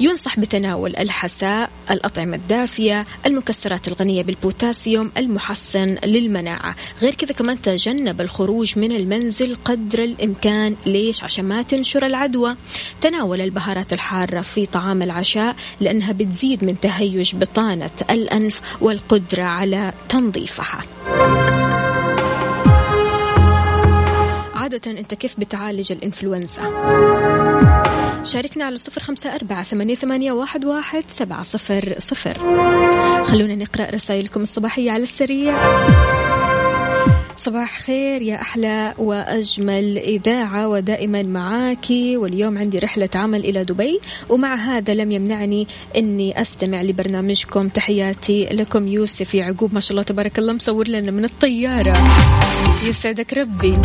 ينصح 0.00 0.40
بتناول 0.40 0.96
الحساء 0.96 1.70
الأطعمة 1.90 2.36
الدافية 2.36 3.06
المكسرات 3.26 3.88
الغنية 3.88 4.22
بالبوتاسيوم 4.22 5.12
المحسن 5.18 5.96
للمناعة. 6.04 6.76
غير 7.02 7.14
كذا 7.14 7.32
كمان 7.32 7.62
تجنب 7.62 8.20
الخروج 8.20 8.78
من 8.78 8.92
المنزل 8.92 9.56
قدر 9.64 9.98
الإمكان. 10.04 10.76
ليش؟ 10.86 11.24
عشان 11.24 11.44
ما 11.44 11.62
تنشر 11.62 12.06
العدوى. 12.06 12.56
تناول 13.00 13.40
البهارات 13.40 13.92
الحارة 13.92 14.40
في 14.40 14.66
طعام 14.66 15.02
العشاء 15.02 15.56
لأنها 15.80 16.12
بتزيد 16.12 16.64
من 16.64 16.80
تهيج 16.80 17.36
بطانة 17.36 17.90
الأنف 18.10 18.60
والقدرة 18.80 19.42
على 19.42 19.92
تنظيفها. 20.08 20.84
عادة 24.74 24.90
أنت 24.98 25.14
كيف 25.14 25.40
بتعالج 25.40 25.92
الإنفلونزا؟ 25.92 26.62
شاركنا 28.22 28.64
على 28.64 28.76
صفر 28.76 29.00
خمسة 29.00 29.34
أربعة 29.34 29.62
ثمانية, 29.62 29.94
ثمانية 29.94 30.32
واحد, 30.32 30.64
واحد 30.64 31.04
سبعة 31.08 31.42
صفر 31.42 31.94
صفر 31.98 32.34
خلونا 33.24 33.54
نقرأ 33.54 33.90
رسائلكم 33.90 34.42
الصباحية 34.42 34.90
على 34.90 35.02
السريع 35.02 35.54
صباح 37.36 37.80
خير 37.80 38.22
يا 38.22 38.40
أحلى 38.40 38.94
وأجمل 38.98 39.98
إذاعة 39.98 40.68
ودائما 40.68 41.22
معاكي 41.22 42.16
واليوم 42.16 42.58
عندي 42.58 42.78
رحلة 42.78 43.08
عمل 43.14 43.44
إلى 43.44 43.64
دبي 43.64 44.00
ومع 44.28 44.54
هذا 44.54 44.94
لم 44.94 45.12
يمنعني 45.12 45.66
أني 45.96 46.40
أستمع 46.40 46.82
لبرنامجكم. 46.82 47.68
تحياتي 47.68 48.44
لكم 48.44 48.88
يوسف 48.88 49.34
يعقوب. 49.34 49.74
ما 49.74 49.80
شاء 49.80 49.90
الله 49.90 50.02
تبارك 50.02 50.38
الله 50.38 50.52
مصور 50.52 50.88
لنا 50.88 51.10
من 51.10 51.24
الطيارة. 51.24 51.96
يسعدك 52.84 53.34
ربي. 53.34 53.78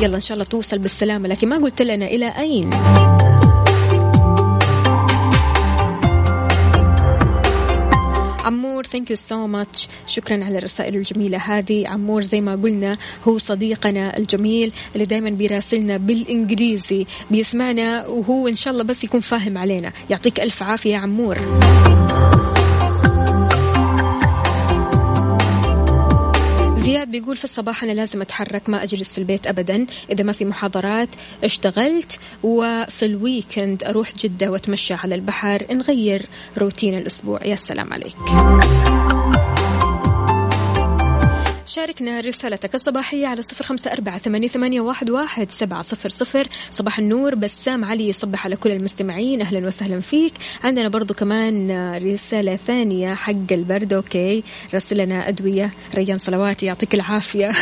يلا 0.00 0.16
إن 0.16 0.20
شاء 0.20 0.34
الله 0.34 0.44
توصل 0.44 0.78
بالسلامة 0.78 1.28
لكن 1.28 1.48
ما 1.48 1.56
قلت 1.56 1.82
لنا 1.82 2.06
إلى 2.06 2.28
أين؟ 2.38 2.70
عمور 8.42 8.86
thank 8.86 9.10
you 9.10 9.16
so 9.16 9.46
much 9.46 9.88
شكرا 10.06 10.44
على 10.44 10.58
الرسائل 10.58 10.96
الجميلة 10.96 11.38
هذه. 11.38 11.88
عمور 11.88 12.22
زي 12.22 12.40
ما 12.40 12.52
قلنا 12.52 12.98
هو 13.28 13.38
صديقنا 13.38 14.18
الجميل 14.18 14.72
اللي 14.94 15.04
دائما 15.04 15.30
بيراسلنا 15.30 15.96
بالإنجليزي 15.96 17.06
بيسمعنا 17.30 18.06
وهو 18.06 18.48
إن 18.48 18.54
شاء 18.54 18.72
الله 18.72 18.84
بس 18.84 19.04
يكون 19.04 19.20
فاهم 19.20 19.58
علينا. 19.58 19.92
يعطيك 20.10 20.40
ألف 20.40 20.62
عافية 20.62 20.96
عمور. 20.96 21.38
زياد 26.82 27.10
بيقول 27.10 27.36
في 27.36 27.44
الصباح 27.44 27.84
أنا 27.84 27.92
لازم 27.92 28.22
أتحرك 28.22 28.68
ما 28.68 28.82
أجلس 28.82 29.12
في 29.12 29.18
البيت 29.18 29.46
أبدا. 29.46 29.86
إذا 30.10 30.24
ما 30.24 30.32
في 30.32 30.44
محاضرات 30.44 31.08
اشتغلت 31.44 32.18
وفي 32.42 33.04
ال 33.04 33.14
weekend 33.14 33.84
أروح 33.84 34.12
جدة 34.16 34.50
وأتمشى 34.50 34.94
على 34.94 35.14
البحر 35.14 35.66
نغير 35.70 36.26
روتين 36.58 36.98
الأسبوع. 36.98 37.46
يا 37.46 37.56
سلام 37.56 37.92
عليك. 37.92 38.16
شاركنا 41.74 42.20
رسالتك 42.20 42.74
الصباحية 42.74 43.26
على 43.26 43.42
صفر 43.42 43.64
خمسة 43.64 43.92
أربعة 43.92 44.18
ثمانية, 44.18 44.80
واحد, 44.80 45.10
واحد 45.10 45.50
سبعة 45.50 45.82
صفر 45.82 46.08
صفر. 46.08 46.48
صباح 46.70 46.98
النور 46.98 47.34
بسام 47.34 47.84
علي 47.84 48.08
يصبح 48.08 48.44
على 48.44 48.56
كل 48.56 48.70
المستمعين. 48.70 49.40
أهلا 49.40 49.66
وسهلا 49.66 50.00
فيك. 50.00 50.32
عندنا 50.64 50.88
برضو 50.88 51.14
كمان 51.14 51.70
رسالة 51.96 52.56
ثانية 52.56 53.14
حق 53.14 53.52
البرد 53.52 53.92
أوكي. 53.92 54.44
رسل 54.74 54.98
لنا 54.98 55.28
أدوية. 55.28 55.72
ريان 55.94 56.18
صلواتي 56.18 56.66
يعطيك 56.66 56.94
العافية. 56.94 57.50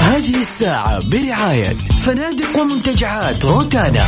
هذه 0.00 0.34
الساعة 0.34 1.10
برعاية 1.10 1.76
فنادق 2.04 2.60
ومنتجعات 2.60 3.44
روتانا. 3.44 4.06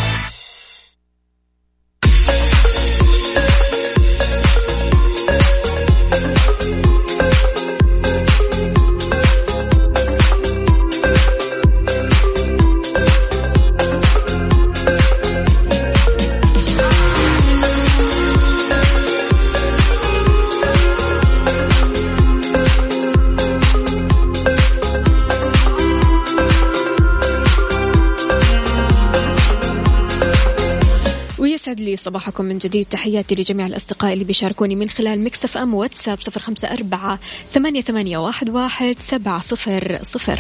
من 32.59 32.71
جديد. 32.71 32.87
تحياتي 32.91 33.35
لجميع 33.35 33.67
الأصدقاء 33.67 34.13
اللي 34.13 34.25
بيشاركوني 34.25 34.75
من 34.75 34.89
خلال 34.89 35.25
مكسف 35.25 35.59
أم 35.59 35.75
واتساب 35.75 36.21
صفر 36.21 36.41
خمسة 36.41 36.69
أربعة 36.69 37.19
ثمانية, 37.53 37.81
ثمانية 37.81 38.19
واحد, 38.19 38.49
واحد 38.51 38.97
سبعة 38.99 39.41
صفر 39.41 39.99
صفر. 40.03 40.39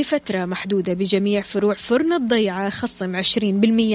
لفترة 0.00 0.44
محدودة 0.44 0.92
بجميع 0.92 1.42
فروع 1.42 1.74
فرن 1.74 2.12
الضيعة 2.12 2.70
خصم 2.70 3.22
20% 3.22 3.26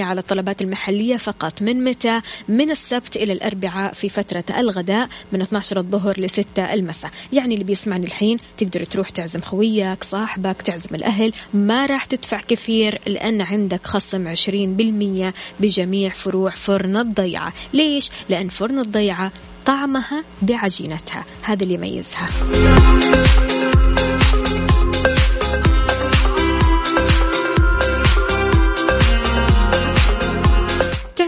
على 0.00 0.20
الطلبات 0.20 0.62
المحلية 0.62 1.16
فقط 1.16 1.62
من 1.62 1.84
متى؟ 1.84 2.20
من 2.48 2.70
السبت 2.70 3.16
إلى 3.16 3.32
الأربعاء 3.32 3.92
في 3.92 4.08
فترة 4.08 4.44
الغداء 4.58 5.08
من 5.32 5.42
12 5.42 5.78
الظهر 5.78 6.20
ل 6.20 6.30
6 6.30 6.74
المساء. 6.74 7.10
يعني 7.32 7.54
اللي 7.54 7.64
بيسمعني 7.64 8.06
الحين 8.06 8.38
تقدر 8.56 8.84
تروح 8.84 9.10
تعزم 9.10 9.40
خويك 9.40 10.04
صاحبك 10.04 10.62
تعزم 10.62 10.94
الأهل. 10.94 11.32
ما 11.54 11.86
راح 11.86 12.04
تدفع 12.04 12.40
كثير 12.40 12.98
لأن 13.06 13.40
عندك 13.40 13.86
خصم 13.86 14.34
20% 14.34 15.32
بجميع 15.60 16.10
فروع 16.10 16.50
فرن 16.50 16.96
الضيعة. 16.96 17.52
ليش؟ 17.72 18.10
لأن 18.28 18.48
فرن 18.48 18.78
الضيعة 18.78 19.32
طعمها 19.66 20.24
بعجينتها. 20.42 21.24
هذا 21.42 21.62
اللي 21.62 21.74
يميزها. 21.74 22.28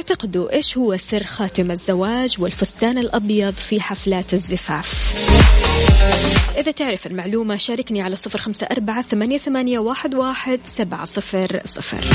تعتقدوا 0.07 0.53
إيش 0.53 0.79
هو 0.79 0.97
سر 0.97 1.23
خاتم 1.23 1.71
الزواج 1.71 2.37
والفستان 2.39 2.99
الأبيض 2.99 3.53
في 3.53 3.81
حفلات 3.81 4.35
الزفاف؟ 4.35 5.15
إذا 6.59 6.71
تعرف 6.71 7.07
المعلومة 7.07 7.57
شاركني 7.57 8.03
على 8.03 8.17
صفر 8.17 8.41
خمسة 8.41 8.67
أربعة 8.67 9.03
ثمانية, 9.03 9.39
واحد 10.15 10.61
سبعة 10.65 11.05
صفر 11.05 11.61
صفر 11.65 12.11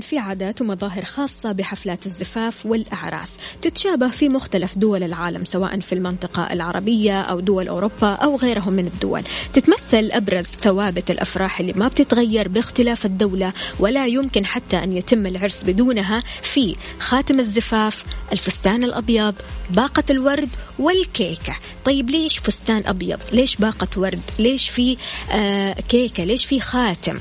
في 0.00 0.18
عادات 0.18 0.60
ومظاهر 0.60 1.04
خاصة 1.04 1.52
بحفلات 1.52 2.06
الزفاف 2.06 2.66
والأعراس. 2.66 3.34
تتشابه 3.60 4.08
في 4.08 4.28
مختلف 4.28 4.78
دول 4.78 5.02
العالم 5.02 5.44
سواء 5.44 5.80
في 5.80 5.92
المنطقة 5.92 6.52
العربية 6.52 7.20
أو 7.20 7.40
دول 7.40 7.68
أوروبا 7.68 8.08
أو 8.08 8.36
غيرهم 8.36 8.72
من 8.72 8.86
الدول. 8.86 9.22
تتمثل 9.52 10.10
أبرز 10.12 10.44
ثوابت 10.44 11.10
الأفراح 11.10 11.60
اللي 11.60 11.72
ما 11.72 11.88
بتتغير 11.88 12.48
باختلاف 12.48 13.06
الدولة 13.06 13.52
ولا 13.78 14.06
يمكن 14.06 14.46
حتى 14.46 14.76
أن 14.76 14.96
يتم 14.96 15.26
العرس 15.26 15.62
بدونها 15.62 16.22
في 16.42 16.76
خاتم 16.98 17.40
الزفاف 17.40 18.04
الفستان 18.32 18.84
الأبيض 18.84 19.34
باقة 19.70 20.04
الورد 20.10 20.48
والكيكة. 20.78 21.56
طيب 21.84 22.10
ليش 22.10 22.38
فستان 22.38 22.82
أبيض؟ 22.86 23.18
ليش 23.32 23.56
باقة 23.56 23.88
ورد؟ 23.96 24.20
ليش 24.38 24.68
في 24.68 24.96
آه 25.32 25.72
كيكة؟ 25.72 26.24
ليش 26.24 26.44
في 26.44 26.60
خاتم؟ 26.60 27.18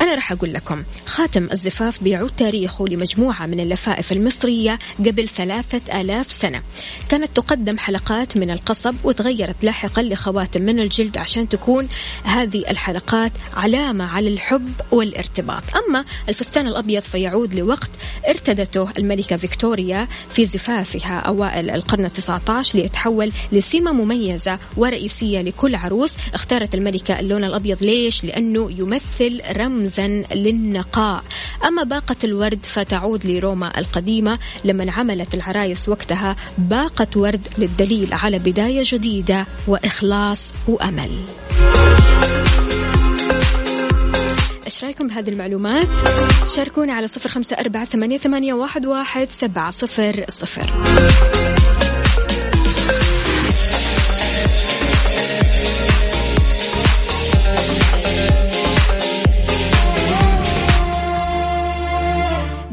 أنا 0.00 0.14
راح 0.14 0.32
أقول 0.32 0.52
لكم 0.54 0.84
خاتم 1.06 1.48
الزفاف 1.52 2.02
بيعود 2.02 2.30
تاريخه 2.36 2.84
لمجموعة 2.88 3.46
من 3.46 3.60
اللفائف 3.60 4.12
المصرية 4.12 4.78
قبل 4.98 5.28
ثلاثة 5.28 6.00
آلاف 6.00 6.32
سنة. 6.32 6.62
كانت 7.08 7.36
تقدم 7.36 7.78
حلقات 7.78 8.36
من 8.36 8.50
القصب 8.50 8.94
وتغيرت 9.04 9.56
لاحقا 9.62 10.02
لخواتم 10.02 10.62
من 10.62 10.80
الجلد 10.80 11.18
عشان 11.18 11.48
تكون 11.48 11.88
هذه 12.24 12.64
الحلقات 12.70 13.32
علامة 13.54 14.04
على 14.04 14.28
الحب 14.28 14.72
والارتباط. 14.92 15.62
أما 15.88 16.04
الفستان 16.28 16.66
الأبيض 16.66 17.02
فيعود 17.02 17.54
لوقت 17.54 17.90
ارتدته 18.28 18.90
الملكة 18.98 19.36
فيكتوريا 19.36 20.08
في 20.34 20.46
زفافها 20.46 21.18
أوائل 21.18 21.70
القرن 21.70 22.04
التسعة 22.04 22.42
عشر 22.48 22.78
ليتحول 22.78 23.32
لسمة 23.52 23.92
مميزة 23.92 24.58
ورئيسية 24.76 25.40
لكل 25.40 25.74
عروس. 25.74 26.12
اختارت 26.34 26.74
الملكة 26.74 27.20
اللون 27.20 27.44
الأبيض 27.44 27.82
ليش؟ 27.84 28.24
لأنه 28.24 28.70
يمثل 28.78 29.40
رمزا 29.88 30.22
للنقاء. 30.34 31.24
أما 31.64 31.82
باقة 31.82 32.16
الورد 32.24 32.58
فتعود 32.62 33.26
لروما 33.26 33.78
القديمة 33.78 34.38
لما 34.64 34.92
عملت 34.92 35.34
العرايس 35.34 35.88
وقتها 35.88 36.36
باقة 36.58 37.06
ورد 37.16 37.48
للدليل 37.58 38.14
على 38.14 38.38
بداية 38.38 38.82
جديدة 38.84 39.46
وإخلاص 39.66 40.52
وأمل. 40.68 41.10
إيش 44.66 44.84
رأيكم 44.84 45.08
بهذه 45.08 45.28
المعلومات؟ 45.28 45.88
شاركونا 46.56 46.92
على 46.92 47.06
صفر 47.06 47.28
خمسة 47.28 47.56
أربعة 47.56 47.84
ثمانية, 47.84 48.16
ثمانية 48.16 48.54
واحد, 48.54 48.86
واحد 48.86 49.30
سبعة 49.30 49.70
صفر 49.70 50.24
صفر. 50.28 50.70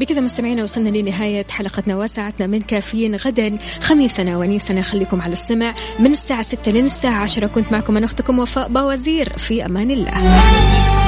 بكذا 0.00 0.20
مستمعينا 0.20 0.62
وصلنا 0.62 0.88
لنهاية 0.88 1.46
حلقتنا 1.50 1.96
وساعتنا 1.96 2.46
من 2.46 2.60
كافيين 2.60 3.16
غدا 3.16 3.58
خميسنا 3.80 4.38
ونيسنا 4.38 4.82
خليكم 4.82 5.22
على 5.22 5.32
السمع 5.32 5.74
من 5.98 6.12
الساعة 6.12 6.42
6 6.42 6.72
للساعة 6.72 7.22
10 7.22 7.46
كنت 7.46 7.72
معكم 7.72 7.96
أنا 7.96 8.06
أختكم 8.06 8.38
وفاء 8.38 8.68
باوزير. 8.68 9.38
في 9.38 9.64
أمان 9.64 9.90
الله. 9.90 11.05